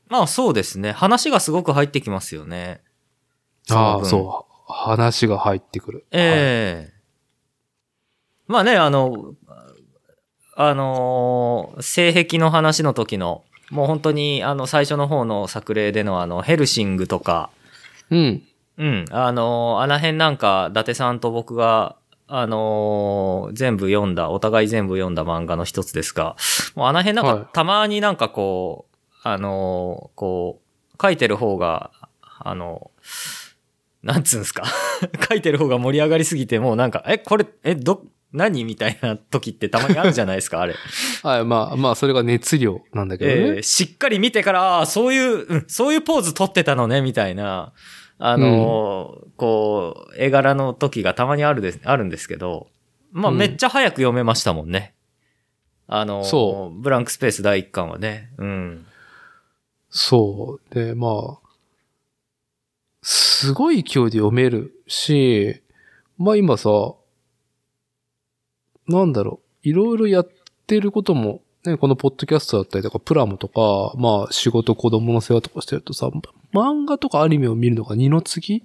[0.09, 0.93] まあそうですね。
[0.93, 2.81] 話がすごく入ってきますよね。
[3.71, 4.73] ああ、そう。
[4.73, 6.07] 話が入ってくる。
[6.11, 6.93] ええはい、
[8.49, 9.35] まあね、あの、
[10.57, 17.51] あのー、性癖の話の時の、もう本当に、あの、最初の方の作例での、あの、ヘルシングとか、
[18.11, 18.43] うん。
[18.79, 19.05] うん。
[19.11, 21.97] あのー、あの辺なんか、伊達さんと僕が、
[22.27, 26.37] あのー、全部読んだ、お互い全部読んだ漫画の一つですが、
[26.75, 31.91] もうあの辺なんか、はい、たまになんかこう、あのこう、書いてる方が、
[32.41, 32.91] あの
[34.03, 34.65] なんつうんすか？
[35.29, 38.65] 書いてる方が盛り上がりすぎて、もうなんか、え、これ、え、ど、何？
[38.65, 40.75] みたいな時ってたまにあるじゃないですか、あれ。
[41.23, 43.41] はい、まあ、まあ、それが熱量なんだけどね。
[43.41, 47.73] えー、しっかり見てから、そういう、うん、そういうポーズ撮ってたのね、みたいな、
[48.19, 52.69] あのーうん、こう、絵柄の時がたまにあるです、あるんですけど、
[53.13, 54.95] まあ、めっちゃ早く読めましたもんね。
[55.89, 56.81] うん、あのー、そう。
[56.81, 58.31] ブランクスペース第一巻はね。
[58.39, 58.87] うん。
[59.91, 60.75] そう。
[60.75, 61.49] で、まあ、
[63.03, 65.63] すごい勢いで読めるし、
[66.19, 66.95] まあ今さ、
[68.87, 70.29] なんだろう、いろいろやっ
[70.67, 76.11] てることも、ね、このポッドキャストだったりとか、プラムとか、まあ仕事、子供の世話とかしてるとさ、
[76.53, 78.65] 漫画とかアニメを見るのが2の次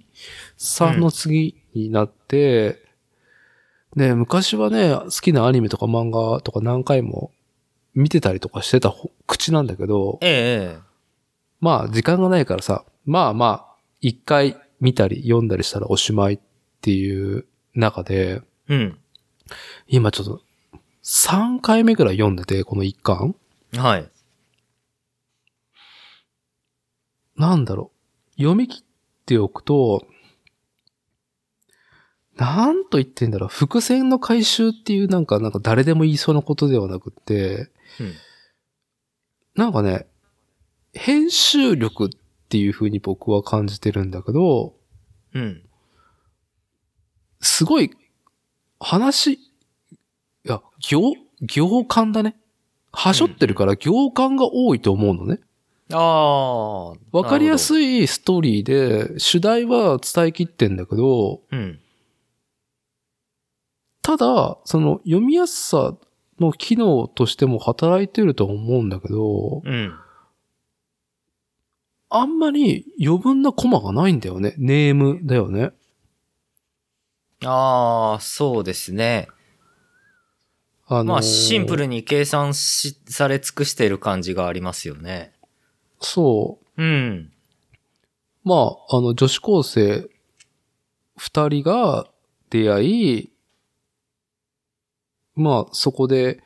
[0.57, 2.79] ?3 の次になって、
[3.95, 7.31] うん、ね、昔はね、好きなアニメとか漫画とか何回も
[7.93, 8.93] 見てたりとかしてた
[9.27, 10.92] 口なんだけど、ええ。
[11.63, 16.39] まあ時間がないからさ、まあまあ、一回見たり読んだりしたらおしまいっ
[16.81, 18.99] ていう中で、うん。
[19.87, 20.41] 今ちょっと、
[21.05, 23.33] 3回目ぐらい読んでて、この一巻
[23.77, 24.09] はい。
[27.37, 27.91] なんだろ
[28.37, 28.41] う。
[28.41, 28.83] 読み切っ
[29.25, 30.05] ておくと、
[32.35, 33.49] なんと言ってんだろう。
[33.49, 37.69] 伏線の回収っていうなんか、なんか誰でも言いそうなことではなくて、
[38.01, 38.13] うん、
[39.55, 40.07] なんかね、
[40.93, 42.09] 編集力っ
[42.53, 44.75] っていう風に僕は感じてるんだけど、
[45.33, 45.63] うん。
[47.41, 47.89] すごい、
[48.79, 49.39] 話、い
[50.43, 52.35] や、行、行間だね。
[52.91, 55.39] はしょってるから行間が多いと思うのね。
[55.91, 56.89] ああ。
[57.11, 61.79] わかりやすいストーリーで、主題は伝えきってんだけど、うん。
[64.03, 65.95] ただ、その読みやすさ
[66.39, 69.97] の機能としても働いてると思うんだけど、うん。
[72.15, 74.53] あんまり余分なコマがないんだよね。
[74.59, 75.71] ネームだよね。
[77.43, 79.27] ああ、そうですね。
[80.85, 85.33] あのー、まあ、シンプルに計算し、され尽くしている感じがありますよね。
[86.01, 86.83] そう。
[86.83, 87.31] うん。
[88.43, 90.07] まあ、あの、女子高生
[91.17, 92.07] 二人が
[92.51, 93.31] 出会い、
[95.35, 96.43] まあ、そこで、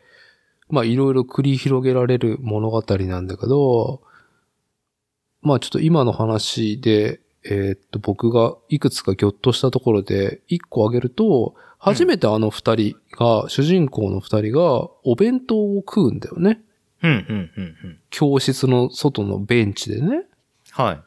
[0.69, 4.06] まあ、いろいろ繰り広げられる物語なんだけど、
[5.41, 16.61] まあちょっと今の話で、えー、っと、僕がいくつかぎょっとしたところで、一個挙げると、初めてあの二人が、うん、主人公の二人が、お弁当を食うんだよね。
[17.03, 17.99] うん、うん、うん、うん。
[18.09, 20.23] 教室の外のベンチでね。
[20.71, 20.99] は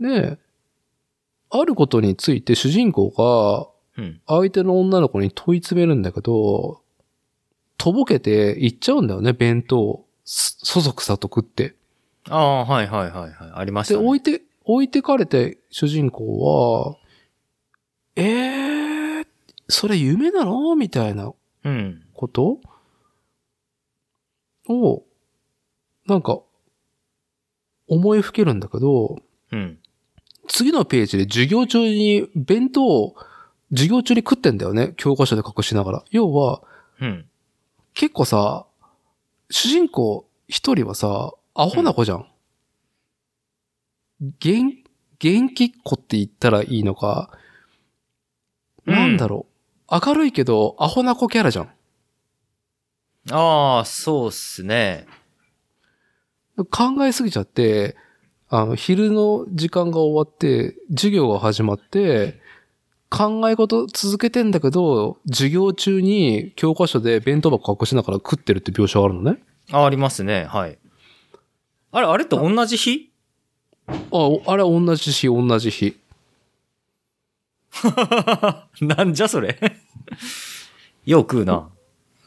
[0.00, 0.02] い。
[0.02, 0.38] で、
[1.50, 3.68] あることについて主人公が、
[4.26, 6.82] 相手の女の子に問い詰めるんだけど、
[7.78, 10.04] とぼけて行っちゃうんだよね、弁当。
[10.24, 11.76] そそくさと食って。
[12.28, 13.52] ああ、はいはいはいはい。
[13.54, 14.00] ありましたね。
[14.00, 16.40] で、置いて、置いてかれて主人公
[16.88, 16.96] は、
[18.16, 19.26] ええー、
[19.68, 20.74] それ夢なの？
[20.74, 21.32] みたいな
[22.14, 22.60] こと、
[24.68, 25.02] うん、を、
[26.06, 26.40] なんか、
[27.88, 29.16] 思いふけるんだけど、
[29.52, 29.78] うん。
[30.48, 33.16] 次のページで授業中に弁当を、
[33.70, 34.94] 授業中に食ってんだよね？
[34.96, 36.04] 教科書で隠しながら。
[36.10, 36.62] 要は、
[37.00, 37.28] うん。
[37.94, 38.66] 結構さ、
[39.50, 42.26] 主人公一人はさ、アホな子じゃん。
[44.40, 44.84] 元、
[45.18, 47.30] 元気っ子って言ったらいいのか、
[48.84, 49.46] なんだろ
[49.90, 50.00] う。
[50.06, 51.70] 明るいけど、アホな子キャラじゃん。
[53.30, 55.06] ああ、そうっすね。
[56.70, 57.96] 考えすぎちゃって、
[58.48, 62.40] あの、昼の時間が終わって、授業が始まって、
[63.10, 69.38] 考え事続けてんだけど、授業中に教科書で弁当箱隠しながら食ってるって描写があるのね。
[69.72, 70.44] あ、ありますね。
[70.44, 70.78] はい。
[71.96, 73.10] あれ、あれって同じ日？
[73.88, 73.92] あ、
[74.46, 75.96] あれ同じ日、同じ日。
[78.82, 79.56] なんじゃそれ？
[81.06, 81.68] よく食うな。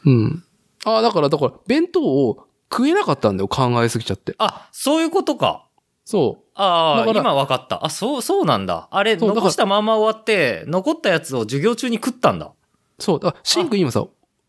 [0.04, 0.44] うん。
[0.84, 4.34] あ、だから、だから、弁当を食えなかったんだよ、考えすぎちゃって。
[4.38, 5.66] あ、そういうことか。
[6.04, 7.84] そああ、だから今わかった。
[7.84, 8.88] あ、そう、そうなんだ。
[8.90, 12.46] あれ、残したまんま終わって、残ったやつを授業中に食ったんだ。
[12.46, 12.52] う。
[12.98, 13.20] そう。
[13.20, 14.04] だからシンくん今さ、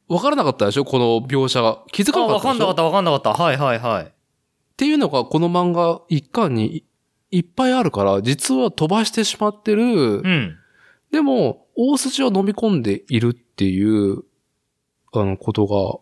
[0.07, 0.85] わからなかったでしょ？
[0.85, 1.83] この描写が。
[1.91, 2.65] 気づかあ、なかったでしょ？
[2.65, 3.43] わかんなかった、わかんなかった。
[3.43, 4.13] はいはいはい。
[4.81, 6.83] っていうのがこの漫画一巻にい
[7.29, 9.83] いっぱいあるから、実は飛ばしてしまってる。
[9.83, 10.57] うん。
[11.11, 14.23] でも、大筋は飲み込んでいるっていう、
[15.13, 15.99] あの、ことが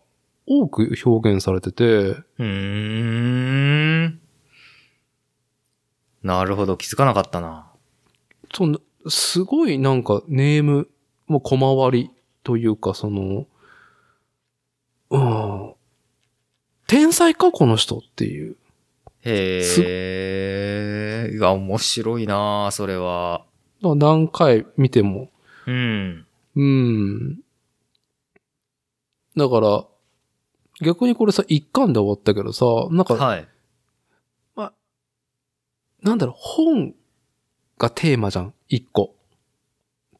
[0.47, 4.21] 多く表現されてて、うーん。
[6.23, 7.67] なるほど、気づかなかったな。
[8.55, 10.87] その、すごいなんかネーム
[11.27, 12.11] も小回り
[12.43, 13.45] というか、その、
[15.09, 15.73] うん。
[16.87, 18.55] 天才かこの人っていう。
[19.23, 19.61] へ
[21.29, 21.35] え。
[21.35, 23.45] いや、面白いなそれは。
[23.81, 25.29] まあ何回見ても。
[25.67, 26.25] うん。
[26.55, 27.39] うん。
[29.35, 29.85] だから、
[30.81, 33.47] 逆にこれさ、一巻で終わったけどさ、なんか、はい。
[36.01, 36.93] なんだろう、本
[37.77, 39.15] がテーマじゃん、一個。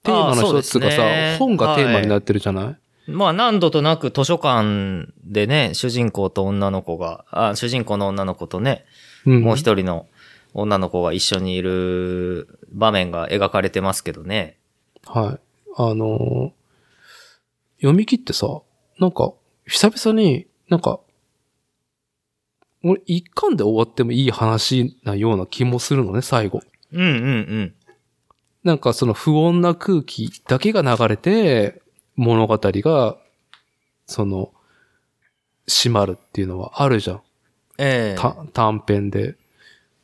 [0.03, 2.77] テーマの一つがさ、ね本がテーマになってるじゃな
[3.07, 8.88] い、まあ何度となく図書館でね、主人公と女の子が、あ主人公の女の子とね、うん
[9.37, 10.07] もう一人の
[10.53, 14.57] 女の子が一緒にいる場面が描かれてますけどね。
[15.05, 15.39] はい。
[15.77, 16.59] あのー
[17.79, 18.61] 読み切ってさ、
[18.99, 19.33] なんか、
[19.65, 20.99] 久々になんか、
[22.83, 26.61] 俺一巻で終わってもいい話なような気もするのね、最後。
[26.93, 27.73] うんうんうん。
[28.63, 31.81] なんかその不穏な空気だけが流れて、
[32.15, 33.17] 物語が、
[34.05, 34.51] その、
[35.67, 37.21] 閉まるっていうのはあるじゃん。
[37.79, 39.35] ええた短編で。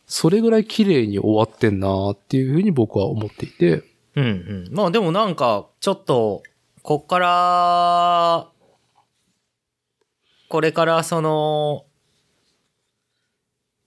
[0.07, 3.84] それぐらい綺麗に終わってんなーっていうふうに僕は思っていて。
[4.15, 4.69] うんうん。
[4.71, 6.43] まあでもなんか、ちょっと、
[6.84, 8.47] こっから、
[10.47, 11.86] これからその、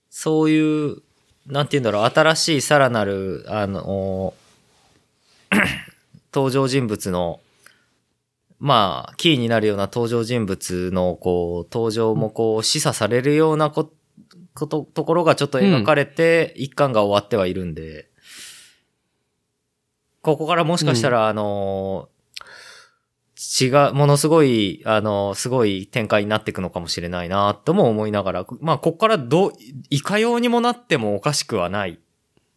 [0.09, 1.01] そういう、
[1.47, 4.33] なんて言うんだろう、新しいさらなる、あの、
[6.33, 7.39] 登場人物の、
[8.59, 13.91] まあ、キーになるような登場人物の、こう、登場もこう、示唆されるようなこ
[14.53, 18.09] こと、ところがちょっと描かれて、一巻が終わってはいるんで、
[20.21, 22.09] ここからもしかしたら、あの、
[23.61, 29.53] 違う、ものすごい、あの、すごい展開になっていくのかもしれないな、とも思いながら、まあ、ここからどう、
[29.89, 31.97] いかようにもなってもおかしくはないっ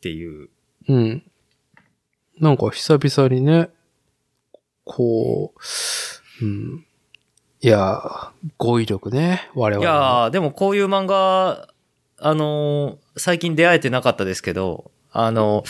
[0.00, 0.48] ていう。
[0.88, 1.22] うん。
[2.40, 3.70] なんか久々にね、
[4.84, 5.52] こ
[6.40, 6.86] う、うん。
[7.60, 9.92] いやー、語彙力ね、我い々の。
[10.22, 11.68] やー、でもこういう漫画、
[12.18, 15.64] あのー最近出会えてなかったですけど、あの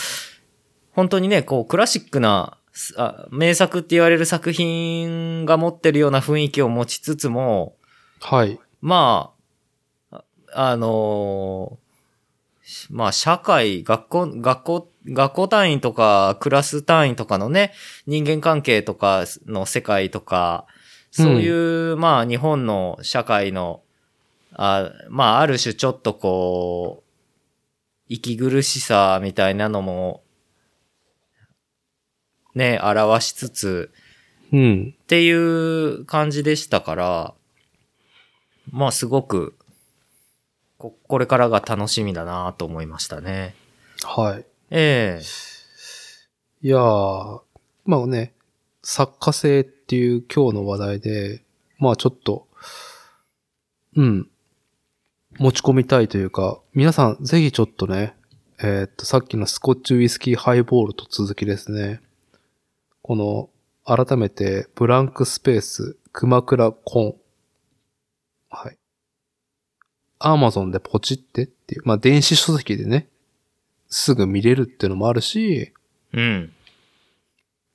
[0.92, 7.74] 本当にね、こう、クラシックな、すあ名作って言われる作品が持ってるような雰囲気を持ちつつも、
[8.20, 8.58] はい。
[8.80, 9.32] ま
[10.10, 10.16] あ、
[10.52, 17.72] ああのーしまあ、社会、学校、学校、学校単位とか、クラス単位とかのね、
[18.06, 20.66] 人間関係とかの世界とか、
[21.10, 23.82] そういう、まあ、日本の社会の、
[24.54, 27.12] あまあ、ある種ちょっとこう、
[28.08, 30.22] 息苦しさみたいなのも、
[32.54, 33.92] ね、表しつつ、
[34.52, 34.94] うん。
[35.02, 37.34] っていう感じでしたから、
[38.70, 39.56] まあすごく、
[40.76, 43.54] こ、これからが楽しみだなと思いましたね。
[44.04, 44.51] はい。
[44.74, 45.22] ええ
[46.62, 47.40] いやー、
[47.84, 48.32] まあね、
[48.82, 51.44] 作家性っていう今日の話題で、
[51.78, 52.48] まあちょっと、
[53.96, 54.30] うん、
[55.38, 58.14] 持ち込みたいというか、皆さんぜひちょっとね、
[58.62, 62.00] えーっと、さっきのスコッチウイスキーハイボールと続きですね。
[63.02, 63.50] この、
[63.84, 67.14] 改めて、ブランクスペース、熊倉コン。
[68.48, 68.78] はい。
[70.18, 73.08] アマゾンでポチってっていう、まあ電子書籍でね、
[73.94, 75.72] すぐ見れるっていうのもあるし、
[76.14, 76.52] うん。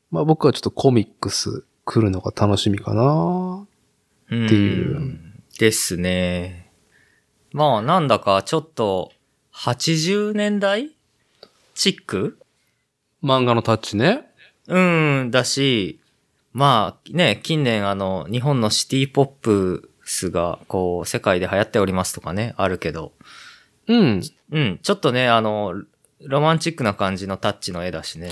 [0.10, 3.68] まあ僕はちょっとコミックス来るのが楽しみかな
[4.26, 5.20] っていう
[5.60, 6.72] ですね。
[7.54, 9.12] まあなんだかちょっと、
[9.54, 10.92] 80年代
[11.76, 12.40] チック？
[13.24, 14.28] 漫画のタッチね。
[14.68, 14.80] う
[15.26, 16.00] ん、だし、
[16.52, 23.14] まあね、近年あの、日本のシティポップスが、こう、世界で流行っておりますとかね、あるけど、
[23.88, 24.22] うん。
[24.52, 25.84] うん、ちょっとね、あの、
[26.22, 28.30] ロマンチックな感じのタッチの絵だしね。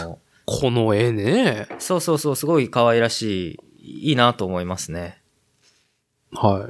[0.00, 1.68] あの、この絵ね。
[1.78, 5.20] そうそうそう、すごい可愛らしい、いいなと思いますね。
[6.32, 6.68] は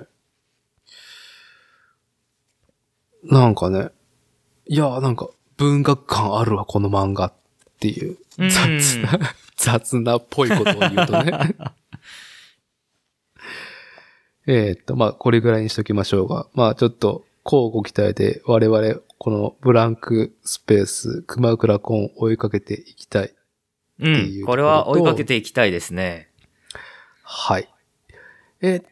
[3.25, 3.33] い。
[3.33, 3.91] なんかね。
[4.67, 7.33] いやーなんか文学感あるわ、この漫画っ
[7.81, 8.19] ていう。
[8.39, 9.19] うん雑な、
[9.57, 11.55] 雑なっぽいことを言うとね。
[14.47, 16.47] えーっと、まあ、これぐらいにしときましょうが。
[16.53, 23.35] まあ、ちょっと、こうご期待で、我々、このブランクスペース、熊倉コンを追いかけていきたい
[23.99, 26.29] うんこれは追いかけていきたいですね。
[27.23, 27.73] はい。
[28.61, 28.83] えっ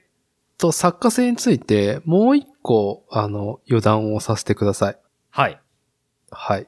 [0.56, 4.98] と、作家性について、もう一個、あの、余談をさせてください。
[5.28, 5.60] はい。
[6.30, 6.66] はい。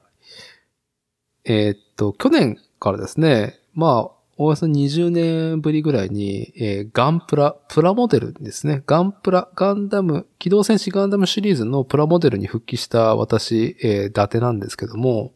[1.47, 8.83] えーっと、去年からですね、まあ、およそ20年ぶりぐらいに、えーガンプラ、プラモデルですね。
[8.87, 15.33] ガンプラ、ガンダム、機動戦士ガンダムシリーズのプラモデルに復帰した私、えー伊達なんですけども、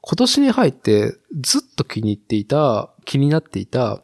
[0.00, 4.02] 今年に入ってずっと気に入っていた、気になっていた、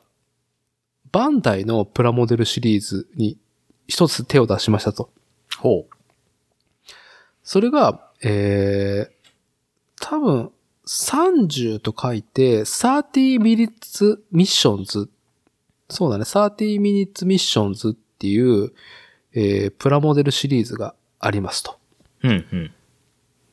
[1.12, 3.39] バンダイのプラモデルシリーズに
[3.87, 5.11] 一つ手を出しましたと。
[5.59, 5.87] ほ
[7.45, 9.11] それが、えー、
[10.01, 10.51] 多分、
[10.87, 15.09] 30と書いて、30 minutes missions。
[15.89, 18.72] そうだね、30 minutes missions っていう、
[19.32, 21.78] えー、プラモデルシリーズがありますと。
[22.22, 22.28] う。
[22.28, 22.72] うん、うん。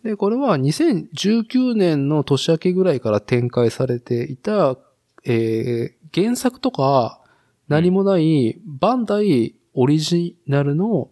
[0.03, 4.77] で、これは2019年の年明けぐらいから展開されていた、
[5.23, 7.21] えー、原作とか
[7.67, 11.09] 何もないバンダイオリジナルの、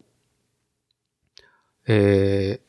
[1.88, 2.69] えー、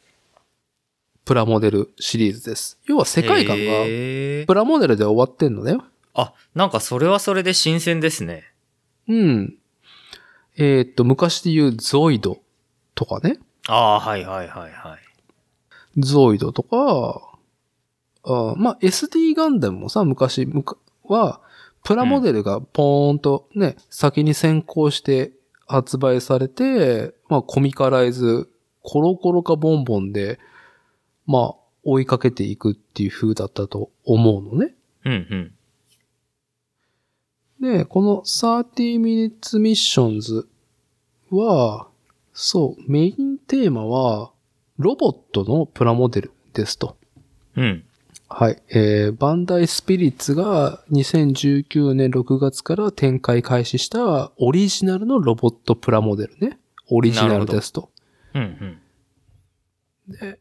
[1.25, 2.79] プラモデルシリーズです。
[2.87, 3.85] 要は世界観が
[4.47, 5.79] プラモデルで終わってんのね。
[6.15, 8.45] あ、なんかそれはそれで新鮮ですね。
[9.09, 9.55] うん。
[10.57, 12.41] えーっと、昔で言うゾイド
[12.95, 13.39] とかね。
[13.69, 16.01] ああ、はいはいはいはい。
[16.01, 17.31] ゾイドとか、
[18.25, 21.41] あまあ、SD ガンダムもさ、昔むかは、
[21.85, 25.33] プラモデルがポーンとね、先に先行して
[25.67, 28.49] 発売されて、まあ、コミカライズ、
[28.83, 30.39] コロコロかボンボンで、
[31.31, 31.55] まあ、
[31.85, 34.75] 追いかけていくっていう風だったと思うのね。
[35.05, 35.53] うん
[37.61, 37.73] うん。
[37.79, 40.45] で、この30 minutes missions
[41.31, 41.87] は、
[42.33, 44.33] そう、メインテーマは、
[44.77, 46.97] ロボットのプラモデルですと。
[47.55, 47.85] うん。
[48.29, 48.61] はい。
[48.71, 56.59] えー、バンダイスピリッツが2019年6月から展開開始したオリジナルのロボットプラモデルね。
[56.89, 57.91] オリジナルですと。
[58.35, 58.79] うん
[60.09, 60.13] うん。
[60.19, 60.40] で、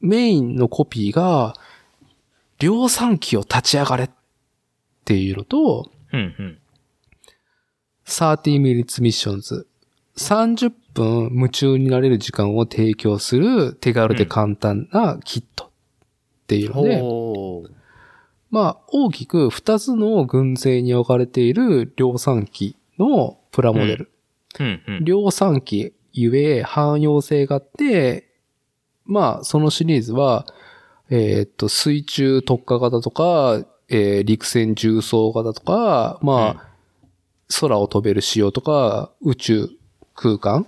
[0.00, 1.54] メインのコピーが、
[2.58, 4.10] 量産機を立ち上がれっ
[5.04, 6.58] ていうのと、うんうん。
[8.06, 9.66] 30 minutes missions。
[10.16, 15.68] 30分夢中になれる時間を提供する手軽で簡単なキットっ
[16.46, 17.70] ていうので、ほう。
[18.50, 24.10] まあ、大きく2つの軍勢に置かれている量産機のプラモデル。
[24.60, 25.04] うんうん。
[25.04, 28.26] 量産機ゆえ汎用性があって、
[29.06, 30.46] まあ、そのシリーズは、
[31.10, 36.68] えーっと、水中特化型とか、えー陸戦重装型とか、まあ、
[37.60, 39.70] 空を飛べる仕様とか、宇宙
[40.14, 40.66] 空間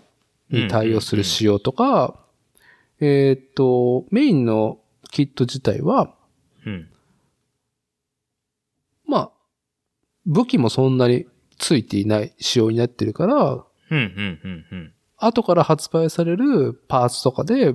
[0.51, 2.14] に対応する仕様とか、
[3.01, 4.78] えーっと、メインの
[5.11, 6.14] キット自体は、
[6.64, 6.89] うん。
[9.07, 9.30] まあ、
[10.26, 11.26] 武器もそんなに
[11.59, 14.93] ついていない仕様になってるから、うんうんうんうん。
[15.16, 17.74] 後から発売されるパーツとかで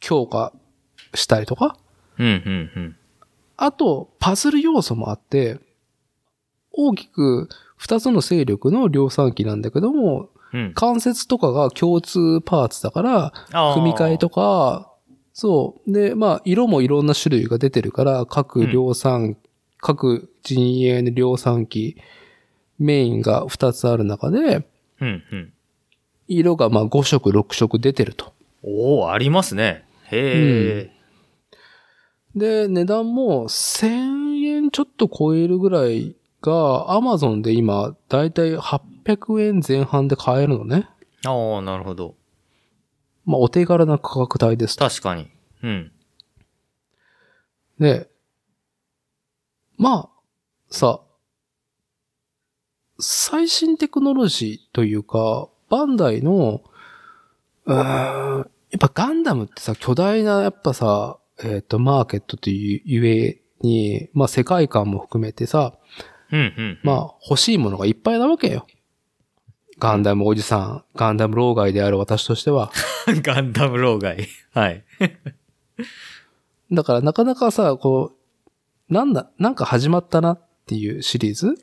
[0.00, 0.52] 強化
[1.14, 1.76] したりとか、
[2.18, 2.32] うんうん
[2.76, 2.96] うん。
[3.56, 5.60] あと、パズル要素もあって、
[6.72, 10.72] 大きく二つの勢力の量産機なんだけども、うん。
[10.74, 13.32] 関節とかが共通パーツだから、
[13.74, 14.90] 組み替えとか、
[15.32, 15.92] そう。
[15.92, 19.36] で、まあ、色もいろんな種類が出てるから、各量産、
[19.78, 21.96] 各陣営の量産機、
[22.78, 24.66] メインが2つある中で、
[25.00, 25.52] うんうん。
[26.26, 28.32] 色がまあ5色、6色出てると。
[28.62, 29.84] おおありますね。
[30.10, 31.00] へえ。
[32.34, 40.88] で、値段も1000円ちょっと超えるぐらいが、Amazon で今、だいたい800円前半で買えるのね。
[41.26, 42.14] ああ、なるほど。
[43.24, 44.88] まあ、お手軽な価格帯ですと。
[44.88, 45.30] 確かに。
[45.62, 45.92] うん。
[47.78, 48.08] で、
[49.76, 50.08] まあ、
[50.68, 51.00] さ、
[52.98, 56.62] 最新テクノロジーというか、バンダイの、
[57.64, 65.74] うーん、やっぱガンダムってさ、巨大な、やっぱさ、えっ、と、マーケットというゆえに、まあ世界観も含めてさ、
[66.30, 66.78] うんうん。
[66.82, 68.66] まあ欲しいものがいっぱいなわけよ。
[69.78, 72.70] ガンダムおじさん、ガンダム老害である私としては。
[73.22, 74.28] ガンダム老害。
[74.52, 74.84] はい。
[76.70, 78.12] だからなかなかさ、こ
[78.88, 81.54] う、なんだ、なんか始まったなっていうシリーズ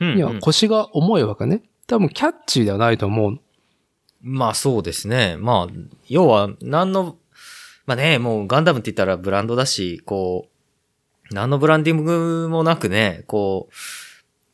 [0.00, 0.40] うん、にはうん。
[0.40, 1.62] 腰が重いわけね。
[1.86, 3.40] 多分キャッチーではないと思う。
[4.20, 5.36] まあそうですね。
[5.38, 5.74] まあ、
[6.08, 7.16] 要は、何の、
[7.86, 10.48] まあね、もうガンダムって言ったらブランドだし、こ
[11.30, 13.74] う、何のブランディングもなくね、こう、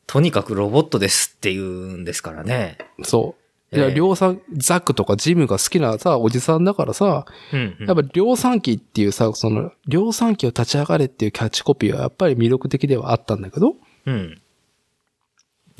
[0.06, 2.78] とにかくロボットですっていうんですからね。
[3.02, 3.36] そ
[3.72, 13.74] いや、ええ量産、ザックとかジムが好きなさ、おじさんだからさ、うんうんやっぱ量産機っていうさ、その、量産機を立ち上がれっていうキャッチコピーはやっぱり魅力的ではあったんだけど、
[14.06, 14.40] うん。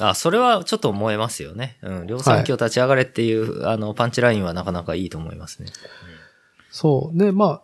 [0.01, 1.79] あ、それはちょっと思いますよね。
[1.83, 2.07] うん。
[2.07, 5.69] 量産機を立ち上がれっていう、あの、パンチラインはなかなかいいと思いますね。
[6.71, 7.19] そう。
[7.19, 7.63] で、まあ、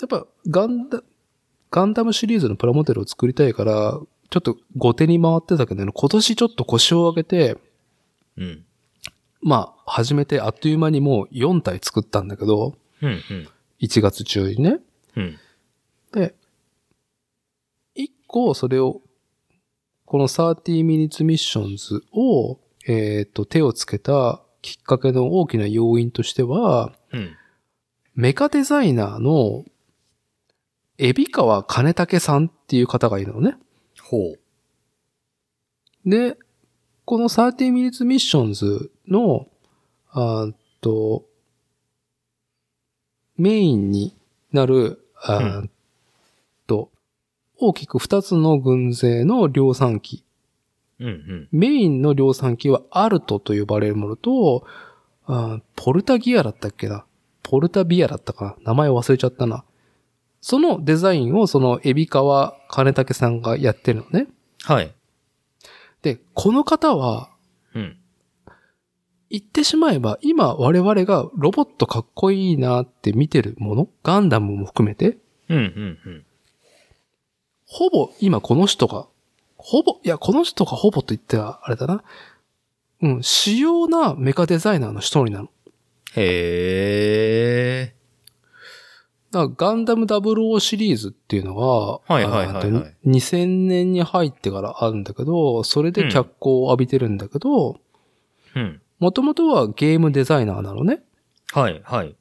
[0.00, 1.02] やっぱガンダ、
[1.70, 4.00] ガンダムシリーズのプラモデルを作りたいから、
[4.30, 7.56] ちょっと後手に回ってたけど、今年ちょっと腰を上げて、
[8.36, 8.64] うん。
[9.40, 13.48] まあ、始めてあっという間にもう4体作ったんだけど、うん、うん。
[13.80, 14.80] 1月中にね。
[15.14, 15.38] うん。
[16.12, 16.34] で、
[17.96, 19.02] 1個それを、
[20.06, 27.36] この30 minutes missions を、えっ、と、手をつけたきっかけの大きな要因としては、うん。
[28.14, 29.64] メカデザイナーの、
[30.98, 33.56] エビ川金武さんっていう方がいるのね。
[34.00, 36.08] ほう。
[36.08, 36.38] で、
[37.04, 39.48] この30 minutes missions の、
[40.10, 40.46] あ
[40.80, 41.26] と、
[43.36, 44.16] メインに
[44.52, 45.64] なる、あ
[47.58, 50.24] 大きく2つの軍勢の量産機。
[51.00, 51.48] うん、うん。
[51.52, 54.66] メインの量産機はアルトと呼ばれるものと、
[55.74, 57.04] ポルタギアだったっけな？
[57.42, 58.72] ポルタビアだったかな？
[58.72, 59.64] 名前忘れちゃったな。
[60.40, 64.28] そのデザインをそのエビ川金武さんがやってるのね。
[64.62, 64.92] はい。
[66.02, 67.30] で、この方は、
[67.74, 67.96] うん。
[69.28, 76.25] 言ってしまえば、今我々がロボットかっこいいなって見てるもの、ガンダムも含めて、うん、うん、うん。
[77.66, 79.06] ほぼ今この人が、
[79.56, 82.02] ほぼ、いや、この人がほぼと言ってはあれだな。
[83.02, 85.50] うん、主要なメカデザイナーの一人なの。
[86.14, 87.96] へー。
[89.32, 97.80] だからガンダム00シリーズっていうのが、はいはいはいはいあーと2000年に入ってからあるんだけど、それで脚光を浴びてるんだけど、
[98.54, 98.80] うん。
[98.98, 101.00] もともとはゲームデザイナーなのね。
[101.52, 102.16] はい、はい。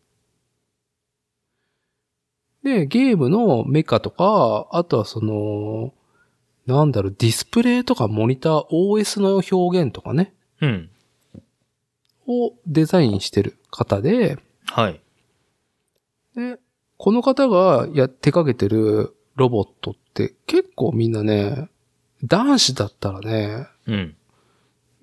[2.66, 5.94] で、ゲームのメカとか、あとはその、
[6.66, 10.90] なんだろう、ディスプレイとかモニター、OS の表現とかね、うん。
[12.28, 15.00] をデザインしてる方で、はい。
[16.36, 16.58] で、
[16.98, 21.70] この方がや、手掛けてるロボットって結構みんなね、
[22.24, 24.16] 男子だったらね、うん。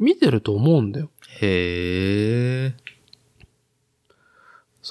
[0.00, 1.10] 見てると思うんだよ。
[1.40, 2.92] へー。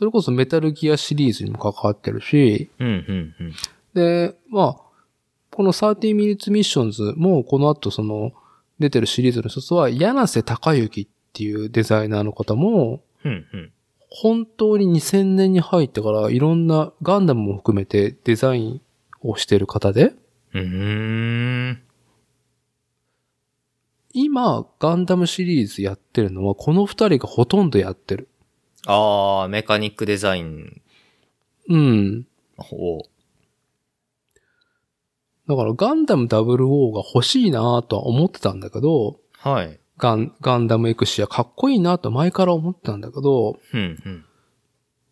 [0.01, 3.53] それこそメタルギアシリーズにも関わってるし、うん、うん、うん。
[3.93, 4.81] で、まあ、
[5.51, 8.31] この30 minutes missions もこの後その
[8.79, 13.71] 出てるシリーズの一つは、柳瀬隆之っていうデザイナーの方も、うん、うん。
[14.09, 18.81] 本当に2000年に入ってからいろんなガンダムも含めてデザイン
[19.21, 20.15] をしてる方で、
[20.55, 21.81] うーん。
[24.13, 28.29] 今ガンダムシリーズやってるのはこの二人がほとんどやってる。
[28.87, 30.81] あー、メカニックデザイン。
[31.69, 32.27] うん。
[32.57, 33.03] ほ
[35.47, 39.15] だからガンダム00が欲しいなとは思ってたんだけど、う。
[39.35, 39.79] はい。
[39.97, 44.25] ガン、ガンダムエクシアかっこいいなと前から思ってたんだけど、うん、うん。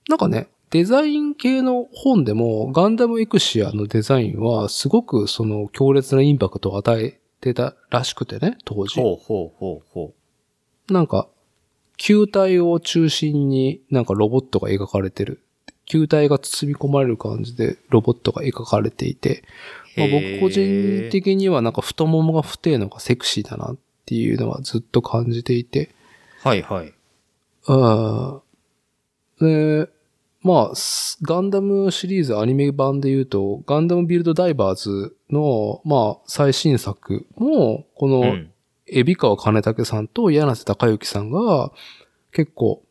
[0.07, 8.99] なんかね、デザイン系の本でもガンダムエクシアのデザインはすごくその強烈なインパクトを与えてたらしくてね、当時。
[8.99, 10.13] ほうほうほうほ
[10.89, 11.27] なんか、
[11.99, 15.43] 球体を中心になんかロボットが描かれてる。
[15.85, 19.43] 球体が包み込まれる感じでロボットが描かれていて、
[19.97, 25.89] まあ、僕個人的にはなんか太ももが太いのがセクシーだなっていうのはずっと感じていて、
[26.45, 26.47] う。
[26.47, 26.93] はいはい。
[27.67, 29.85] うん。
[29.85, 29.89] で、
[30.41, 38.51] まあ、スガンダムシリーズアニメ版で言うと、ガンダムビルドダイバーズの、まあ、最新作も、この、うん。
[38.91, 41.71] エビ川金武さんと柳瀬隆之さんが、
[42.31, 42.83] 結構、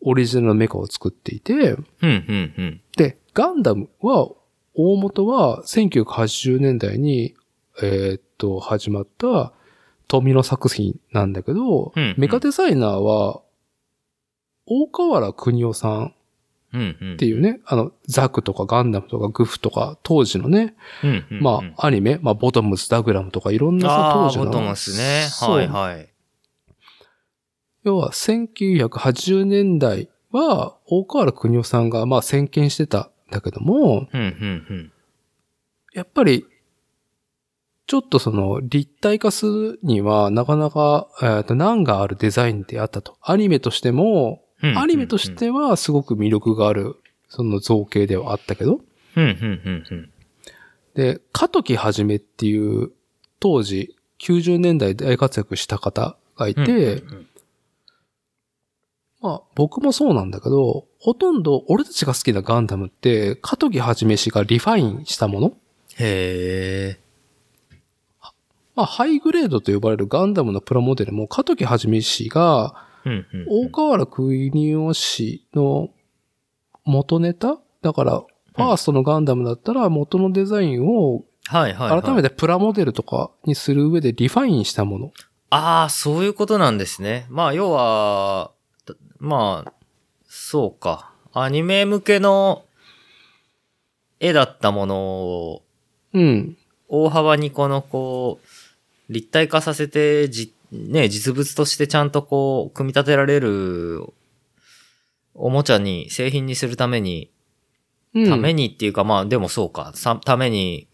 [0.00, 2.80] オリジナルのメカを作っていて、うん、うん、うん。
[2.96, 4.30] で、ガンダムは、
[4.74, 7.34] 大元は1980年代に、
[7.82, 9.52] えーっと、始まった
[10.08, 13.42] 富野作品なんだけど、うんうんメカデザイナーは、
[14.66, 16.14] 大河原邦夫さん
[16.72, 17.12] うん、うん。
[17.14, 21.40] っていうね、あの、ザクとかガンダムとかグフとか、当時のね、うん、うんうん。
[21.40, 24.46] まあ、アニメ、まあ、ボトムス、ダグラムとかいろんな当時の。
[24.46, 25.28] ボトムスね。
[25.40, 26.08] はいはい。
[27.84, 34.92] 要は、1980年代は、大河原邦夫さんが、まあ、先見してたんだけども、うん、うん、うん。
[35.92, 36.46] やっぱり、
[37.86, 43.18] ちょっとその、立体化するには、なかなか、えーと、難があるデザインであったと。
[43.20, 46.96] アニメとしても、うんアニメとしては、すごく魅力がある、
[47.28, 48.80] その造形ではあったけど、
[49.16, 50.10] うん、うん、うん、うん。
[50.94, 52.90] で、加時はじめっていう、
[53.40, 57.02] 当時、90年代大活躍した方がいて、
[59.20, 65.56] まあ僕もそうなんだけど、ほとんど俺たちが好きなガンダムって、加藤木はじめ氏がリファインしたもの
[65.98, 67.00] へえ。
[68.74, 73.46] まあハイグレードと呼ばれるガンダムのプラモデルも加藤木はじめ氏が、うんうんうん。
[73.66, 75.90] 大河原国夫氏の
[76.84, 77.58] 元ネタ？
[77.82, 82.02] だから、ファーストのガンダムだったら元のデザインをはいはい、はい。
[82.02, 85.12] 改めてプラモデルとかにする上でリファインしたもの。
[85.50, 87.26] ああ、そういうことなんですね。
[87.28, 88.52] まあ、要は、
[88.86, 89.72] たまあ、
[90.26, 91.12] そうか。
[91.34, 92.64] アニメ向けの
[94.20, 95.62] 絵だったものを、
[96.14, 96.56] うん。
[96.88, 104.04] 大幅にこの、こう、立体化させて、じ、ね、実物としてちゃんとこう、組み立てられる、
[105.34, 107.30] おもちゃに、製品にするために、
[108.14, 108.28] うん。
[108.28, 109.92] ためにっていうか、まあ、でもそうか。
[109.94, 110.88] さ、ために、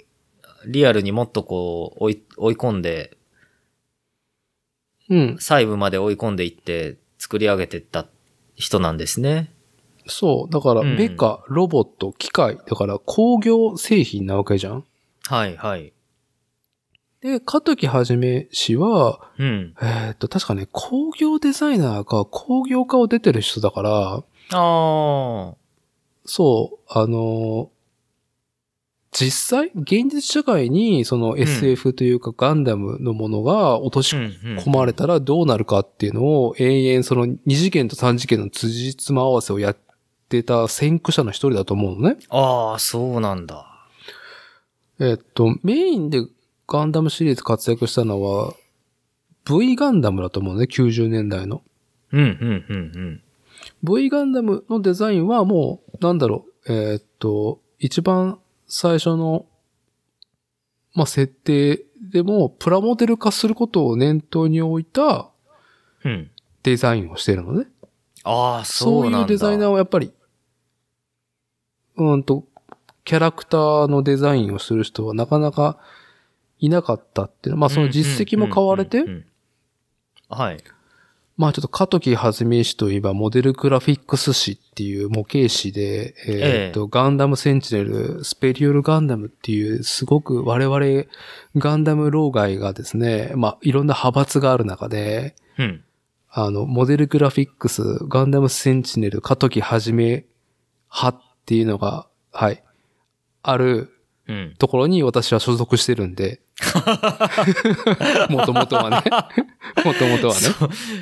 [0.66, 3.16] リアルにもっとこう、追い、追い込んで、
[5.08, 5.36] うん。
[5.38, 8.06] 細部まで追い込んでいって作り上げてった
[8.56, 9.52] 人なんですね。
[10.06, 10.52] そう。
[10.52, 12.56] だから、うんメカ、ロボット、機械。
[12.56, 14.84] だから、工業製品なわけじゃん？
[15.28, 15.92] はいはい。
[17.20, 19.74] で、加藤木はじめ氏は、うん。
[19.82, 25.54] えーっと、確かね、工業デザイナーか工業科を出てる人だから、ああ。
[26.24, 27.78] そう、あのー
[29.10, 39.76] 実際、現実社会に、その SF というかガンダムのものが落とし込まれたらどうなるかっていうのを、永遠その2次元と3次元の辻褄合わせをやっ
[40.28, 42.18] てた先駆者の一人だと思うのね。
[42.28, 43.66] ああ、そうなんだ。
[45.00, 46.20] えっと、メインで
[46.68, 48.54] ガンダムシリーズ活躍したのは、
[49.46, 51.62] V ガンダムだと思うね、90年代の。
[52.12, 53.22] うん、うん、うん、
[53.82, 59.46] V ガンダムのデザインはもう、なんだろう、えーっと、一番最初の、
[60.94, 65.30] まあ、設定でも、プラモデル化することを念頭に置いた
[66.04, 66.12] うん。
[66.12, 66.30] うん。
[66.62, 67.66] デザインをしてるのね。
[68.24, 69.20] ああ、そそううなんだ。
[69.20, 70.12] いうデザイナーはやっぱり、
[71.96, 72.44] うーんと、
[73.04, 75.78] キャラクターのデザインをする人はなかなか
[76.60, 79.04] いなかったっていうのは、まあその実績も買われて？
[80.28, 80.62] はい。
[81.36, 91.04] まあちょっと加藤木はじめ氏といえばモデルグラフィックス誌っていう模型誌で、えーっと、ガンダムセンチネル、スペリオルガンダムっていうすごく我々
[91.56, 95.84] ガンダム老害がですね、まあいろんな派閥がある中で、うん。
[96.28, 100.26] あの、モデルグラフィックス、ガンダムセンチネル、加藤木はじめ
[100.92, 102.62] 派っていうのが、はい、
[103.42, 103.94] ある
[104.26, 104.54] うん。
[104.58, 106.42] ところに私は所属してるんで、
[108.30, 109.02] もともとはね、
[109.84, 110.40] もともとはね。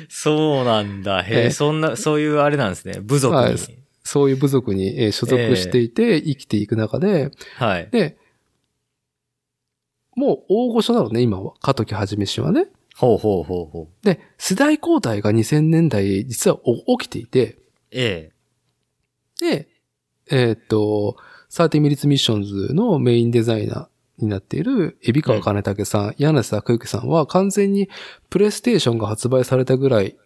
[0.09, 1.23] そう、なんだ。
[1.23, 2.99] へえ、ええそんな、そういうあれなんですね。
[3.01, 3.41] 部族に。
[3.41, 3.57] はい
[4.07, 7.89] そういう部族にえー所属していて生きていく中で、はい。
[7.91, 8.17] で、
[10.15, 11.55] もう大御所なのね、今は。
[11.59, 12.67] 加藤木はじめ氏はね。
[12.95, 14.05] ほうほうほうほう。
[14.05, 17.57] で、世代交代が2000年代実はお起きていて、
[17.91, 18.31] え
[19.41, 19.67] で、
[20.31, 21.17] えーっと、
[21.51, 23.87] 30 minutes missions のメインデザイナー
[24.19, 27.89] になっている、海老川金武さん、柳瀬隆之さんは完全に
[28.29, 30.17] プレイステーションが発売されたぐらい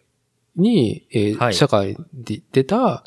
[0.56, 3.04] に、えーはい社会に出た、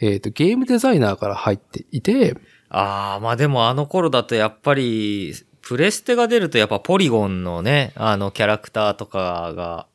[0.00, 2.36] えーっと、ゲームデザイナーから入っていて、
[2.68, 9.86] ああ、まあでもあの頃だとやっぱり、プレステが出るとやっぱポリゴンのね、あのキャラクターとかが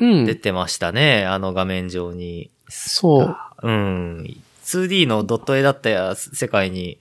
[0.00, 0.24] うん。
[0.24, 2.50] 出てましたね、あの画面上に。
[2.68, 3.36] そう。
[3.62, 4.36] うん。
[4.64, 6.98] 2D のドット絵だった世界に、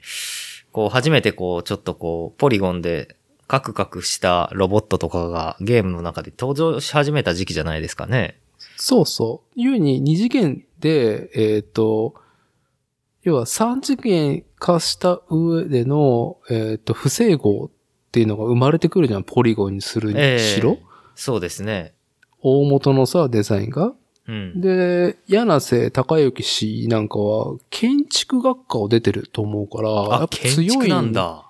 [0.71, 3.15] こう初めてこうちょっとこうポリゴンで
[3.47, 8.39] カクカクしたロボットとかがゲームの中で登場し始めた時期じゃないですかね。
[8.77, 9.53] そうそう。
[9.55, 12.15] ゆうに二次元で、えっ、と、
[13.23, 19.23] 要は三次元化した上での、えっ、と、不整合っていうのが生まれてくるじゃん。
[19.23, 20.77] ポリゴンにするにしろ。
[21.15, 21.93] そうですね。
[22.41, 23.93] 大元のさ、デザインが。
[24.29, 24.61] うん。
[24.61, 31.49] で、柳瀬隆之氏なんかは、建築学科を出てると思うから、やあ、っぱ建強いんだ。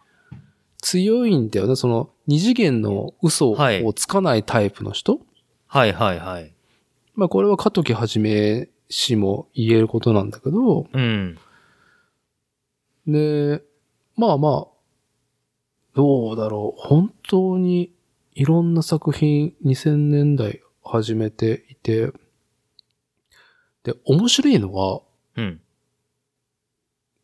[0.81, 1.75] 強いんだよね。
[1.75, 5.19] その、二次元の嘘はいをつかないタイプの人。
[5.67, 6.53] はいはいはい。
[7.15, 11.37] まあこれは加藤木はじめ氏も言えることなんだけど、うん。
[13.07, 13.61] で、
[14.15, 14.67] まあまあ、
[15.95, 16.81] どうだろう。
[16.81, 17.91] 本当に
[18.33, 22.13] いろんな作品2000年代始めていて、
[23.93, 25.01] で、面白いのは、
[25.35, 25.61] うん。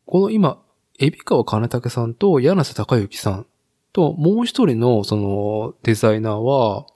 [0.06, 0.62] この今、
[0.98, 3.46] 海老川金武さんと柳瀬隆之さん
[3.92, 6.86] ともう一人のそのデザイナーは、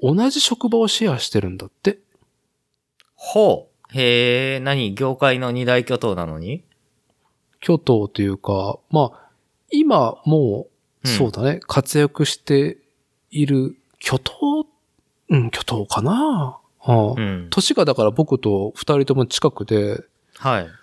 [0.00, 1.98] 同じ職場をシェアしてるんだって。
[3.14, 3.98] ほう。
[3.98, 4.94] へえ、何？
[4.94, 6.64] 業界の二大巨頭なのに？
[7.60, 9.30] 巨頭というか、まあ、
[9.70, 10.68] 今も
[11.04, 11.16] う、うん。
[11.16, 12.78] そうだね、活躍して
[13.30, 14.66] いる巨頭、
[15.28, 16.59] うん、巨頭かな？
[16.86, 17.48] うん。
[17.50, 20.04] 年がだから僕と二人とも近くで、
[20.36, 20.64] はい。
[20.64, 20.80] うん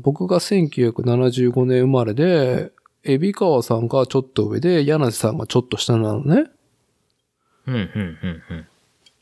[0.00, 2.72] 僕が1975年生まれで、
[3.04, 6.50] 海老川さんがちょっと上で、柳瀬さんがちょっと下なのね。
[7.66, 8.66] うん、うん、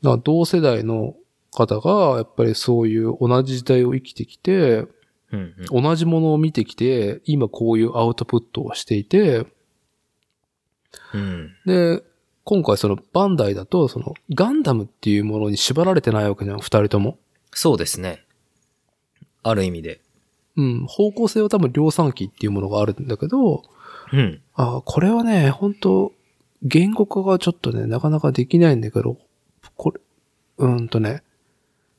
[0.02, 1.14] うん、同世代の
[1.50, 4.86] 方が、やっぱりそういう同じ時代を生きてきて、
[5.32, 5.82] うん、うん。
[5.82, 9.46] 同じものを見てきて、今こういうアウトプットをしていて、
[11.12, 11.56] うん。
[11.66, 12.02] で、
[12.46, 17.18] 今回そのバンダイだと、そのガンダムっていうものに縛られてないわけじゃん、二人とも。
[17.50, 18.24] そうですね。
[19.42, 20.00] ある意味で。
[20.56, 23.64] うん、方向性は多分量産機っていうものがあるんだけど、
[24.12, 24.40] うん。
[24.54, 26.12] あこれはね、本当
[26.62, 29.18] 言語化がちょっとね、なかなかできないんだけど、
[29.76, 30.00] これ、
[30.58, 31.24] うーんとね、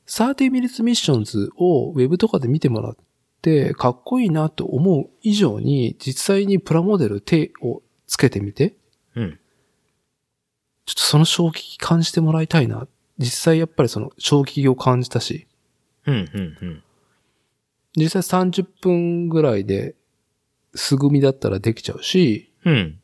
[0.06, 2.96] 30 minutes missions をウェブとかで見てもらっ
[3.42, 8.77] て、かっこいいなと思う以上に、実際にプラモデル手をつけてみて、うん。
[10.88, 12.88] ちょっとその衝撃感じてもらいたいな。
[13.18, 15.46] 実際やっぱりその衝撃を感じたし、
[16.06, 16.82] うん、うん、うん。
[17.94, 19.96] 実際30分ぐらいで
[20.74, 22.98] 素組みだったらできちゃうし、うん。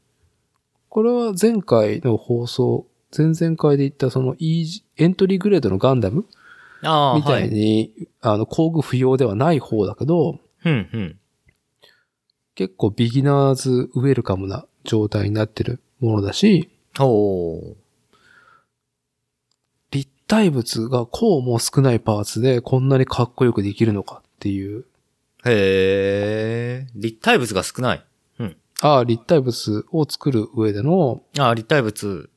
[0.89, 6.25] これは前回の放送、前々回で言ったそのイージエントリーグレードのガンダム
[6.83, 7.51] ああ、みたはいい。
[7.51, 7.93] に、
[8.23, 11.19] あの、工具不要ではない方だけど、うん、うん。
[12.55, 17.75] 結構ビギナーズウェルカムな状態になってるものだし、おー。
[19.91, 24.85] 立体物がこうも少ないパーツでこんなにかっこよくできるのかっていう、
[25.45, 26.87] へえ。
[26.95, 28.05] 立体物が少ない。
[28.39, 28.57] うん。
[28.81, 32.31] ああ、立体物を作る上での、ああ、立体物。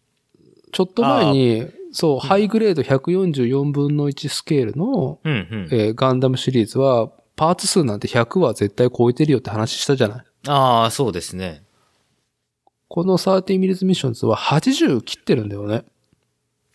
[0.71, 5.67] ちょっと前に、そう、ハイグレード144分の1スケールの、うん、うん。
[5.71, 10.25] えーガンダムシリーズは、パーツ数なんて100は絶対超えてるよって話したじゃない。
[10.47, 11.63] ああ、そうですね。
[12.88, 15.84] この30 minutes missions は80切ってるんだよね。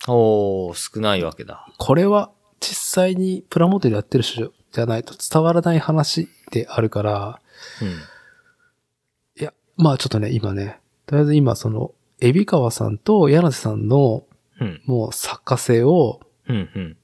[0.07, 1.67] おー、少ないわけだ。
[1.77, 7.39] これは実際にプラモデルやってる人じゃないと伝わらない話であるから、
[7.81, 7.87] うん。
[7.89, 14.25] いや、まあちょっとね、今ね、とりあえず今その、エビ川さんと柳瀬さんの
[14.59, 14.81] うん。
[14.85, 16.97] もう作家性を、うん、うん。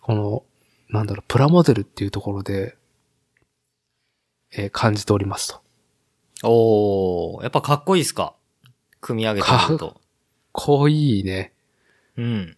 [0.00, 0.44] この、
[0.88, 2.76] なんだろう、プラモデルっていうところで、
[4.54, 5.62] えー感じておりますと。
[6.42, 8.34] おー、やっぱかっこいいっすか？
[9.00, 10.00] 組み上げてみると。
[10.52, 11.52] こういいね。
[12.16, 12.56] うん。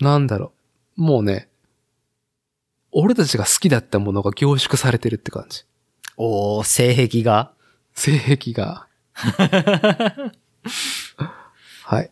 [0.00, 0.52] なんだろ
[0.98, 1.02] う。
[1.02, 1.48] もうね、
[2.92, 5.64] 俺たちが好きだったものが凝縮されてるって感じ。
[6.16, 7.52] おー、性癖が？
[7.94, 8.86] 性癖が。
[11.84, 12.10] はい。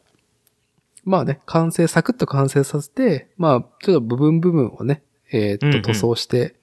[1.05, 6.55] まあね、完成、サクッと完成させて、まあ、ちょっと部分部分をね、えーうんうんっと、塗装して、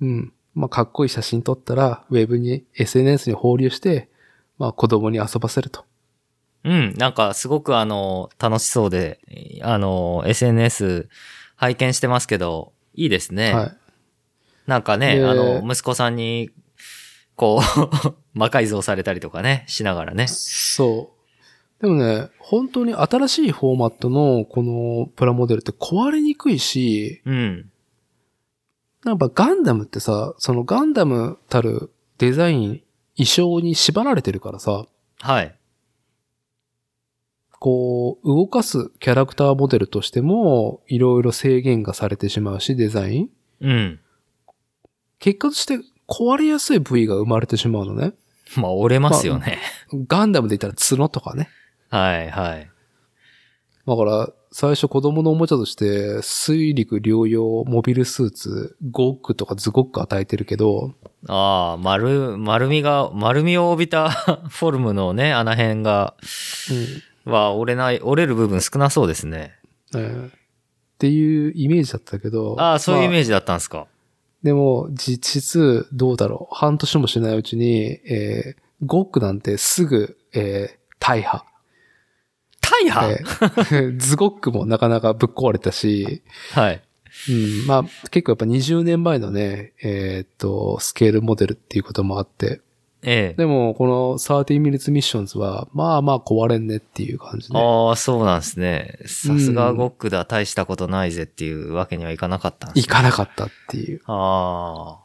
[0.00, 4.08] うん、まあ、かっこいい写真撮ったら、ウェブに、SNS に放流して、
[4.58, 5.84] まあ、子供に遊ばせると。
[6.64, 9.20] うん、なんかすごくあの、楽しそうで、
[9.62, 11.08] あの、SNS
[11.54, 13.54] 拝見してますけど、いいですね。
[13.54, 13.76] はい。
[14.66, 16.50] なんかね、であの、息子さんに、
[17.36, 20.26] こう、 魔改造されたりとかね、しながらね。
[20.26, 21.12] そ
[21.80, 21.82] う。
[21.82, 27.70] でもね、本当に新しいフォーマットのこのプラモデルって壊れにくいし、うん。
[29.04, 32.82] なんかガンダムってさ、そのガンダムたるデザイン、
[33.16, 34.86] 衣装に縛られてるからさ、
[35.20, 35.54] はい。
[37.60, 43.28] こう、動かすキャラクターモデルとしても、いろいろ制限がされてしまうし、デザイン。
[43.60, 44.00] うん。
[45.18, 48.12] 結果として壊れやすい部位が生まれてしまうのね。
[48.56, 49.58] まあ、折れますよね。
[50.06, 51.48] ガンダムで言ったら角とかね。
[51.90, 52.70] はい、はい。
[53.86, 60.94] だから、最初子供のおもちゃとして、水陸両用モビルスーツ、ゴックとかズゴック与えてるけど、
[61.26, 64.10] ああ、丸、丸みが、丸みを帯びた
[64.48, 66.14] フォルムのね、穴辺が、
[67.24, 69.54] は折れない、折れる部分少なそうですね。
[69.92, 70.30] うんえー
[70.98, 72.56] っていうイメージだったけど。
[72.58, 73.30] ああ、そういうイメージ。
[73.30, 73.86] だったんですか。
[74.42, 76.54] でも、実質、どうだろう。
[76.54, 81.44] 半年もしないうちに、えー、ゴックなんてすぐ、えー、大破。
[82.70, 86.22] 大破、えーズゴックもなかなかぶっ壊れたし、
[86.52, 86.82] はい。
[87.30, 87.32] う
[87.64, 92.60] ん、まあ、結構やっぱ20年前のね、えーっと、スケールモデルっていうこともあって、
[93.02, 93.34] ええ。
[93.34, 97.60] でも、この30 minutes missions は、まあまあ壊れんねっていう感じね。
[97.60, 98.98] ああ、そうなんですね。
[99.06, 104.02] さすがゴックだ、大したことないぜっていうわけにはいかなかったんですいかなかったっていう。
[104.06, 104.98] あ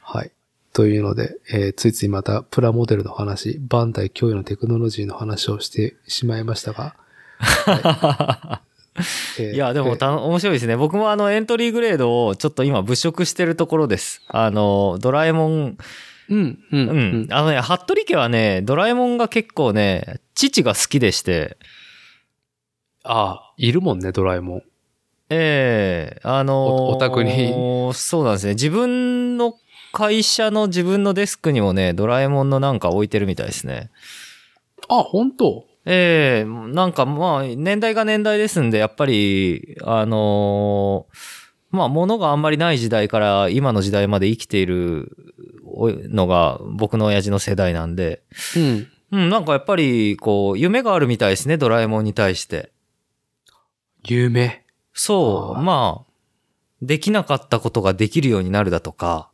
[0.00, 0.30] はい。
[0.78, 6.94] というので、えーついついまたプラモデルの話、バンダイ脅威のテクノロジーの話をしてしまいましたが。
[7.66, 8.60] あ。
[9.40, 10.76] えーいや、でもた、面白いですね。
[10.76, 14.22] 僕もあの、エントリーグレードをちょっと今物色してるところです。
[14.28, 15.78] あの、ドラえもん、うん、
[16.28, 17.28] うん、ううんん。
[17.32, 21.56] あのね、服部家はね、ドラえもんが結構ね、父が好きでして、
[23.02, 24.62] ああ、いるもんね、ドラえもん。
[25.30, 27.52] ええあのーおお宅に
[27.94, 28.52] そうなんですね。
[28.52, 29.54] 自分の
[29.98, 33.90] 会社の自分のデスクにもね、ドラえもんのなんか置いてるみたいですね。
[34.88, 35.64] あ、本当？
[35.86, 41.16] ええなんかまあ、年代が年代ですんで、やっぱり、あのー
[41.72, 45.16] まあ、物があんまりない時代から今の時代まで生きている
[46.10, 48.22] のが僕の親父の世代なんで、
[48.56, 48.86] うん。
[49.10, 52.70] うん、なんかやっぱり、こう、夢があるみたいですね、ドラえもんに対して。
[54.06, 54.64] 有名。
[54.92, 56.12] そう、まあ、
[56.82, 59.32] できなかったことができるようになるだとか、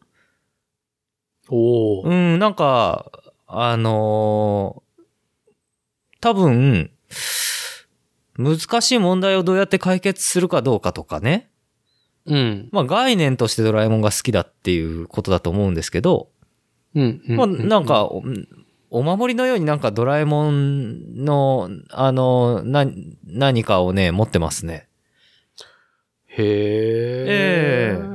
[1.49, 3.11] おお、うん、なんか、
[3.47, 4.85] あのー
[6.25, 6.91] 多分、
[8.39, 11.51] 難しい問題をどうやって解決するかどうかとかね。
[12.25, 12.69] うん。
[12.73, 16.31] まあ概念としてドラえもんが好きだっていうことだと思うんですけど、
[16.95, 17.23] うん。
[17.29, 18.23] うんまあなん、か、お
[18.89, 22.87] お守りのようになんかドラえもんの、あの、な、
[23.27, 24.89] 何かをね、持ってますね。
[26.27, 27.99] へえ。
[27.99, 28.14] え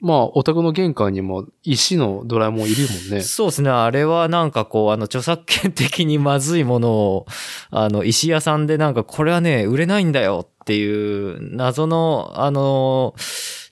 [0.00, 3.20] まあ、お宅の玄関にも石のドラえもんいるもんね。
[3.20, 3.70] そうですね。
[3.70, 7.26] あれはなんかこう、あの、著作権的にまずいものを、
[7.70, 13.14] あの、石屋さんでなんか、これはね、売れないんだよっていう、謎の、あの、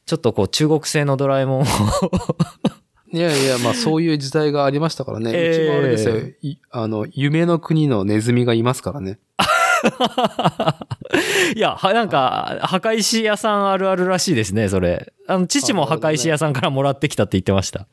[0.07, 1.65] ちょっとこう、中国製のドラえもんを
[3.13, 5.31] いやいや、まあそういう時代がありましたからね。
[5.33, 6.17] ええうちもあれですよ。
[6.43, 9.19] いあの、夢の国のネズミがいますからね。
[11.55, 15.13] いや、は、なんか、墓石屋さんあるあるらしいですね、それ。
[15.27, 17.81] あの、父も墓石屋さんからもらってきたって言ってました。
[17.81, 17.87] は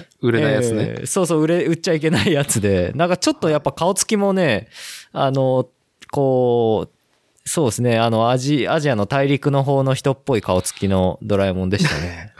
[0.00, 0.06] い。
[0.20, 0.94] 売れないやつね。
[0.98, 4.68] えーそうそう、売れ、売っちゃいけないやつで、なんかちょっとやっぱ顔つきもね、
[5.12, 5.68] あの、
[6.10, 12.32] こう、そうですね、あの、アジ、アジアの大陸の方の人っぽい顔つきのドラえもんでしたね。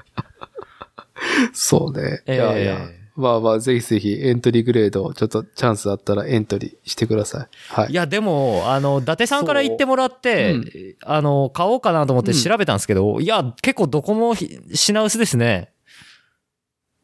[1.52, 2.23] そうね。
[2.27, 3.02] いええやいや。
[3.15, 7.49] まあまあ、ぜひぜひエントリーグレード、ちょっとチャンスあったらエントリーしてください。
[7.69, 7.95] はいい。
[7.95, 10.65] や、でも、あの、伊達さんから言ってもらって、そう
[11.03, 15.73] あの、買おうかなと思って調べたんですけど、いや、結構どこもひ品薄ですね。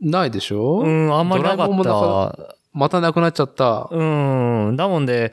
[0.01, 0.81] ないでしょ？
[0.81, 2.55] うん、あんまりなかった。
[2.73, 3.89] またなくなっちゃった。
[3.91, 4.03] う
[4.73, 4.77] ん。
[4.77, 5.33] だもんで、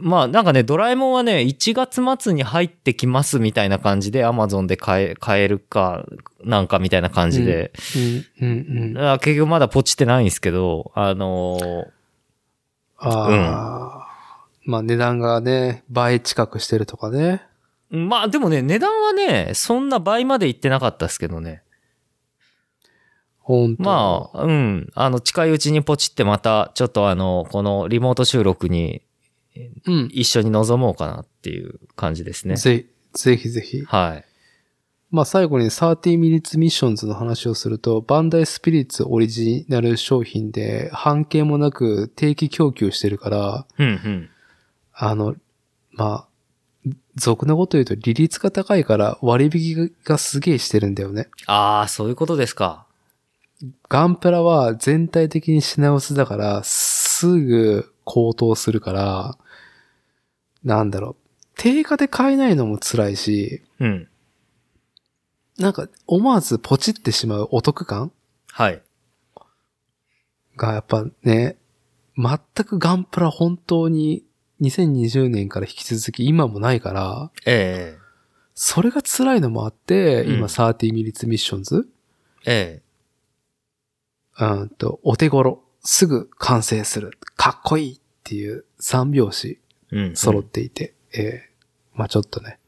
[0.00, 6.04] まあなんかね、ドラえもんはね、1月末に入ってきますみたいな感じで Amazon で買え、買えるか、
[6.44, 7.72] なんかみたいな感じで。
[7.96, 9.12] うん、うん、うん。
[9.12, 11.86] あ結局まだポチってないんですけど、あのー
[13.04, 14.08] ああ、
[14.64, 17.42] まあ値段がね、倍近くしてるとかね。
[17.90, 21.62] まあでもね、値段はね、そんな倍までいってなかったですけどね。
[23.38, 24.90] 本当まあ、うん。
[24.94, 29.02] あの、近いうちにポチってまた、ちょっとあの、このリモート収録に
[29.86, 30.08] うん。
[30.12, 32.56] 一緒に臨もうかなっていう感じですね。
[32.56, 33.82] ぜ、ぜひぜひ。
[33.84, 34.24] はい。
[35.10, 44.30] まあ最後に30 minutes missions の話をすると、バンダイスピリッツオリジナル商品で半径もなく定期供給してるから、うんうん。
[44.94, 45.36] あの、
[45.92, 46.28] まあ、
[47.16, 51.28] 俗なこと言うと利率が高いから割引がすげえしてるんだよね。
[51.46, 52.86] ああ、そういうことですか。
[53.88, 59.38] ガンプラは全体的に品薄だから、すぐ高騰するから、
[60.64, 61.16] なんだろう。
[61.56, 64.08] 定価で買えないのも辛いし、うん。
[65.58, 68.10] なんか思わずポチってしまうお得感
[68.50, 68.82] はい。
[70.56, 71.56] がやっぱね、
[72.16, 74.24] 全くガンプラ本当に
[74.60, 77.98] 2020年から引き続き今もないから、え
[78.54, 81.84] それが辛いのもあって、うん今30 minutes missions?
[82.44, 82.82] ええ
[84.40, 89.58] うんと、お手頃、すぐ完成する、かっこいいっていう三拍子。
[90.14, 91.50] 揃っていて、ええ
[91.94, 92.58] まあちょっとね、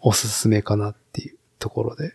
[0.00, 2.14] おすすめかなっていうところで。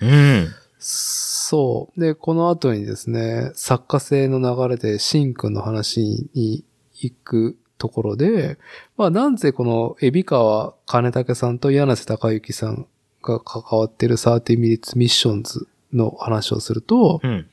[0.00, 0.48] うん。
[0.78, 2.00] そう。
[2.00, 6.64] で、この後にですね、作家性の流れでシンくんの話に
[6.94, 8.58] 行くところで、
[8.96, 12.86] まあなんぜこの海老川金武さんと柳瀬隆之さん
[13.22, 17.46] が関わってる30 minutes missions の話をすると、うん。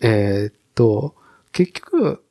[0.00, 1.14] えーっと、
[1.52, 2.22] 結局、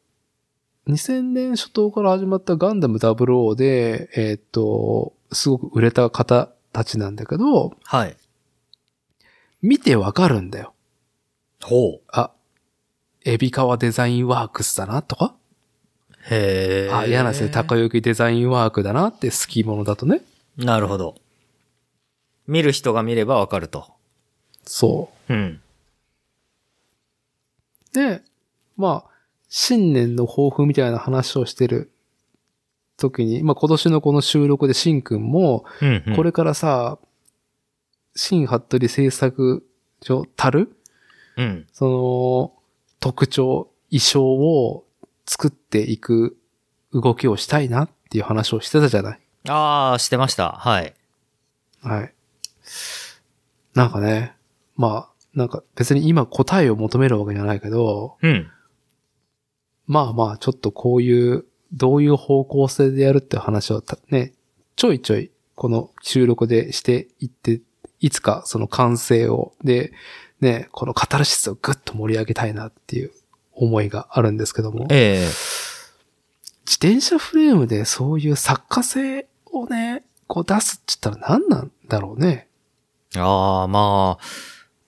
[0.87, 8.15] 2000年初頭から始まったガンダム00で、えーっと、すごく売れた方たちなんだけど、はい。
[9.61, 10.73] 見てわかるんだよ。
[11.61, 12.01] ほう。
[12.09, 12.31] あ、
[13.25, 15.35] エビカワデザインワークスだなとか、
[16.29, 16.93] へえ。
[16.93, 20.21] あ、柳瀬高之デザインワークだなって好きものだとね。
[20.57, 21.15] なるほど。
[22.47, 23.91] 見る人が見ればわかると。
[24.65, 25.61] そうん。
[27.91, 27.93] う。
[27.93, 28.21] で、
[28.77, 29.16] まあ、
[29.49, 31.91] 新年の抱負みたいな話をしてる
[32.97, 36.15] 時に、まあ今年のこの収録でシンくんも、うん、うん。
[36.15, 36.97] これからさ、
[38.15, 39.65] 新服部製作
[40.01, 40.75] 所たる、
[41.37, 41.67] うん。
[41.71, 42.53] その、
[42.99, 44.85] 特徴、衣装を
[45.25, 46.35] 作っていく
[46.91, 49.19] 動きをしたいなっていう話をしてたじゃない？
[49.47, 50.53] ああ、してました。
[50.53, 50.93] はい。
[51.81, 52.13] はい。
[53.75, 54.35] なんかね、
[54.75, 58.49] まあ、なんか別に今答えを求めるわけじゃないけど、うん。
[59.87, 64.33] まあまあ、ちょっとこういう、どういう方向性でやるって話をたね、
[64.75, 67.61] ちょいちょい、この収録でしていって、
[67.99, 69.91] いつかその完成を、で、
[70.39, 73.11] ね、このカタルシスをぐっと盛り上げたいなっていう
[73.53, 75.57] 思いがあるんですけども、自ええ
[76.77, 82.47] 転車フレームでそういう作家性をね、こう出すって言ったら何なんだろうね。
[83.15, 84.23] ああ、まあ、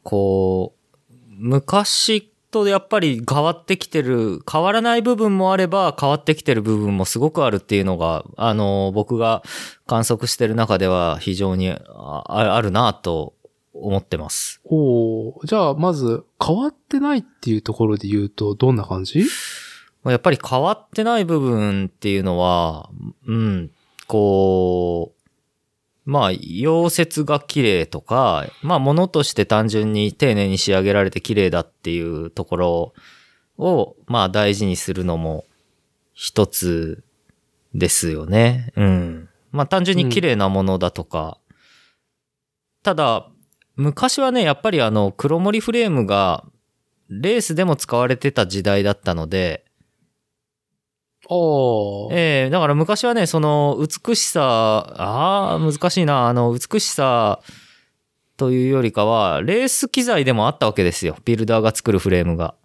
[0.04, 0.76] こ
[1.10, 9.44] う、昔とやっぱり変わってきてる、変わらない部分もあれば変わってきてる部分もすごくあるっていうのが、あの、僕が
[9.86, 13.34] 観測してる中では非常にああるなと
[13.74, 14.62] 思ってます。
[14.66, 19.24] おーじゃあまず変わってないっていうところで言うとどんな感じ？
[20.06, 22.90] やっぱり変わってない部分っていうのは、
[23.28, 23.72] うん、
[24.08, 25.19] こう、
[26.10, 32.94] まあ、溶接が綺麗とか、まあ、物として単純に丁寧に仕上げられて綺麗だっていうところ
[33.60, 35.46] を、まあ、大事にするのも
[36.16, 37.04] 一つ
[37.76, 38.74] ですよね。
[38.76, 39.30] うん。
[39.52, 41.38] まあ、単純に綺麗なものだとか、
[42.82, 43.28] ただ、
[43.76, 46.44] 昔はね、やっぱりあの、黒森フレームが、
[47.08, 49.64] レースでも使われてた時代だったので、
[52.12, 57.40] ええだから昔はね、その美しさ、ああ、難しいな、あの、美しさ
[58.36, 61.18] というよりかは、レース機材でもあったわけですよ。
[61.26, 62.56] ビルダーが作るフレームが。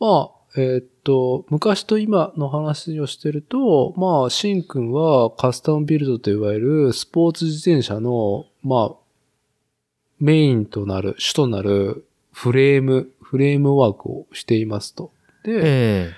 [0.00, 8.96] まあ、えーっと、昔と今の話をしてると、まあ、シンくんはカスタムビルドといわゆるスポーツ自転車の、まあ、
[10.18, 15.12] メインとなる、主となるフレーム、フレームワークをしていますと。
[15.44, 16.12] で、え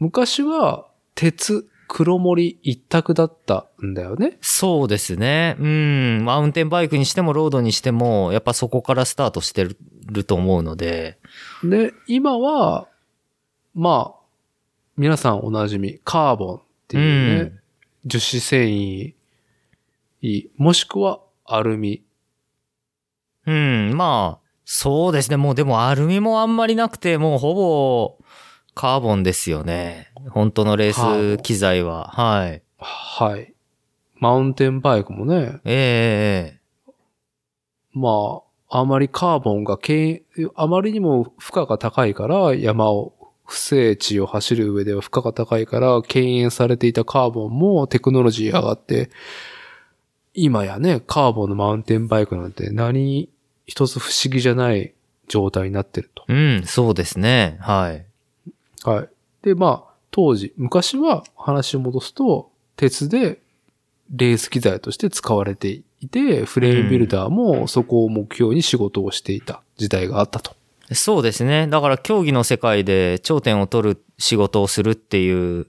[0.00, 4.38] 昔は鉄、黒森一択だったんだよね。
[4.40, 5.56] そうですね。
[5.60, 6.24] うん。
[6.24, 9.62] マウンテンバイクにしてもロードにしても、やっぱそこからスタートして
[10.06, 11.18] ると思うので。
[11.62, 12.88] で、今は、
[13.74, 14.20] まあ、
[14.96, 17.60] 皆さんおなじみ、カーボンっていうね、うん
[18.06, 18.66] 樹脂繊
[20.22, 22.02] 維、もしくはアルミ。
[23.46, 23.94] うん。
[23.94, 25.36] まあ、そうですね。
[25.36, 28.18] もうでもアルミもあんまりなくて、もうほぼ
[28.74, 30.12] カーボンですよね。
[30.30, 32.08] 本当のレース機材は。
[32.08, 32.62] はい。
[32.78, 33.54] はい。
[34.16, 36.60] マウンテンバイクもね、ええ
[37.92, 40.22] まあ、あまりカーボンがけん、
[40.54, 43.14] あまりにも負荷が高いから、山を、
[43.44, 49.10] 不整地を走る上では負荷が高いから、敬遠されていたカーボンもテクノロジー上がって、
[50.34, 53.28] 今やね、カーボンのマウンテンバイクなんて何
[53.66, 54.94] 一つ不思議じゃない
[55.26, 56.24] 状態になってると。
[56.28, 57.58] うん、そうですね。
[57.60, 58.06] はい。
[58.84, 59.08] はい。
[59.42, 63.40] で、まあ、当時、昔は話を戻すと、鉄で
[64.14, 65.68] レース機材として使われて
[66.00, 70.56] いて、フレームビルダーもそこを目標に仕事をしていた時代があったと。
[70.92, 71.68] そうですね。
[71.68, 75.66] だから競技の世界で頂点を取る仕事をするっていう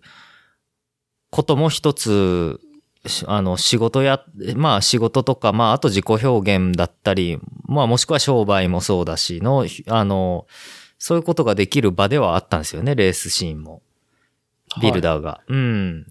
[1.30, 2.60] ことも一つ、
[3.06, 4.24] しあの、仕事や、
[4.56, 10.48] まあ仕事とか、まああと自己表現だったり、まあもしくは商売もそうだしの、あの、
[11.04, 13.82] そういうことができる場ではあったんですよね、レースシーンも。
[14.80, 15.42] ビルダーが。
[15.48, 16.06] うん。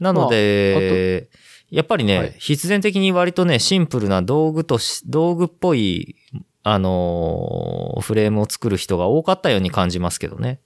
[0.00, 1.28] なので、
[1.68, 6.16] やっぱりね、はい必然的に割とね、シンプルな道具とし、道具っぽい、
[6.62, 10.60] あのーフレームを作る人が多かったように感じますけどね。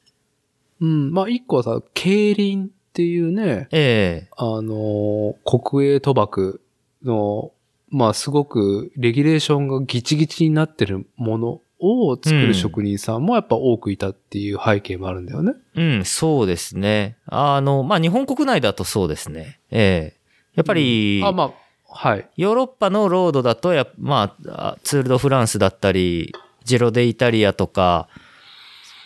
[0.81, 1.12] うん。
[1.12, 6.61] まあ、一個はさ、競輪っていうね、ええあのー国営賭博
[7.03, 7.51] の、
[7.89, 15.55] まあ、すごくレギュレーションがギチギチになってるものを作る職人さんもやっぱ多くいたっていう背景もあるんだよね。
[15.75, 17.17] うん、そうですね。
[17.27, 19.61] あの、まあ、日本国内だとそうですね。
[19.71, 20.19] ええ
[20.57, 21.53] やっぱり、あ、まあ、
[21.89, 22.29] はい。
[22.37, 26.35] ヨーロッパのロードだとや、まあ、ツール・ド・フランスだったり、
[26.65, 28.09] ジロ・デ・イタリアとか、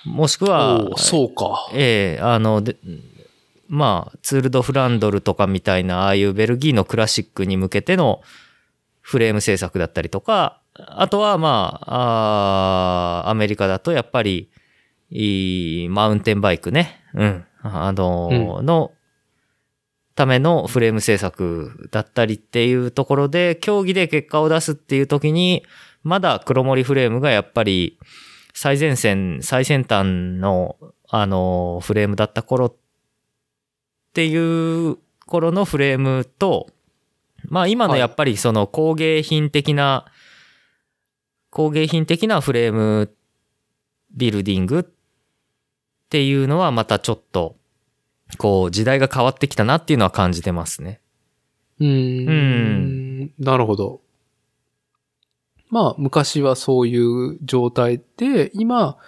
[0.05, 1.69] もしくはそうか。
[1.75, 2.77] ええあの、で、
[3.69, 8.23] まあ、ツール・ド・フランドルとかみたいな、ああいうベルギーのクラシックに向けての
[9.01, 14.51] フレーム制作だったりとか、あとは、まあ、あーアメリカだとやっぱり、
[15.11, 17.03] いいマウンテンバイクね。
[17.15, 17.45] うん。
[17.63, 18.93] あの、の、
[20.15, 25.65] ためのフレーム制作だったりっていうところで、競技で結果を出すっていう時に、
[26.03, 27.99] まだ黒森フレームがやっぱり
[28.55, 30.77] 最前線、最先端の、
[31.09, 32.75] あの、フレームだった頃っ
[34.13, 36.69] ていう頃のフレームと、
[37.49, 40.07] まあ今のはいやっぱりその工芸品的な、
[41.53, 43.15] 工芸品的なフレーム
[44.11, 44.85] ビルディングっ
[46.09, 47.55] ていうのはまたちょっと
[48.37, 51.01] こう、時代が変わってきたなっていうのは感じてますね。
[51.81, 53.33] うーん。
[53.39, 54.01] なるほど。
[55.71, 58.99] まあ、昔はそういう状態で、今、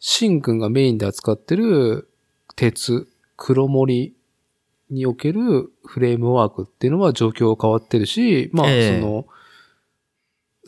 [0.00, 2.08] シン君がメインで扱ってる
[2.56, 4.14] 鉄、黒森
[4.90, 9.26] におけるフレームワークっていうのは状況が変わってるし、まあ、ええその、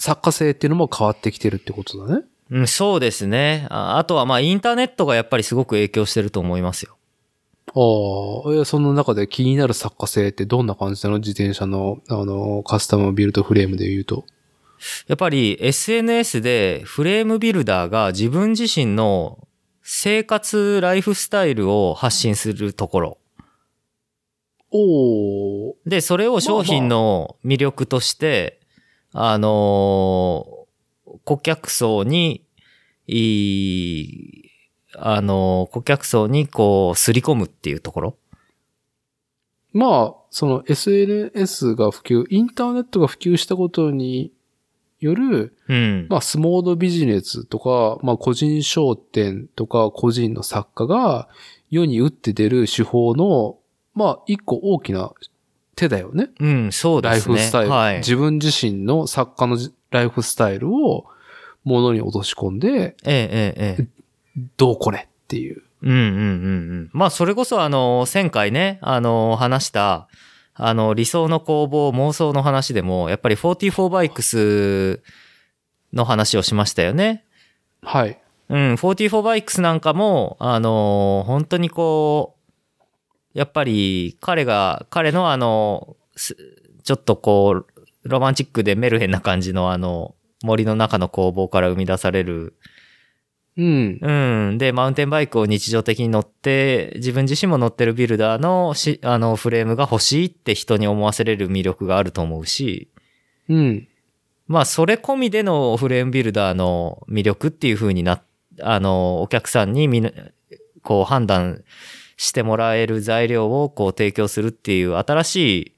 [0.03, 2.25] 作家性っていうのも変わってきてるってことだね。
[2.51, 3.69] うん、そうですね。
[3.71, 6.97] ああとはまあインターネットがやっぱりすごく影響してると思いますよ。
[7.69, 11.21] ああ、えその中で気になる作家性ってどんな感じなの？
[11.21, 14.25] 自転車の、あの、カスタムビルドフレームで言うと。
[15.07, 19.47] やっぱり SNS でフレームビルダーが自分自身の
[19.83, 23.19] 生活ライフスタイルを発信するところ。
[24.73, 28.62] おー、で、それを商品の魅力として、
[29.13, 30.63] あのー
[31.25, 32.43] 顧客層に、
[33.07, 34.51] いい、
[34.97, 38.17] あのー顧客層にこう、すり込むっていうところ？
[39.73, 44.33] まあ、その SNS が普及、インターネットが普及したことに
[45.01, 46.07] よる、うん。
[46.09, 51.29] まあ、スモールビジネスとか、まあ、個人商店とか、個人の作家が
[51.71, 53.59] 世に打って出る手法の、
[53.95, 55.13] まあ、一個大きな
[55.77, 56.31] 手だよね。
[56.41, 57.37] うん、そうライですね。
[57.37, 57.97] フスタイル、はい。
[57.99, 61.07] 自分自身の作家のじライフスタイルを
[61.65, 63.87] 物に落とし込んで、ええ、ええ、ええ。
[64.57, 65.63] どうこれっていう。
[65.83, 66.01] うんうんうんう
[66.85, 66.91] ん。
[66.93, 70.09] まあ、それこそあの、前回ね、あの、話した、
[70.55, 75.03] あの、理想の工房妄想の話でも、やっぱり44バイクス
[75.93, 77.25] の話をしましたよね。
[77.83, 78.19] はい。
[78.49, 82.42] うん、44バイクスなんかも、あの、本当にこう、
[83.35, 86.37] やっぱり彼が、彼のあの、す
[86.83, 87.67] ちょっとこう、
[88.05, 92.55] ロマンチックでメルヘンな感じのあの、森の中の工房から生み出される
[93.57, 93.99] うん。
[94.01, 94.59] うん。
[94.59, 102.89] で、マウンテンバイクを日常的に乗って、自分自身も乗ってるビルダーのし、あの、フレームが欲しいって人に思わせれる魅力があると思うし、
[103.49, 103.89] うん。
[104.49, 108.23] まあ、それ込みでのフレームビルダーの魅力っていう風にな、
[108.63, 110.11] あの、お客さんにみな、
[110.83, 111.63] こう判断
[112.17, 115.77] してもらえる材料をこう提供するっていう新し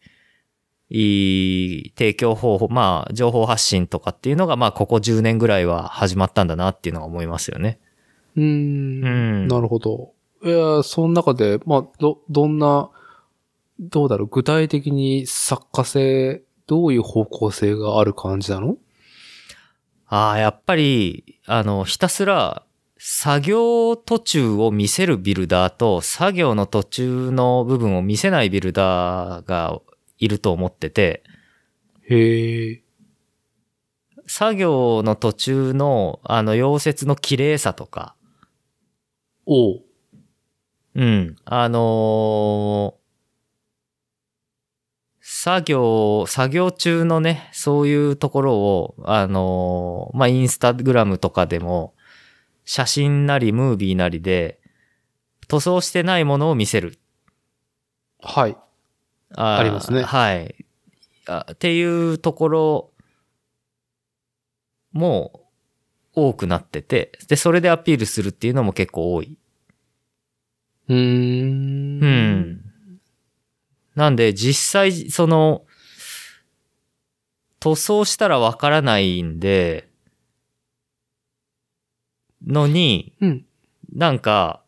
[0.90, 7.80] い、提供方法、まあ、情報発信とかっていうのが、まあ、ここ10年ぐらいは始まったんだなっていうのは思いますよね。
[8.36, 9.48] うーうんん。
[9.48, 10.12] なるほど。
[10.44, 12.90] いや、その中で、まあ、ど、どんな、
[13.80, 18.76] どうだろう、具体的に作家性、どういう方向性がある感じなの？
[20.06, 22.63] ああ、やっぱり、あの、ひたすら、
[23.06, 29.78] 作業途中を見せるビルダーと、作業の途中の部分を見せないビルダーが
[30.16, 31.22] いると思ってて、
[32.08, 32.82] へえ。
[34.26, 38.16] 作業の途中の、あの、溶接の綺麗さとか、
[39.44, 39.82] おう。
[40.94, 43.04] うん、あのー
[45.20, 51.94] 作業、作業中のね、そういうところを、あのーまあ、インスタグラムとかでも、
[52.64, 54.60] 写真なりムービーなりで、
[55.48, 56.98] 塗装してないものを見せる。
[58.20, 58.56] はい。
[59.36, 60.54] あーありますねはい。
[61.26, 62.90] あっていうところ
[64.92, 65.44] も
[66.14, 69.36] 多くなってて、で、それでアピールするっていうのも結構多い。
[70.88, 72.02] うーん。
[72.02, 72.60] うん。
[73.94, 75.64] なんで、実際、その、
[77.60, 79.88] 塗装したらわからないんで、
[82.46, 83.44] のに、うん。
[83.94, 84.62] なんか、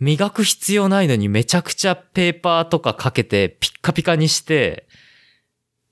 [0.00, 4.86] 磨く必要ないのにめちゃくちゃペーパーとかかけてピッカピカにして、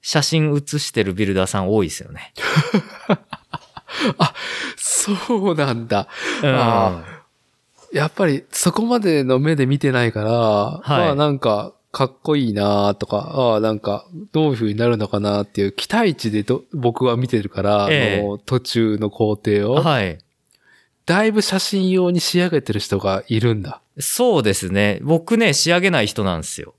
[0.02, 2.32] 写真写してるビルダーさん多いですよね。
[4.76, 6.08] そうなんだ。
[6.42, 7.04] うんあ
[7.92, 20.18] やっぱりそこまでの目で見てないから、まあなんか、かっこいいなとか、ああ、なんか、どういう風になるのかなっていう期待値でど僕は見てるから、ええあの途中の工程を、はい。
[21.06, 23.80] だいぶ写真用に仕上げてる人がいるんだ。
[23.98, 25.00] そうですね。
[25.02, 26.74] 僕ね、仕上げない人なんですよ。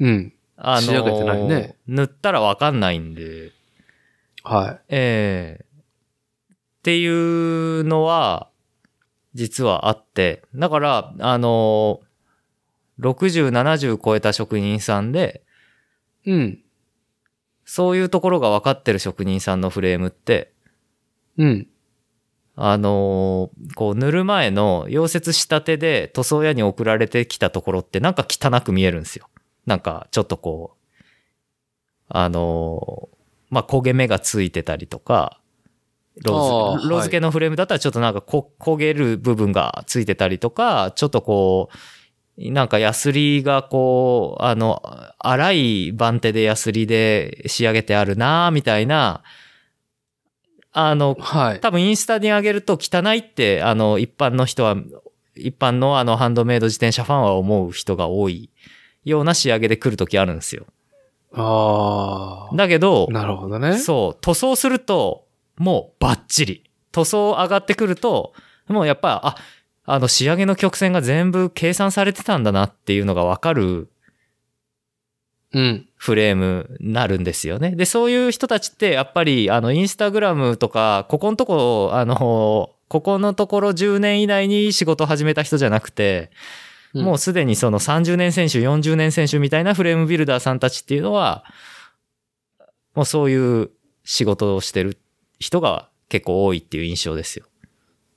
[0.00, 0.32] うん。
[0.56, 3.52] あのー仕上げてないね塗ったらわかんないんで。
[4.42, 4.80] はい。
[4.88, 5.64] ええ
[6.54, 8.50] っていうのは、
[9.32, 10.42] 実はあって。
[10.54, 15.42] だから、あのー、60、70超えた職人さんで、
[16.26, 16.58] うん。
[17.64, 20.52] そういうところが分かってる職人さんのフレームって、
[21.38, 21.68] うん。
[22.56, 29.28] あのーこう塗る前の溶接したてで塗装屋に送られてきたところってなんか汚く見えるんですよ。
[29.66, 30.94] なんかちょっとこう、
[32.08, 33.16] あのー
[33.50, 35.40] まあ、焦げ目がついてたりとか、
[36.22, 41.70] ローズ、ローズ系のフレームだったらちょっとなんかこ焦げる部分がついてたりとか、ちょっとこ
[42.38, 44.82] う、なんかヤスリがこう、あの、
[45.22, 49.22] 粗い番手でヤスリで仕上げてあるなみたいな、
[50.74, 51.60] あの、はい。
[51.60, 54.76] 多分インスタに上げると汚いって、あの、一般の人は、
[55.36, 58.50] 一般のあの、ハンドメイド自転車ファンは思う人が多い
[59.04, 60.66] ような仕上げで来るときあるんですよ。
[61.32, 62.56] ああ。
[62.56, 63.78] だけど、なるほどね。
[63.78, 65.26] そう、塗装すると、
[65.56, 66.64] もうバッチリ。
[66.90, 68.32] 塗装上がってくると、
[68.66, 69.36] もうやっぱ、あ、
[69.86, 73.88] あの仕上げの曲線が全部計算されてたんだなっていうのがわかるうん。
[75.96, 77.76] フレームになるんですよね。
[77.76, 86.30] で、そういう人たちって、やっぱり、あの、インスタグラムとか、ここのとこ、あの、ここのところ10年以内に仕事始めた人じゃなくて、
[86.94, 91.44] うんもうすでにその30年選手、40年選手みたいなフレームビルダーさんたちっていうのは、
[92.94, 93.70] もうそういう
[94.04, 94.96] 仕事をしてる
[95.40, 97.46] 人が結構多いっていう印象ですよ。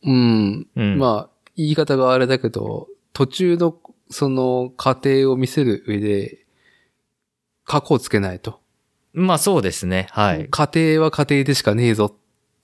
[0.03, 0.67] うん。
[0.75, 0.99] うん。
[0.99, 3.75] まあ、言い方があれだけど、途中の、
[4.11, 6.45] その、過程を見せる上で、
[7.67, 8.59] 過去をつけないと。
[9.13, 10.07] まあそうですね。
[10.11, 10.47] はい。
[10.49, 12.13] 過程は過程でしかねえぞっ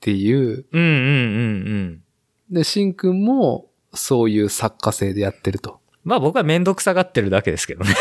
[0.00, 0.64] ていう。
[0.72, 2.02] うんうんうんうん。
[2.50, 5.78] で、しんくんも、そういう作家性でやってると。
[6.04, 7.94] まあ僕はめんどくさがってるだけですけどね。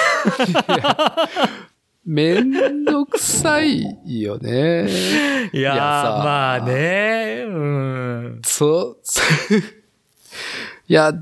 [2.06, 4.88] めんどくさいよね。
[5.54, 8.42] いやまあね、うん。
[8.44, 8.98] そう
[10.88, 11.14] いや、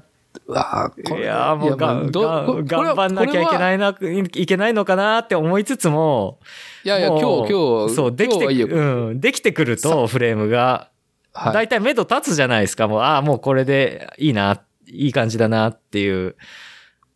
[0.50, 6.40] あーこれいやーもうが、まあどがここれは頑張んなきゃいけないな、いけないのかなって思いつつも、
[6.84, 8.46] いやいや、今日、今日、そう、できて。
[8.46, 10.90] うん、できてくると、フレームが、
[11.34, 12.88] はいたい目処立つじゃないですか。
[12.88, 16.36] もう、ああ、もうこれでいいな、いい感じだなっていう、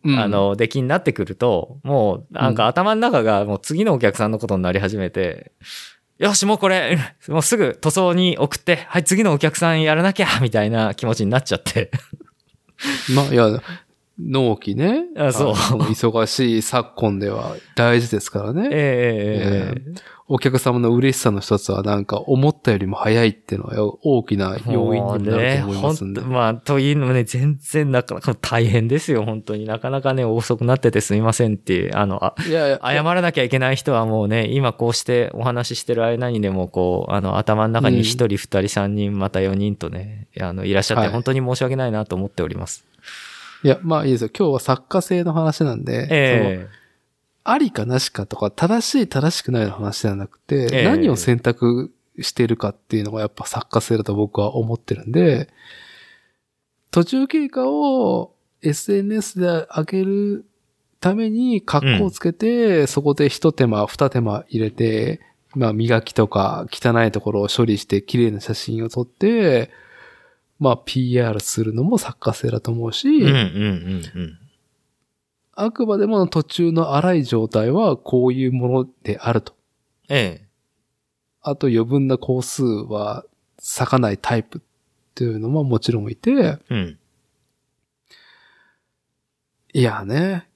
[0.06, 5.52] うんあの、出来になってくると、もう、なんか頭の中がもう次のお客さんのことになり始めて、
[6.18, 6.98] よし、もうこれ、
[7.28, 11.92] もうすぐ塗装に送って、はい、次のお客さんやらなきゃ、みたいな気持ちになっちゃって。
[13.16, 13.62] まあ、いや、
[14.20, 15.06] 納期ね。
[15.18, 15.48] あそう
[15.78, 18.70] の忙しい昨今では大事ですからね。
[18.72, 26.22] ええお客様の嬉しさの一つはなんか思ったよりも早いっていうのは大きな要因にもなると思いますんで。
[26.22, 29.66] ねまあ、というのもね、全然なかなか大変ですよ、本当に。
[29.66, 42.84] なかなかね、遅くなっててすみませんって、あの、あいやいや、謝らなきゃいけない人はもうね、今こうしてお話ししてる間にでも、こう、あの、頭の中に一人、二人、三人、また四人とね、あの、いらっしゃって、はい本当に申し訳ないなと思っております。
[43.66, 44.30] いや、まあいいですよ。
[44.30, 46.68] 今日は作家性の話なんで、え
[47.44, 50.84] ありかなしかとか、正しい正しくないの話ではなくて、ええ。
[50.84, 55.50] 何を選択してるかっていうのがやっぱ作家性だと僕は思ってるんで、
[56.92, 60.46] 途中経過を SNS で上げる
[61.00, 65.22] ために格好をつけて、そこで一手間、二手間入れて、
[65.56, 69.72] まあ磨きとか汚いところを処理して綺麗な写真を撮って、
[70.60, 74.40] まあ PR するのも作家性だと思うし、えうんうんうんうん。
[75.54, 79.54] あくまでも途中の荒い状態はこういうものであると。
[80.10, 80.46] ええ
[81.48, 83.24] あと余分な工数は
[83.60, 84.62] 咲かないタイプっ
[85.14, 86.98] ていうのももちろんいて、うん。
[89.74, 90.48] いやね、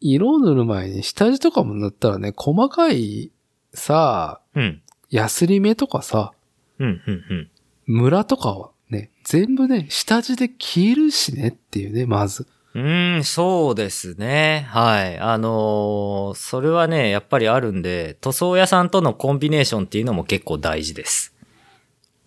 [0.00, 3.32] 色を塗る前に下地とかも塗ったらね、細かい
[3.74, 4.82] さ、うん。
[5.10, 6.32] ヤスリ目とかさ、
[6.78, 7.50] うん、うん、うん。
[7.86, 12.46] ムラとかはね、全部ね、下地で消えるしねっていうね、まず。
[12.74, 14.66] うーん、そうですね。
[14.68, 15.18] はい。
[15.18, 21.34] あのーそれはね、やっぱりあるんで、塗装屋さんとのコンビネーションっていうのも結構大事です。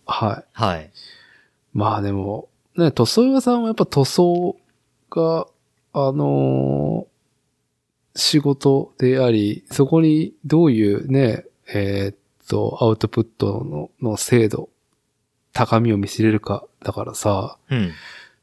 [0.06, 0.46] はい。
[0.54, 0.92] はい。
[1.74, 4.56] まあでも、ね、塗装屋さんはやっぱ塗装
[5.12, 5.46] が、
[5.94, 7.10] あのー
[8.16, 12.18] 仕事であり、そこにどういうね、えーっ
[12.50, 14.70] と、アウトプットのの精度、
[15.54, 17.92] 高みを見せれるか、だからさ、うん。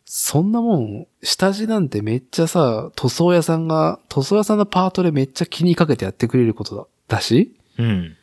[0.04, 6.76] そんなもん、下地なんてめっちゃさ、塗装屋さんが、塗装屋さんのパートでめっちゃ気にかけてやってくれること
[7.08, 8.16] だ、だし、うん。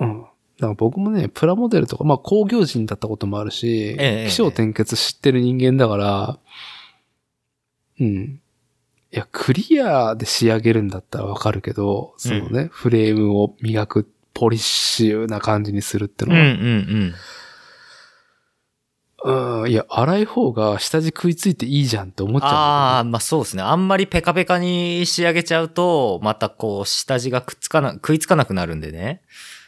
[0.00, 0.22] うん。
[0.22, 6.38] だから僕もね、プラモデルとか、まあ工業人だったこともあるし、ええ気象転結知ってる人間だから、
[8.00, 8.40] うん。
[9.12, 17.14] いや、クリアで仕上げるんだったらわかるけど、そのね、フレームを磨く、ポリッシュな感じにするってうん、うのん、は、うん。
[19.24, 23.62] うん、いや、粗い方が下地食いついていいじゃんって思っちゃうねああ、まあそうですね。
[23.62, 29.22] あんまりペカペカに仕上げちゃうと、またこう、下地がくっつかな、食いつかなくなるんでね。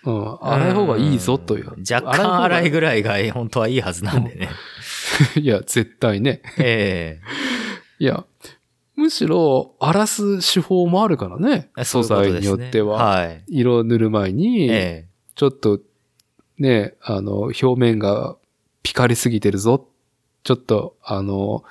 [0.05, 1.67] うん、粗い方がいいぞという。
[1.67, 4.47] ん若干粗いぐぐらいが本当はいいはずなんでね。
[5.37, 5.45] らい。
[5.45, 6.43] いや、絶対ね。
[6.59, 7.21] え
[8.01, 8.25] いや、
[8.97, 11.71] むしろ、荒らす手法もあるからね。
[11.77, 13.05] え素材によっては。
[13.05, 13.45] はい。
[13.49, 15.81] 色を塗る前に、えちょっと、
[16.59, 18.37] ね、あの、表面が
[18.83, 19.89] ピカリすぎてるぞ。
[20.45, 21.65] ちょっと、あの、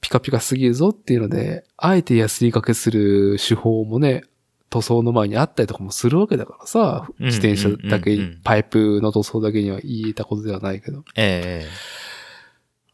[0.00, 4.24] ピカピカすぎるぞっていうので、あえてヤスリかけする手法もね、
[4.70, 11.04] 塗装の前にあったりとかもするわけだからさ、うん自転車だけ、パイプの塗装だけには言えたことではないけど。
[11.16, 11.66] え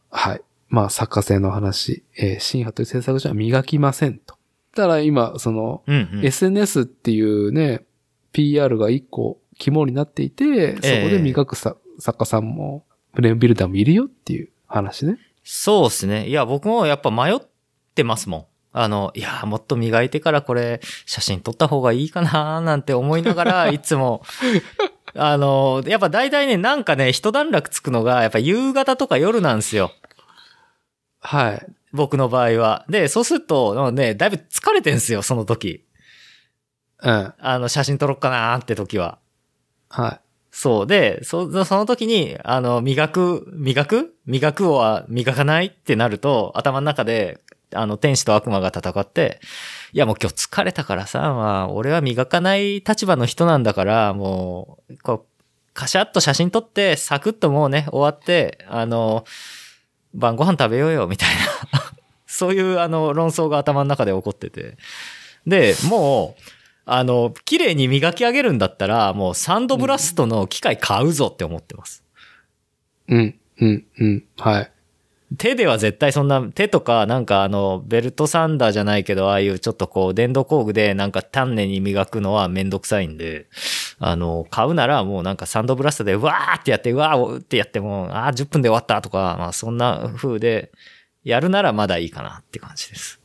[0.09, 0.41] はい。
[0.69, 4.35] まあ、作家性の話、えー、新という制作所は磨きませんと。
[4.75, 6.25] ただ今、その、えうんうん。
[6.25, 7.85] SNS っていうね、
[8.31, 15.17] PR が一個肝になっていて、そこで磨くさ、作家さんも、フレームビルダーもいるよっていう話ね。
[15.43, 16.27] そうですね。
[16.27, 17.39] いや、僕もやっぱ迷っ
[17.95, 18.45] てますもん。
[18.71, 24.21] あの、いや、もっと磨いてからこれ、写真撮った方がいいかななんて思いながら、 いつも、
[25.15, 29.91] あの、やっぱ大体ね、なんかね、一段落つくのが、やっぱ夕方とか夜なんですよ。
[31.21, 31.65] はい。
[31.91, 32.85] 僕の場合は。
[32.89, 35.85] で、そうすると、ね、だいぶ疲れてんすよ、その時。
[37.01, 37.33] うん。
[37.39, 39.19] あの、写真撮ろっかなーって時は。
[39.89, 40.19] はい。
[40.51, 40.87] そう。
[40.87, 44.15] で、そ、その時に、あの、磨く、磨く？
[44.25, 47.39] 磨くは磨かないってなると、頭の中で、
[47.73, 49.39] あの、天使と悪魔が戦って、
[49.93, 55.43] いやもう今日疲れたからさ、まあ、俺は磨かない立場の人なんだから、もう、こう、
[55.73, 59.23] カシャッと写真撮って、サクッともうね、終わって、あの、
[60.13, 61.29] 晩ご飯食べようよ、みたい
[61.73, 61.81] な。
[62.25, 64.77] そういう、あの、論争が頭の中で起こってて。
[65.45, 66.41] で、もう、
[66.85, 72.03] あの、綺麗に磨き上げるんだったら、もうサンドブラストの機械買うぞって思ってます。
[73.07, 74.23] うん、うん、うん。
[74.37, 74.71] はい。
[75.37, 83.45] 手では絶対そんな、手とかなんかあの、ベルトサンダーじゃないけど、ああいうちょっとこう、電動工具でなんか丹念に磨くのはめんどくさいんで、
[83.99, 90.71] あの、買うならもうなんかサンドブラストでわーってやって、わーってやっても、ああ、10分で終わったとか、まあそんな風で、
[91.23, 93.19] やるならまだいいかなって感じです。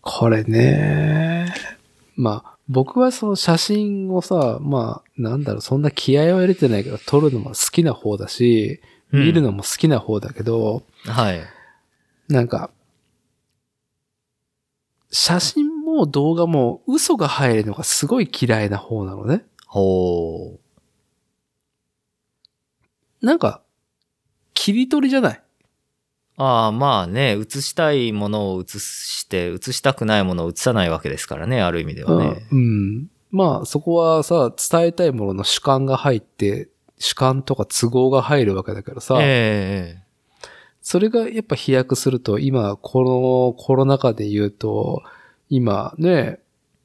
[0.00, 1.54] これね。
[2.16, 11.40] まあ、僕はその写真をさ、まあ、なんだろう、そんな気合を入れてないけど、撮るのも好きな方だし、うん見るのも好きな方だけど、はい。
[12.28, 12.70] なんか、
[15.10, 19.44] 写真も動画も嘘が入るのがすごい嫌いな方なのね。
[19.66, 20.58] ほ
[23.22, 23.26] う。
[23.26, 23.62] なんか、
[24.54, 25.42] 切り取りじゃない？
[26.36, 32.46] ああ、まあね、映したいものを映して、映したくないものを映さないわけですからね、ある意味ではね。
[32.50, 32.58] うん。
[32.58, 32.62] う
[33.02, 36.68] んまあ、そこはさ、伝えたいものの主観が入って、
[36.98, 40.02] 主観とか都合が入るわけだけどさ、ええ
[40.82, 45.02] それがやっぱ飛躍すると、今、このコロナ禍で言うと、
[45.50, 46.38] 今ね、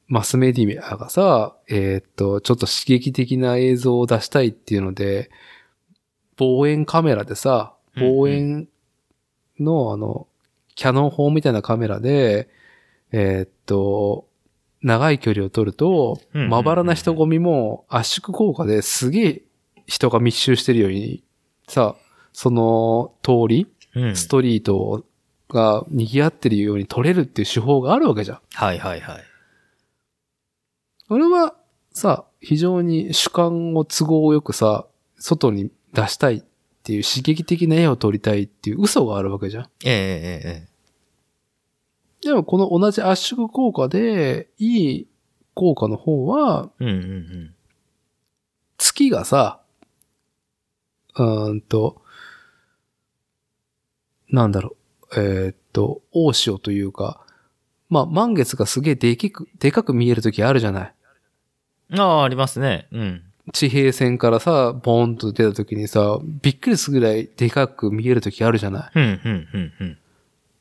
[0.08, 5.30] マスメディアがさ、えーっと、ちょっと刺激的な映像を出したいっていうので、
[6.36, 8.68] 望遠カメラでさ、望遠
[9.58, 10.26] のあの、
[10.74, 12.48] キャノン砲みたいなカメラで、
[13.12, 14.26] えーっと、
[14.82, 19.42] 長い距離を撮ると、まばらな人混みも圧縮効果ですげえ
[19.86, 21.22] 人が密集してるように、
[21.68, 21.96] さ、
[22.32, 24.16] その通り、うん。
[24.16, 25.04] ストリート
[25.48, 28.40] が賑わってるように撮れるっていう手法があるわけじゃん。
[28.52, 29.24] はいはいはい。
[31.08, 31.54] 俺は
[31.92, 34.86] さ、非常に主観を都合よくさ、
[35.18, 36.42] 外に出したいっ
[36.82, 39.64] ていう刺激的な絵を撮りたいっていう嘘があるわけじゃん。
[39.84, 39.92] えええ
[40.48, 40.76] ええ
[42.22, 45.08] でもこの同じ圧縮効果で、いい
[45.54, 47.54] 効果の方は、えうんうんうん。
[48.78, 49.60] 月がさ、
[51.16, 52.02] うーんと、
[54.28, 54.75] なんだろう、
[55.14, 57.24] えーっと、大潮というか、
[57.88, 60.94] まあ、満月がすげえできく、でかく見えるときあるじゃない。
[61.96, 62.88] ああ、ありますね。
[62.92, 63.22] うん。
[63.52, 68.90] 地平線からさ、ボーンと出たときにさ、びっくりするぐらいでかく見えるときあるじゃない。
[68.94, 69.98] うん、うん、うん、うん。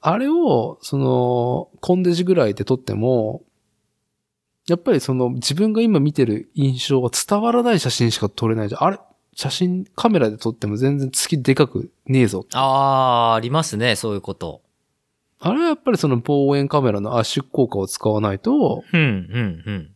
[0.02, 3.42] あれを、その、コンデジぐらいで撮っても、
[4.68, 8.84] やっぱりその自分が今見てる印象が伝わらない写真しか撮れないじゃん。
[8.84, 9.00] あれ
[9.36, 12.46] 写真、カメラで撮っても全然月でかくねえぞ。
[12.54, 14.62] ああ、ありますね、そういうこと。
[15.40, 19.92] あれはやっぱりその望遠カメラの圧縮効果を使わないと、うん、うん、うん。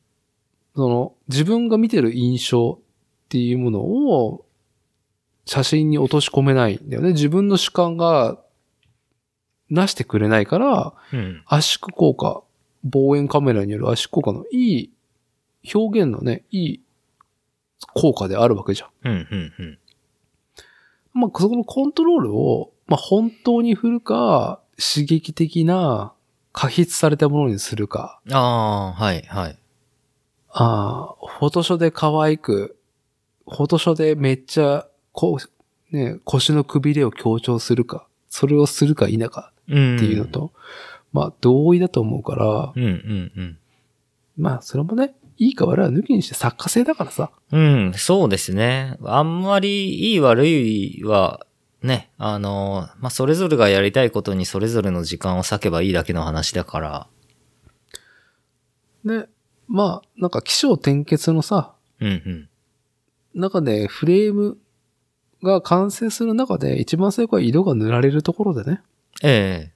[0.76, 4.45] その自分が見てる印象っていうものを
[5.45, 7.14] 写真に落とし込めないんだよね。
[7.14, 8.38] 自分の主観が
[9.70, 11.44] なしてくれないから、うん。
[11.48, 12.44] 圧縮効果、
[12.84, 14.91] 望遠カメラによる圧縮効果のいい
[15.74, 16.82] 表現のね、いい
[17.93, 18.89] 効果であるわけじゃん。
[19.03, 19.80] うん、うん、うん。
[21.14, 26.14] まあ、そこのコントロールを、まあ、本当に振るか、刺激的な、
[26.51, 28.19] 過筆されたものにするか。
[28.31, 29.57] ああ、はい、はい。
[30.49, 32.77] ああ、フォトショで可愛く、
[33.47, 35.38] フォトショでめっちゃ、こ
[35.91, 39.95] う、ね、腰のくびれを強調するか、それをするか否かうん。
[39.97, 40.51] っていうのと、
[41.14, 43.57] まあ、同意だと思うから、うん、うん、うん。
[44.38, 47.32] まあ、それもね、いいか悪いは抜きにして作家性だからさ。
[47.52, 48.98] うん、そうですね。
[49.03, 51.45] あんまりいい悪いは、
[51.82, 57.07] ね、あの、まあ、それぞれがやりたいことにそれぞれの時間を割けばいいだけの話だから。
[59.06, 59.30] で、
[59.70, 62.49] まあ、なんか起承転結のさ、うんうん。
[63.34, 64.57] 中でフレーム
[65.41, 68.82] が完成する中で一番最後は色が塗られるところでね。
[69.24, 69.72] え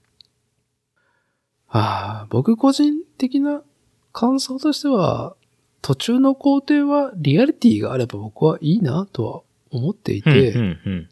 [1.70, 3.64] ああ、僕個人的な
[4.12, 5.38] 感想としては、
[5.84, 11.10] 途中の工程はリアリティがあれば僕はいいなとは思っていえて、うんうんうん。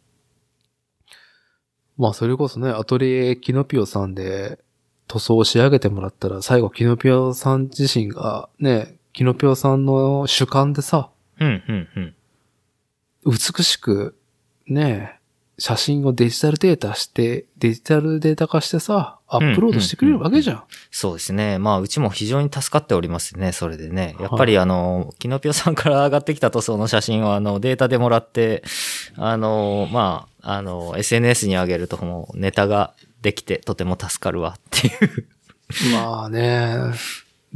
[1.98, 4.60] まあそれこそね、アトリエキノピオさんで
[5.07, 11.10] 塗装を仕上げてもらったら、最後キノピオさん自身がね、キノピオさんの主観でさ、
[11.41, 12.15] うんうんうん。
[13.26, 14.15] 美しく
[14.68, 15.19] ね、
[15.57, 20.64] 写真をデジタルデータして、デジタルデータ化してさ、アップロードしてくれるわけじゃん。
[20.91, 21.58] そうですね。
[21.58, 24.18] まあ、うちも非常に助かっておりますね、それでね。
[24.20, 28.62] やっぱりあの、キノピオさんから上がってきた塗装の写真をあの、データでもらって、
[29.16, 35.28] あの、まあ、あの、SNS に上げるともうネタができてとても助かるわっていう。
[35.94, 36.76] まあね、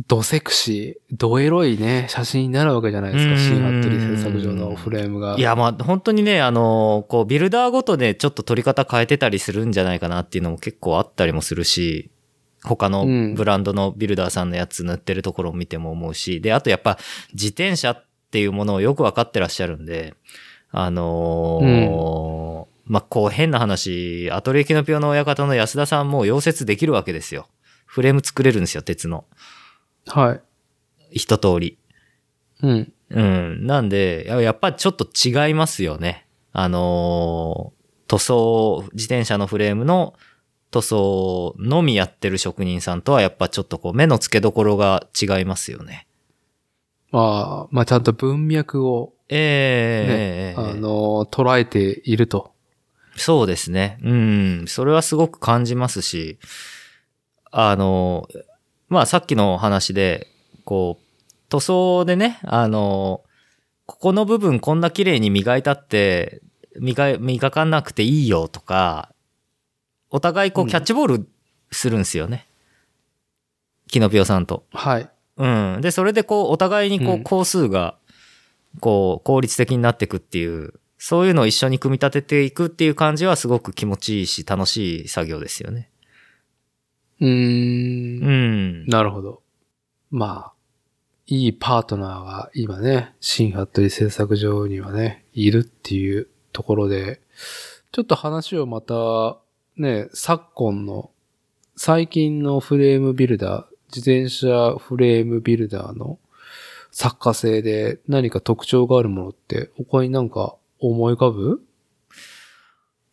[0.07, 5.37] ドセクシー、ドエロいね、写真になるわけじゃないですか、うん新ハットリ製作所のフレームが。
[5.37, 12.11] いや、まあ、本当にね、あの、こう、ビルダーごとでちょっと撮り方変えてたりするんじゃないかなっていうのも結構あったりもするし、
[12.61, 16.97] 他のうんブランドのビルダーさんのやつ塗ってるところを見ても思うし、で、あとやっぱ
[17.33, 20.13] 自転車っていうものをよくわかってらっしゃるんで、
[20.71, 27.47] あのーまあ、こう変な話、アトリエキノピオの親方の安田さんも溶接できるわけですよ。
[27.85, 29.25] フレーム作れるんですよ、鉄の。
[30.07, 30.41] はい。
[31.11, 31.77] 一通り。
[32.61, 32.93] うん。
[33.09, 33.65] うん。
[33.65, 36.27] なんで、ややっぱちょっと違いますよね。
[36.51, 37.75] あのー
[38.07, 40.13] 塗装、自転車のフレームの
[40.71, 46.07] 塗装のみやってる職人さんとはやっぱちょっとこう目の付けどころが違いますよね。
[47.11, 52.51] まあ、まあちゃんと文脈をええね、あの、捉えていると。
[53.15, 53.97] そうですね。
[54.03, 54.65] うん。
[54.67, 56.37] それはすごく感じますし、
[57.51, 58.27] あの、
[58.89, 60.27] まあさっきの話で、
[60.63, 61.03] こう、
[61.49, 63.23] 塗装でね、あの、
[63.85, 66.41] ここの部分こんな綺麗に磨いたって、
[66.79, 69.13] 磨い、磨かなくていいよとか、
[70.09, 71.27] お互いこううんキャッチボール
[71.71, 72.47] するんですよね。
[73.87, 74.65] キノピオさんと。
[74.71, 75.09] はい。
[75.37, 75.81] うん。
[75.81, 77.97] で、それでこう、お互いにこう、うん工数が、
[78.79, 85.89] こう、効率的になっていくっていう、そういうのを一緒に組み立てていくっていう感じはすごく気持ちいいし、楽しい作業ですよね。
[87.21, 87.27] うー。
[87.27, 88.85] うんん。
[88.87, 89.41] なるほど。
[90.11, 90.53] まあ、
[91.27, 97.21] いいパートナーが今ね、新ハットリ製作所にはね、いるっていうところで、
[97.91, 99.37] ちょっと話をまた、
[99.77, 101.11] ね、昨今の、
[101.75, 106.19] 最近のフレームビルダー、自転車フレームビルダーの
[106.91, 111.61] 作家性で何か特徴があるものって、他になんか思い浮かぶ？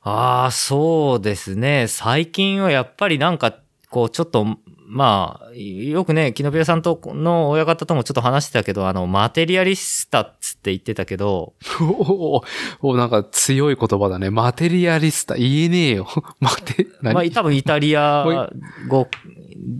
[0.02, 1.86] ああ、そうですね。
[1.88, 3.58] 最近はやっぱりなんか、
[3.92, 4.56] こう、ちょっと、
[4.86, 12.44] まあ、よくね、キノピオさんとの親方ともちょっと話してたけど、あの、マテリアリスタっつって言ってたけど、 おお
[12.80, 14.30] おなんか強い言葉だね。
[14.30, 15.34] マテリアリスタ。
[15.34, 16.08] 言えねえよ。
[16.40, 17.14] マテ、何？
[17.14, 18.48] まあ、多分イタリア
[18.88, 19.08] 語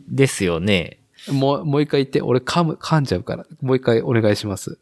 [0.08, 0.98] ですよね。
[1.30, 3.46] もう、もう一回言って、俺噛む、噛んじゃうから。
[3.62, 4.78] もう一回お願いします。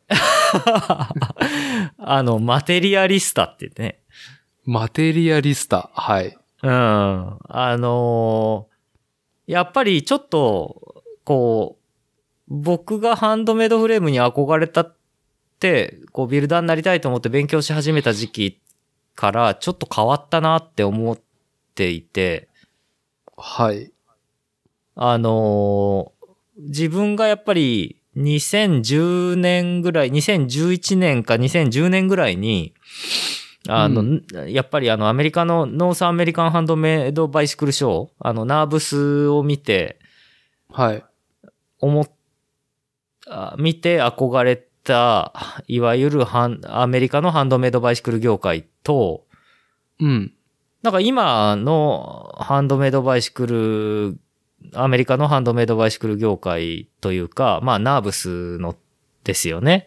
[1.98, 4.00] あの、マテリアリスタって言ってね。
[4.64, 5.90] マテリアリスタ。
[5.94, 6.36] はい。
[6.62, 6.70] うん。
[6.70, 8.69] あのー
[9.50, 11.76] やっぱりちょっと、こ
[12.48, 14.96] う、僕がハンドメイドフレームに憧れたっ
[15.58, 18.60] て、こう、ビルダーになりたいと思って勉強し始めた時期
[19.16, 21.18] から、ちょっと変わったなって思っ
[21.74, 22.48] ていて、
[23.36, 23.90] はい。
[24.94, 26.20] あのー
[26.62, 32.74] 自分がやっぱり2010年ぐらい、2011年か2010年ぐらいに、
[33.70, 39.98] あの、うやっぱりあのアメリカの North American Handmade Bicycle Show、あのナーブスを見て、
[40.68, 41.04] はい。
[41.78, 42.10] 思っ、
[43.28, 45.32] あ見て憧れた、
[45.66, 49.24] いわゆるハンアメリカのハンドメイドバイシクル業界と、
[50.00, 50.32] うん。
[50.82, 54.18] なんか今のハンドメイドバイシクル、
[54.74, 58.76] アメリカのハンドメイドバイシクル業界というか、まあナーブスの
[59.24, 59.86] ですよね。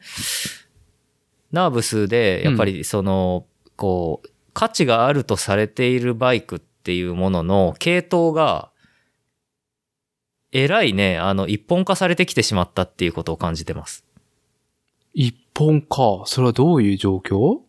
[1.51, 8.71] ナーブスで、やっぱりその、こう、価値があるとされているバイクっていうものの系統が、
[10.51, 14.05] えらいね、あの、一本化されてきてしまったっていうことを感じてます。
[15.13, 16.23] 一本か。
[16.25, 17.61] それはどういう状況？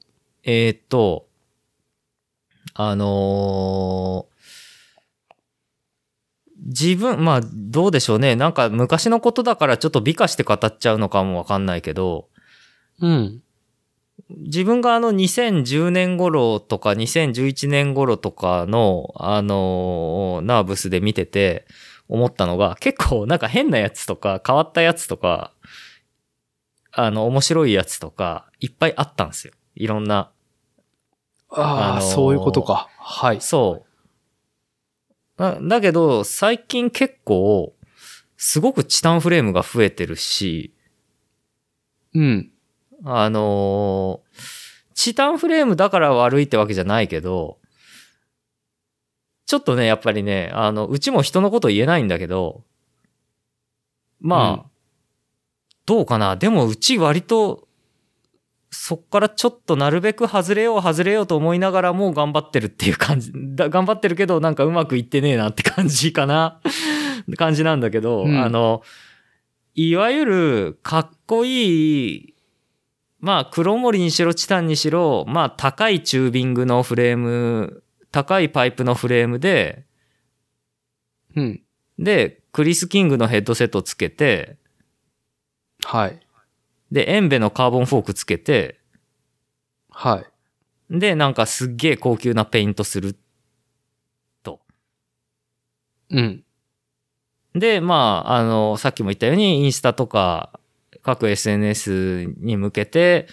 [0.42, 1.26] えーっと、
[2.74, 4.34] あのー
[6.66, 8.36] 自分、まあ、どうでしょうね。
[8.36, 12.28] なんか昔のことだからちょっと美化して語っちゃうのかもわかんないけど、
[13.00, 13.42] うん。
[14.30, 21.66] 自分があの2010年頃とか2011年頃とかの、あのナーブスで見てて
[22.08, 25.52] 思ったのが、結構なんか変なやつとか変わったやつとか、
[26.92, 29.52] あの、面白いやつとか、いっぱいあったんですよ。
[29.74, 30.30] いろんな。
[31.50, 32.88] ああ、あのーそういうことか。
[32.96, 33.40] はい。
[33.40, 33.94] そう。
[35.36, 37.74] だだけど、最近結構、
[38.36, 40.72] すごくチタンフレームが増えてるし、
[42.14, 42.52] うん。
[43.04, 47.58] あのーチタンフレームだから悪いってわけじゃないけど、
[49.44, 52.62] ちょっとね、やっぱりね、あの、うちも人のこと言えないんだけど、
[54.20, 54.62] まあ、うん
[55.86, 56.36] どうかな？
[56.36, 57.68] でもうち割と、
[58.70, 63.32] そっからちょっとなるべく外れよう外れようと思いながらもう頑張ってるっていう感じ。
[63.54, 66.60] だ頑張ってるけどなんかうまくいってねえなって感じかな？
[67.36, 68.82] 感じなんだけど、うんあの、
[69.74, 72.33] いわゆるかっこいい、
[73.24, 77.82] まあ黒森にしろチタンにしろ、まあ高いチュービングのフレーム、
[78.12, 79.86] 高いパイプのフレームで、
[81.34, 81.62] うん。
[81.98, 84.58] で、クリス・キングのヘッドセットつけて、
[85.86, 86.20] はい。
[86.92, 88.78] で、エンベのカーボンフォークつけて、
[89.88, 90.22] は
[90.90, 90.98] い。
[91.00, 93.16] で、なんかすっげえ高級なペイントする
[94.42, 94.60] と。
[96.10, 96.44] うん。
[97.54, 100.60] で、まあ、あの、さっきも言ったように、インスタとか、
[101.04, 103.28] 各 SNS に向けて、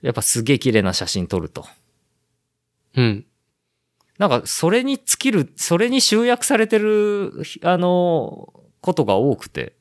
[0.00, 1.66] やっぱすげえ綺麗な写真撮ると。
[2.94, 3.26] うん。
[4.18, 9.74] なんか、それに尽きる、それに集約されてる、あの、ことが多くて。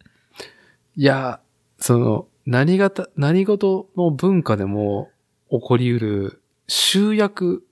[0.97, 1.39] いや、
[1.77, 5.11] その、何型、何事の文化でも
[5.49, 7.65] 起こり得る集約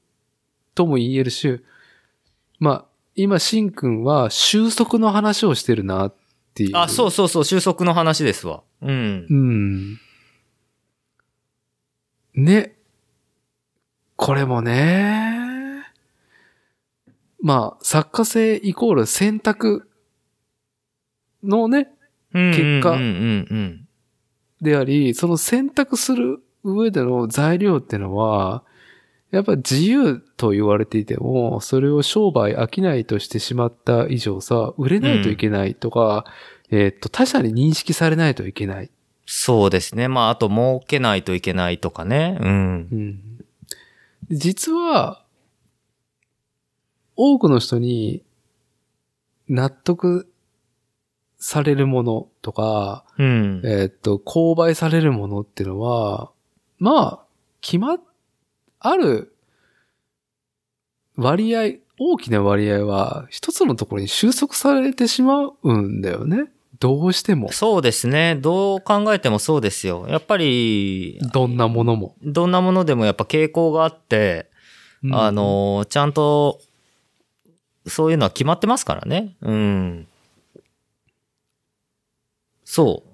[0.75, 1.61] とも言えるし、
[2.59, 2.85] まあ、
[3.15, 6.15] 今、しんくんは収束の話をしてるなっ
[6.53, 6.77] ていう。
[6.77, 8.63] あ、そうそうそう、収束の話ですわ。
[8.83, 9.99] うん。
[12.35, 12.75] ね。
[14.15, 15.85] これもね。
[17.41, 19.89] まあ、作家性イコール選択
[21.43, 21.89] のね、
[22.31, 22.97] 結果。
[24.61, 28.63] であり、その選択する上での材料ってのは、
[29.31, 36.25] やっぱ自由と言われていても、それを商売商いとしてしまった以上さ、売れないといけないとか、
[36.75, 38.89] えーっと、他者に認識されないといけない。
[39.27, 40.07] そうですね。
[40.07, 42.35] まあ、あと、儲けないといけないとかね。
[42.41, 42.95] うんう。
[42.95, 43.21] ん。
[44.31, 45.23] 実は、
[47.15, 48.23] 多くの人に
[49.47, 50.27] 納得
[51.37, 53.61] されるものとか、うん。
[53.63, 56.31] えーっと、購買されるものっていうのは、
[56.79, 57.25] まあ、
[57.61, 58.01] 決まっ、
[58.79, 59.35] ある
[61.17, 66.47] 割合、大きな割合は一つのところに収束されてしまうんだよね。
[66.83, 67.49] どうしても。
[67.53, 68.35] そうですね。
[68.35, 70.05] どう考えてもそうですよ。
[70.09, 72.13] やっぱり、どんなものも。
[72.21, 74.49] どんなものでもやっぱ傾向があって、
[75.01, 76.59] うんあ、の、ちゃんと、
[77.87, 79.37] そういうのは決まってますからね。
[79.41, 80.07] うん。
[82.65, 83.09] そう。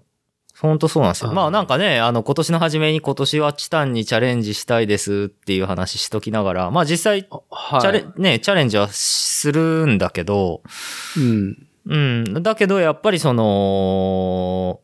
[0.58, 1.32] ほんとそうなんですよ。
[1.32, 7.82] まあなんかね、あの今年の初めに今年はチタンにチャレンジしたいですっていう話しときながら、まあ実際、チはい。
[7.82, 10.62] ャレ、ね、チャレンジはするんだけど、
[11.18, 11.69] うん。
[11.86, 12.44] うん。
[12.44, 14.82] だけど、やっぱりその、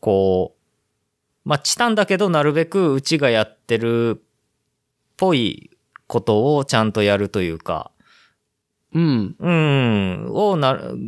[0.00, 4.22] こう、まあ、チタンだけど、なるべくうちがやってるっ
[5.16, 5.70] ぽい
[6.06, 7.90] ことをちゃんとやるというか、
[8.94, 9.36] うん。
[9.38, 10.98] うん、をなる、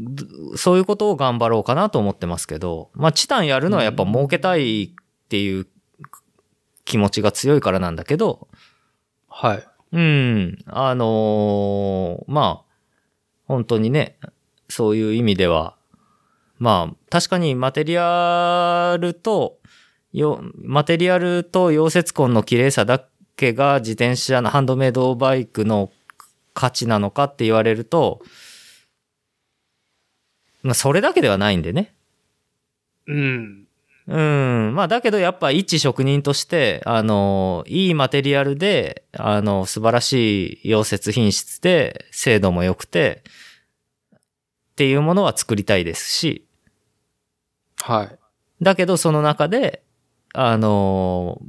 [0.56, 4.90] そういうことを頑張ろうかなと思ってますけど、まあ、チタンやるのはやっぱ儲けたいっ
[5.28, 5.66] ていう
[6.84, 8.48] 気持ちが強いからなんだけど、
[9.28, 9.64] はい。
[9.92, 10.58] うん。
[10.66, 12.74] あのーまあ、
[13.46, 14.18] 本当にね、
[14.74, 15.76] そういう意味では、
[16.58, 19.60] まあ、確かにマテリアルと、
[20.12, 23.06] よ、マテリアルと溶接痕の綺麗さだ
[23.36, 25.92] けが自転車のハンドメイドバイクの
[26.54, 28.22] 価値なのかって言われると、
[30.64, 31.94] まあ、それだけではないんでね。
[33.06, 33.68] うん。
[34.08, 34.74] うん。
[34.74, 43.22] まあ、だけどやっぱ一職人として、あの、いいマテリアルで、あの、素晴らしい溶接品質で、精度も良くて、
[44.74, 46.44] っていうものは作りたいですし、
[47.80, 48.18] はい。
[48.60, 49.84] だけどその中で、
[50.32, 51.40] あの、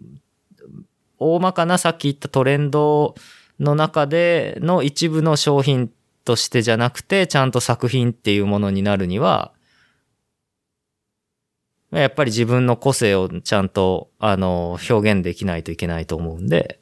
[1.18, 3.16] 大まかなさっき言ったトレンド
[3.60, 5.90] の中での一部の商品
[6.24, 9.54] としてじゃなくて、ちゃんと作品っていうものになるには、
[11.90, 16.80] やっぱり自分の個性をちゃんと、あの、表現できないといけないと思うんで、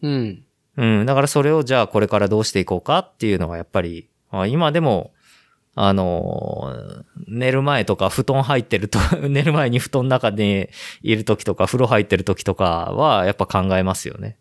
[0.00, 0.44] うん。
[0.76, 5.12] うん、だからそれをじゃあこれからどうしていこうかっていうのがやっぱり、あ今でも
[5.74, 8.98] あのー寝る前とか布団入ってると、
[9.28, 10.68] 寝る前に布団の中に
[11.02, 14.36] いる時とか、風呂入ってる時とかは、やっぱ考えますよね。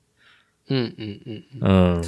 [0.70, 1.98] うんうんうん。
[1.98, 2.02] うん。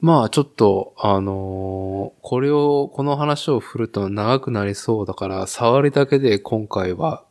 [0.00, 7.24] まあちょっと、あのーこれを、この話を振ると長くなりそうだから、触りだけで今回は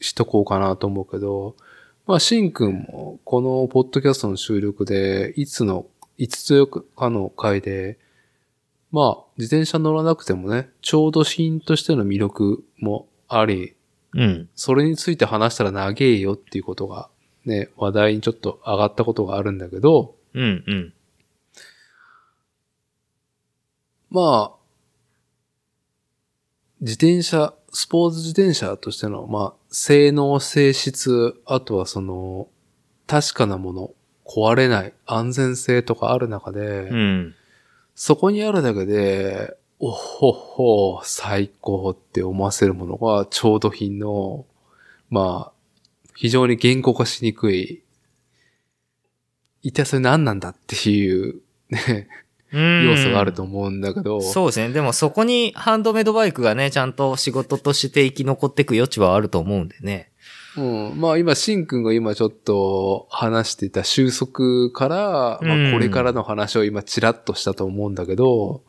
[0.00, 1.54] しとこうかなと思うけど、
[2.06, 5.86] まあしんくんも、このポッドキャストの収録で、いつの、
[6.18, 7.98] いつつかの回で、
[8.92, 13.74] まあ自転車乗らなくてもね、ちょうど品としての魅力もあり、
[14.14, 14.48] うん。
[14.54, 17.08] それについて話したら長えよっていうことが、
[17.44, 20.64] ね、話題にちょっと上がったことがあるんだけど、うん。
[20.66, 20.92] うん。
[24.10, 24.62] まあ、
[26.80, 32.48] 自転車、スポーツ自転車としての、まあ、性能、性質、あとはその、
[33.06, 33.94] 確かなもの、
[34.26, 36.60] 壊れない、安全性とかある中で、
[36.90, 37.34] うん。
[38.04, 44.44] そこにあるだけで、おほほ、最高って思わせるものが、ちょうど品の、
[45.08, 47.84] まあ、非常に言語化しにくい、
[49.62, 52.08] 一体それ何なんだっていう、ね、
[52.50, 52.84] うん。
[52.90, 54.70] 要素があると思うんだけど、そうですね。
[54.70, 60.10] でもそこにハンドメイドバイクがね、ちゃんと仕事として生き残っていく余地はあると思うんでね。
[60.56, 60.62] う
[60.94, 61.00] ん。
[61.00, 68.62] まあ今、シンくんが今ちょっと話していた収束から、うんまあこれからの話を今チラッとしたと思うんだけど、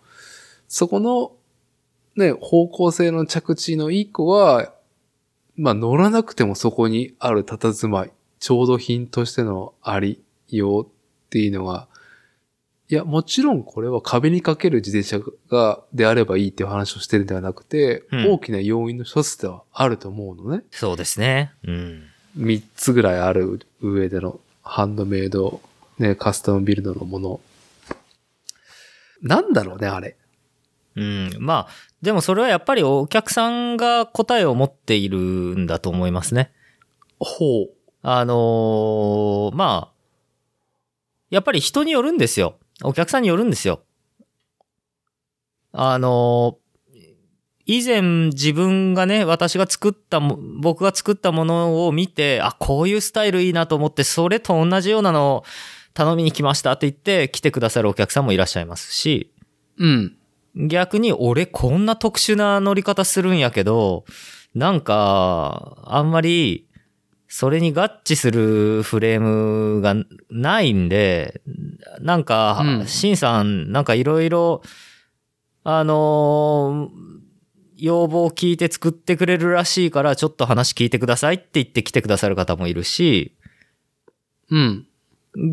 [0.68, 1.34] そこの、
[2.16, 4.74] ね、方向性の着地の一個は、
[5.56, 10.90] まあ乗らなくてもそこにある佇まい、ちょうど品としてのありようっ
[11.30, 11.88] ていうのが、
[12.90, 15.20] いや、もちろんこれは壁にかける自転車
[15.50, 20.64] が、であればいいっていう話をしてるんではなくて、うん大きな要因の一つではあると思うのね。
[20.72, 21.54] そうですね。
[21.64, 22.04] うん。
[22.38, 25.62] 3つぐらいある上でのハンドメイド、
[26.00, 27.40] ね、カスタムビルドのもの。
[29.22, 30.18] なんだろうね、あれ。
[30.96, 31.32] うん。
[31.40, 36.52] まあ、でもそれはやっぱりお客さんが答えを持っているんだと思いますね。
[37.20, 37.70] ほう。
[38.02, 39.94] あのーまあ、
[41.30, 42.58] やっぱり人によるんですよ。
[42.84, 43.84] お客さんによるんですよ。
[45.72, 46.64] あのー
[47.66, 55.44] 以前自分がね、私が作ったも、僕が作ったものを見て、あ、こういうスタイルいいなと思って、それと同じようなのを
[55.94, 59.32] 頼みに来ましたって言って来てくださるお客さんもいらっしゃいますし、
[59.78, 60.18] うん。
[60.56, 64.04] 逆に俺こんな特殊な乗り方するんやけど、
[64.54, 66.68] なんか、あんまり、
[67.36, 69.96] それに合致するフレームが
[70.30, 71.42] ないんで、
[72.00, 74.62] なんか、うんシンさん、なんかいろいろ、
[75.64, 77.14] あのー
[77.76, 83.36] 要望を聞いて作ってくれるらしいから、ちょっと話聞いてくださいって言って来てくださる方もいるし、
[84.52, 84.88] うん。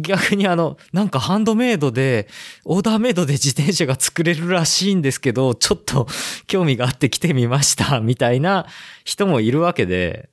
[0.02, 2.28] 逆にあの、なんかハンドメイドで、
[2.66, 6.07] オーダーメイドで自転車が作れるらしいんですけど、ちょっと
[6.47, 8.66] 興味があって来てみました、みたいな
[9.05, 10.28] 人もいるわけで、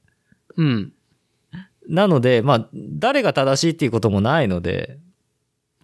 [0.58, 0.92] うん。
[1.88, 5.00] なので、まあ、誰が正しいっていうこともないので、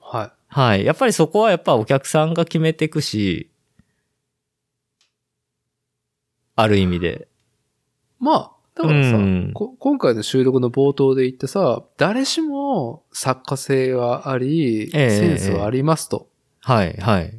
[0.01, 0.31] はい。
[0.47, 0.85] はい。
[0.85, 3.49] やっぱりそこはやっぱお客さんが決めていくし、
[6.55, 7.27] ある意味で。
[8.19, 16.27] まあ、だからさ、うんこ今回の収録の冒頭で言ってさ、誰しも作家性はあり、ええセンスはありますと。
[16.61, 17.37] はい、はい。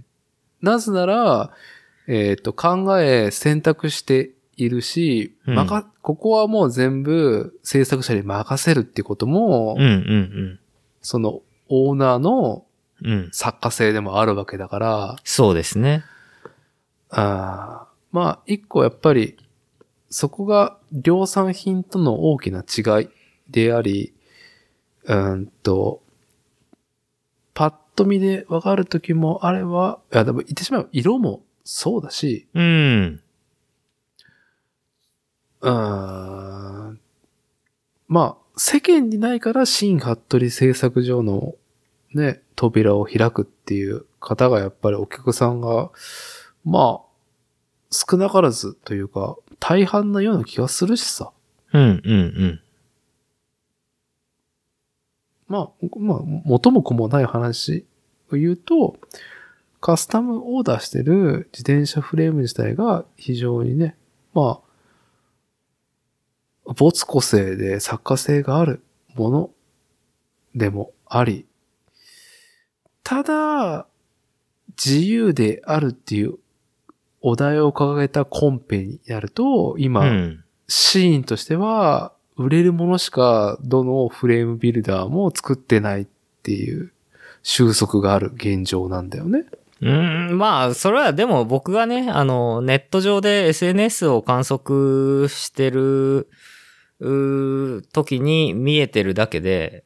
[0.63, 1.51] なぜなら、
[2.07, 10.61] えっ、と、考え、選択しているし、うんまか、ここはもう全部制作者に任せるってことも、うん、うん、
[11.01, 12.65] そのオーナーの
[13.03, 13.13] うん。
[13.13, 13.29] うん。
[13.33, 16.05] 作家性でもあるわけだから、そうですね。
[17.11, 19.37] あーまあ、一個やっぱり、
[20.09, 23.09] そこが量産品との大きな違い
[23.51, 24.15] であり、
[25.05, 26.03] うーんと、
[27.53, 33.21] パッと見でわかるときもあれば、いや、でも言ってしまえば色もそうだし、うん。
[35.65, 37.01] うーん
[38.07, 41.55] まあ、世間にないから新服部製作所の
[42.13, 45.91] ね、扉を開くっていう方がやっぱりお客さんが、
[46.65, 47.15] まあ、
[47.91, 51.33] 少なからずというか、大半なような気がするしさ。
[51.73, 52.61] うん、うん、うん。
[55.49, 57.85] まあ、まあ、元も子もない話
[58.33, 58.97] を言うと、
[59.81, 63.97] カスタムオーダーしてる自転車フレーム自体が非常にね、
[64.33, 64.64] まあ、
[66.65, 68.83] 没個性で作家性がある
[69.15, 69.51] もの
[70.55, 71.47] でもあり、
[73.03, 73.87] ただ、
[74.83, 76.39] 自由であるっていう
[77.21, 80.45] お題を掲げたコンペになると、今、うん。
[80.67, 86.07] シーンとしては、売れるものしかどのフレームビルダーも作ってないっ
[86.43, 86.93] ていう
[87.43, 89.45] 収束がある現状なんだよね。
[89.81, 96.29] うーん、まあ、それはでも僕がね、あの、ネット上で SNS を観測してる、
[97.01, 99.85] 時に見えてるだけで、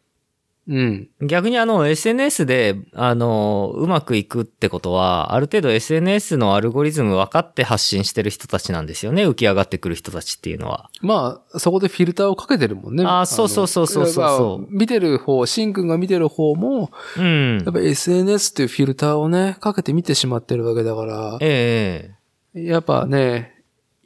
[0.68, 1.09] うん。
[1.22, 9.26] 逆にあの SNS で、あの、うまくいくってことは、ある程度 SNS のアルゴリズム分かって発信してる人たちなんですよね。
[9.26, 10.90] 浮き上がってくる人たちっていうのは。
[11.01, 13.05] まあ、そこでフィルターをかけてるもんね。
[13.06, 17.72] あーそうそうそうそうそう見てる方、シンくんが見てる方も、うんやっ。
[17.72, 22.14] ぱ SNS っていうフィルターをね、かけて見てしまってるわけだから、え
[22.55, 23.57] えやっぱね、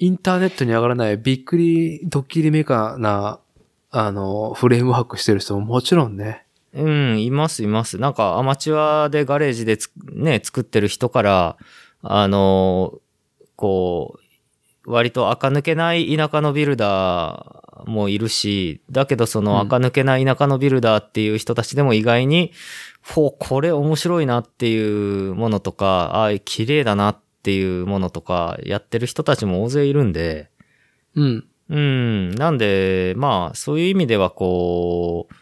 [0.02, 3.38] インターネットに上がらないびっくりドッキリメカな、
[3.92, 6.44] あの、フレームワークしてる人ももちろんね。
[6.74, 7.98] うん、いますいます。
[7.98, 11.56] なんかアマチュアでガレージでつね、作ってる人から、
[12.02, 12.98] あの、
[13.54, 14.18] こ
[14.86, 22.50] う、割と垢抜けない田舎のビルダーもいるし、だけどそのうん垢抜けない田舎のビルダーっていう人たちでも意外に、
[23.04, 30.50] ほう、これ面白いなっていうものとか、ああ、綺麗だなっていうものとか、やってる人たちも大勢いるんで、
[31.14, 31.44] うん。
[31.68, 32.30] うん。
[32.36, 35.34] なんで、まあ、そういう意味では、こう、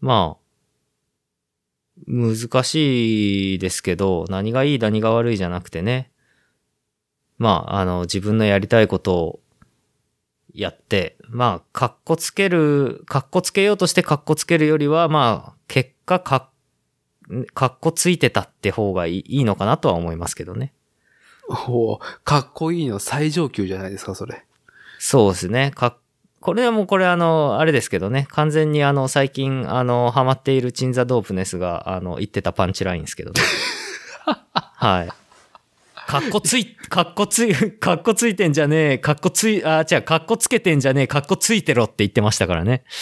[0.00, 0.40] まあ、
[2.06, 6.10] 難しいですけど、何がいい、何が悪いじゃなくてね。
[7.38, 9.40] まあ、あの、自分のやりたいことを
[10.54, 16.50] やって、まあ、かっこつける、かっこつけようとしてかっこつけるよりは、まあ、結果か
[17.30, 20.72] っ、かっこついてたって方がいいいいのかなとは思いますけどね。
[21.50, 24.44] おーかっこいいの最上級じゃないですか、それ。
[24.98, 25.72] そうですね。
[25.74, 25.96] か、
[26.40, 28.26] これはもうこれあの、あれですけどね。
[28.30, 33.40] 完全にあの、最近あの、ハマっているチンザドープネスがあの、言ってたパンチラインですけどね。
[34.54, 35.08] はい。
[36.06, 42.84] かっこつい、かっこつい、かっこついてんじゃねえ、かっこつい、あ、違う、かっこつけてんじゃねえ、かっこついてろって言ってましたからね。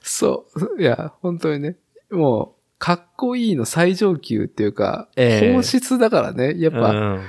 [0.00, 0.46] そ
[0.76, 0.80] う。
[0.80, 1.76] いや、本当にね。
[2.10, 2.53] もう、
[2.84, 6.52] かっこいいの最上級っていうか、ええ本質だからね。
[6.58, 7.22] やっぱ、うん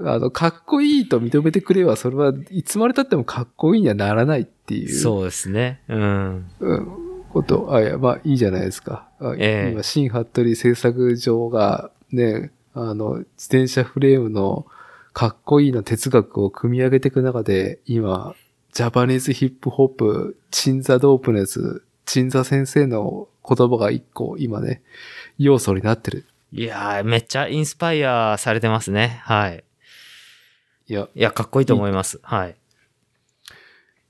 [0.00, 4.88] あの、かっこいいと認めてくれば、それはいつまで経ってもかっこいいにはならないっていう。
[4.88, 5.82] そうですね。
[5.88, 6.46] うん。
[6.60, 6.88] うん。
[7.30, 9.06] こと、あ、いや、まあいいじゃないですか。
[9.20, 14.64] あええ今、新服部製作所が、ね、あの、自転車フレームの
[15.12, 18.34] かっこいいな哲学を組み上げていく中で、今、
[18.72, 24.82] ジャパニーズヒップホップ、チンザドープネス、チンザ先生の言葉が一個、今ね、
[25.38, 26.26] 要素になってる。
[26.52, 29.20] いやー、めっちゃインスパイアされてますね。
[29.24, 29.64] はい。
[30.88, 32.20] いや、いや、かっこいいと思います。
[32.22, 32.56] はい。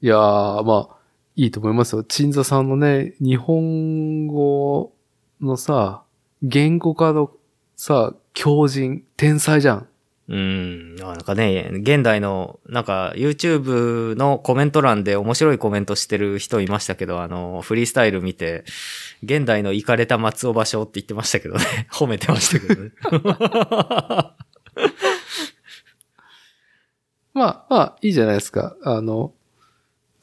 [0.00, 0.96] いやー、まあ、
[1.36, 2.02] いいと思いますよ。
[2.02, 4.92] 鎮座さんのね、日本語
[5.40, 6.02] のさ、
[6.42, 7.30] 言語化の
[7.76, 9.88] さ、強人、天才じゃん。
[10.28, 10.94] うん。
[10.97, 18.65] なんかね、現代の、なんか YouTube のコメント欄で面白いコメントしてる人いましたけど、あの、フリースタイル見て、
[19.23, 21.65] 現代の行かれた松尾芭蕉って言ってましたけどね。
[21.93, 22.93] 褒めてましたけどね。
[27.35, 28.77] まあ、まあ、いいじゃないですか。
[28.82, 29.32] あの、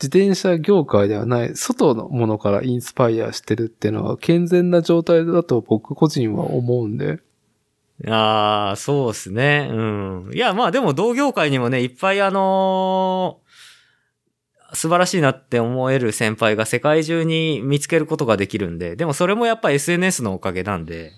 [0.01, 7.19] 自転車業界ではない、外のものからインスパイアしてるっていうのは健全な状態だと僕個人は思うんで。
[8.07, 9.67] ああ、そうですね。
[9.71, 9.75] う
[10.29, 10.31] ん。
[10.33, 13.49] いや、まあでも同業界にもね、いっぱいあのー
[14.73, 21.11] 素晴らしいなって思える先輩が世界中に見つけることができるんで、でもそれもやっぱ SNS のおかげなんで、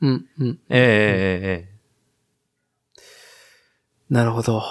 [0.00, 0.58] うん、うん。
[0.68, 1.74] えええええ
[4.10, 4.62] なるほど。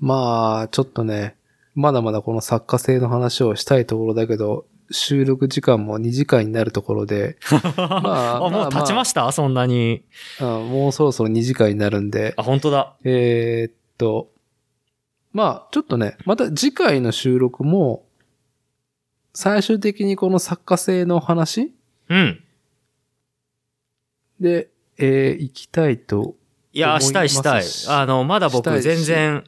[0.00, 1.36] まあ、ちょっとね、
[1.74, 7.36] まだまだこの作家性の話をしたいところだけど、収録時間も2時間になるところで、
[7.76, 10.04] まああ、もう経ちました、そんなに。
[10.40, 12.96] あもうそろそろ2時間になるんで、あ、本当だ。
[13.04, 14.30] えーっと、
[15.32, 18.04] まあ、ちょっとね、また次回の収録も、
[19.32, 21.72] 最終的にこの作家性の話？
[22.08, 22.42] うん。
[24.40, 26.34] で、えー行きたいと。
[26.72, 29.44] いいしたいしたいあの、まだ僕全然、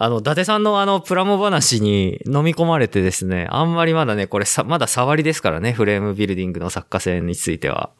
[0.00, 7.90] あの、伊達さんのあの、プラモ話に飲み込まれてですね、あんまりまだね、これさ、まだ触りですからね、フレームビルディングの作家性については。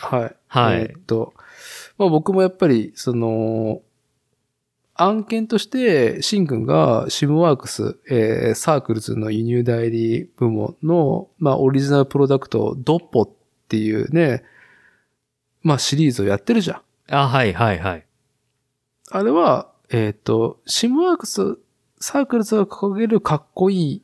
[0.00, 0.36] はい。
[0.48, 1.34] はいえーっと、
[1.98, 3.82] まあ僕もやっぱり、その、
[4.94, 13.30] 案件として、シン君がシムワークス、えーサークルズの輸入代理部門の、まあオリジナルプロダクト、ドッポっ
[13.68, 14.44] ていうね、
[15.62, 17.14] まあシリーズをやってるじゃん。
[17.14, 18.06] あ、はいはいはい。
[19.10, 21.56] あれは、えっ、と、シムワークス、
[22.00, 24.02] サークルズが掲げるかっこいい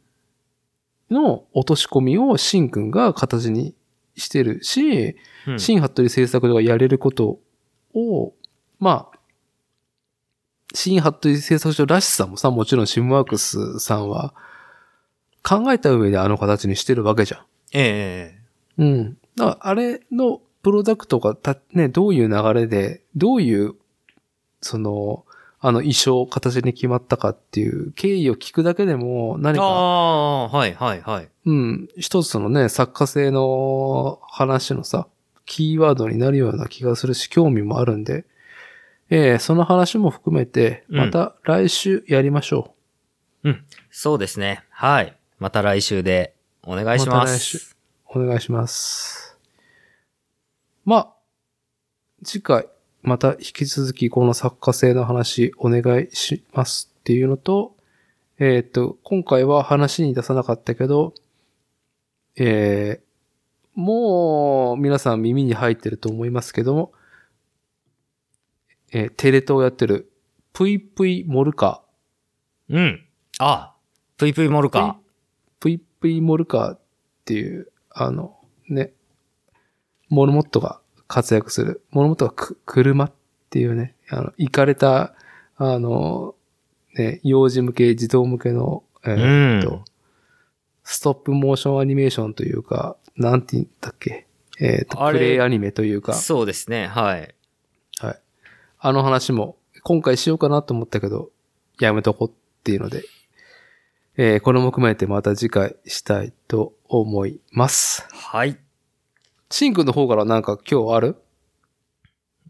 [1.11, 3.75] の落とし込みをシン君が形に
[4.15, 5.17] してるし、
[5.49, 7.41] うん新服部製作所がやれること
[7.93, 8.33] を、
[8.79, 9.19] まあ、
[10.75, 14.33] 新服部製作所らしさもさ、もちろんシムワークスさんは
[15.43, 17.41] 考えた上であの形にしてるわけじゃん。
[17.73, 18.39] え
[18.79, 19.19] えうん。
[19.35, 23.75] だからあれのプロダクトがた、ね、どういう流れで、どういう、
[24.61, 25.25] その、
[25.63, 31.29] あの衣装、形に決まったかっていう経緯を聞くだけでも何あか、あ、はいはいはい。
[31.45, 35.07] うん、一つのね、作家性の話のさ、
[35.45, 38.25] キーワードになるような気がするし、興味もあるんで、
[39.11, 42.75] えーその話も含めて、うんまた来週やりましょ
[43.45, 43.65] うん。
[43.91, 44.65] そうですね。
[44.71, 45.15] はい。
[45.39, 47.77] また来週でお願いしままた来週す。
[48.15, 48.19] う。
[48.19, 49.37] お願いします。
[50.87, 51.09] まあ、
[52.25, 52.67] 次回、
[53.03, 57.77] また引き続きこの作家性の話お願いしますっていうのと、
[58.39, 61.15] えっ、と、今回は話に出さなかったけど、
[62.37, 63.11] えー
[63.75, 66.93] もう皆さん耳に入ってると思いますけども、
[68.93, 70.11] えーテレ東をやってる、
[70.53, 71.83] ぷいぷいモルカ
[72.69, 73.07] うん。
[73.39, 73.75] あ、
[74.17, 74.99] ぷいぷいモルカ。
[75.61, 76.81] ぷいぷいモルカーっ
[77.25, 78.37] ていう、あの、
[78.69, 78.93] ね、
[80.09, 80.80] モルモットが
[81.11, 83.13] 活躍する、モルモットがく車っ
[83.51, 85.15] ていうね、あの、行かれた、
[85.57, 86.37] あの、
[86.97, 89.85] ね、幼児向け、児童向けの、えーっと、うん
[90.83, 94.27] ストップモーションアニメーションというか、なんて言ったっけ、
[94.59, 96.89] えーっと、プレイアニメというか、そうですね。
[96.89, 97.35] はい。
[98.01, 98.21] はい。
[98.79, 101.31] あの話も、今回しようかなと思ったけど、
[101.79, 102.31] やめとこっ
[102.65, 103.05] ていうので、
[104.17, 108.05] えーこれも含めてまた次回したいと思います。
[108.11, 108.59] はい。
[109.51, 111.17] シンくんの方からなんか今日ある？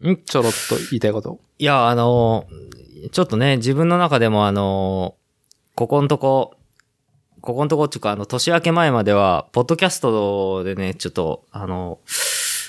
[0.07, 0.17] ん？
[0.17, 1.39] ちょろっと言いたいこと。
[1.57, 5.21] いや、あのーちょっとね、自分の中でもあのー
[5.73, 6.53] ここんとこ、
[7.39, 11.99] ここんとこっていうか、あの、年明け前までは、ポッドキャストでね、ちょっと、あの、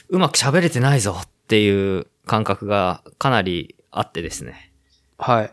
[0.08, 4.72] うまく喋れてないぞっていう感覚がかなりあってですね。
[5.18, 5.52] はい。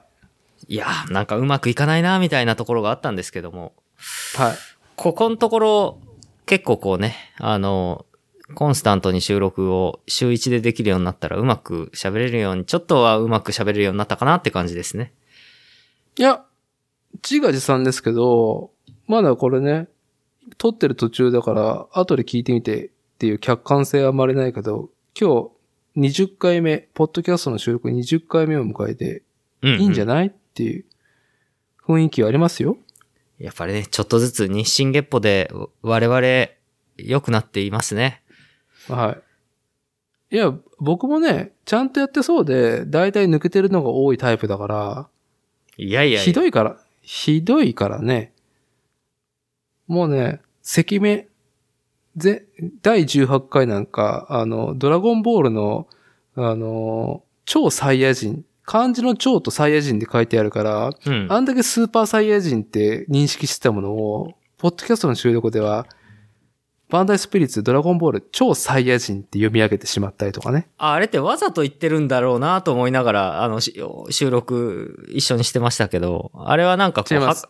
[0.70, 3.74] いや、なんかうまくいかないな、みたいなところがあったんですけども、
[4.38, 4.56] はい。
[4.96, 6.00] ここのところ、
[6.46, 8.06] 結構こうね、あの、
[8.56, 15.14] コンスタントに収録を週1でできるようになったらうまく喋れるように、ちょっとはうまく喋れるようになったかなって感じですね。
[16.18, 16.44] いや、
[17.24, 18.72] 自画自賛ですけど、
[19.08, 19.88] まだこれね、
[20.58, 24.90] 撮ってる途中だから、後で聞いてみてっていう客観性はあまりないけど、
[25.20, 25.50] 今
[25.96, 29.24] 日20回目、ポッドキャストの収録20回目を迎えて、
[29.62, 30.86] うん、いいんじゃないないっていう
[31.86, 32.78] 雰囲気はありますよ。
[33.40, 35.52] やっぱりね、ちょっとずつ日進月歩で
[35.82, 36.50] 我々
[36.98, 38.22] 良くなっていますね。
[38.90, 39.18] は
[40.32, 40.36] い。
[40.36, 45.08] いや、僕もね、ちゃんとやってそうで、だいたい抜けてるのが多いタイプだから、
[45.78, 48.34] いやいやいやひどいから、ひどいからね。
[49.88, 51.28] もうね、赤目、
[52.16, 52.46] ぜ、
[52.84, 55.88] 第18回なんか、あの、ドラゴンボールの、
[56.36, 61.28] あの、超サイヤ人、漢字の超とサイヤ人で書いてあるから、うん。
[61.30, 65.88] あんだけスーパーサイヤ人って認識してたものを、ポッドキャストの収録では、
[66.90, 70.68] バンダイスピリッツドラゴンボール超サイヤ人って読み上げてしまったりとかね。
[70.80, 73.80] ああれってわざと言ってるんだろうなと思いながら、あの、し
[74.10, 77.46] 収録一緒にしてましたけど、あれはなんかこう、違います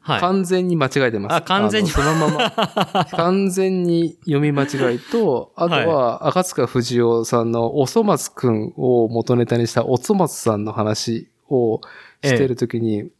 [0.00, 0.20] ははい。
[0.20, 1.34] 完全に間違えてます。
[1.36, 11.80] あ完全にそのまま、 完全に読み間違いと、あとは、赤塚不二夫さんのおそ松くんを元ネタにしたおそ松さんの話を
[12.24, 13.10] してるときに、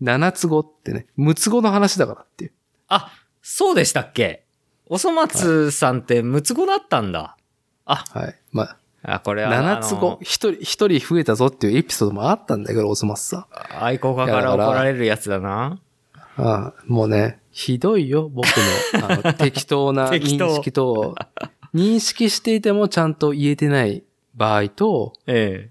[0.00, 2.52] 七つ子ってね、六つ子の話だからっていう。
[2.88, 3.12] あ、
[3.42, 4.44] そうでしたっけ？
[4.92, 7.36] おそ松さんって六つ子だったんだ。
[7.84, 8.34] はい。
[8.50, 9.50] まあ、あ、これは。
[9.50, 13.46] 七つ子、一人、一人増えたぞっていうエピソードもあったんだけど、おそ松さん。
[13.80, 15.80] 愛好家から怒られるやつだな。
[16.36, 21.14] ああもうね、ひどいよ、僕の、あの、 適当な適当認識と、
[21.72, 24.02] 認識していてもちゃんと言えてない
[24.34, 25.70] 場合と、え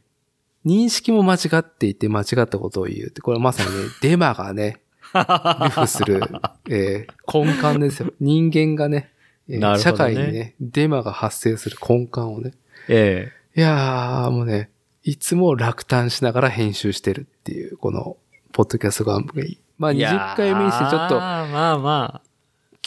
[0.65, 4.81] 認識も間違っていて間違ったことを言うって、これまさにね、デマがね、
[5.13, 6.21] 流布する、
[6.69, 8.13] えー根幹ですよ。
[8.19, 9.11] 人間がね、
[9.47, 12.53] えーね社会にね、デマが発生する根幹をね。
[12.87, 13.31] え。
[13.55, 14.69] えいやー、もうね、
[15.03, 18.17] いつも落胆しながら編集してるっていう、この、
[18.51, 19.59] ポッドキャスト番組。
[19.77, 19.95] まあえ。
[19.95, 22.29] 20回目にしてちょっと、まあまあまあ。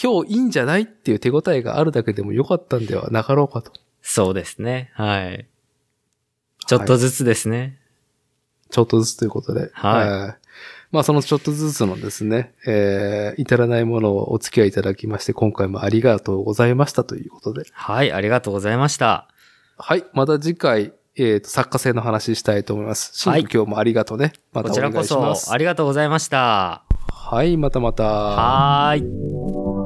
[0.01, 3.73] 今日いいんじゃないっていう手応えがあるだけでもよかったんではなかろうかと。
[4.01, 4.90] そうですね。
[4.94, 5.47] はい。
[6.66, 7.78] ちょっとずつですね。
[8.70, 9.70] ちょっとずつということで。
[9.73, 10.41] はいい
[10.93, 17.64] まあそのちょっとずつのですね、えー、至らないものをお付き合いいただきまして、今回もありがとうございましたということで。
[17.73, 19.27] はい、ありがとうございました。
[19.78, 20.05] はい。
[20.12, 23.12] また次回、えっ、と、作家性の話したいと思います。
[23.14, 24.35] シンクはい今日もありがとうね。
[24.52, 25.52] またお願いこちらこそします。
[25.52, 26.85] ありがとうございました。
[27.09, 28.05] はい、またまた。
[28.05, 29.81] はーい。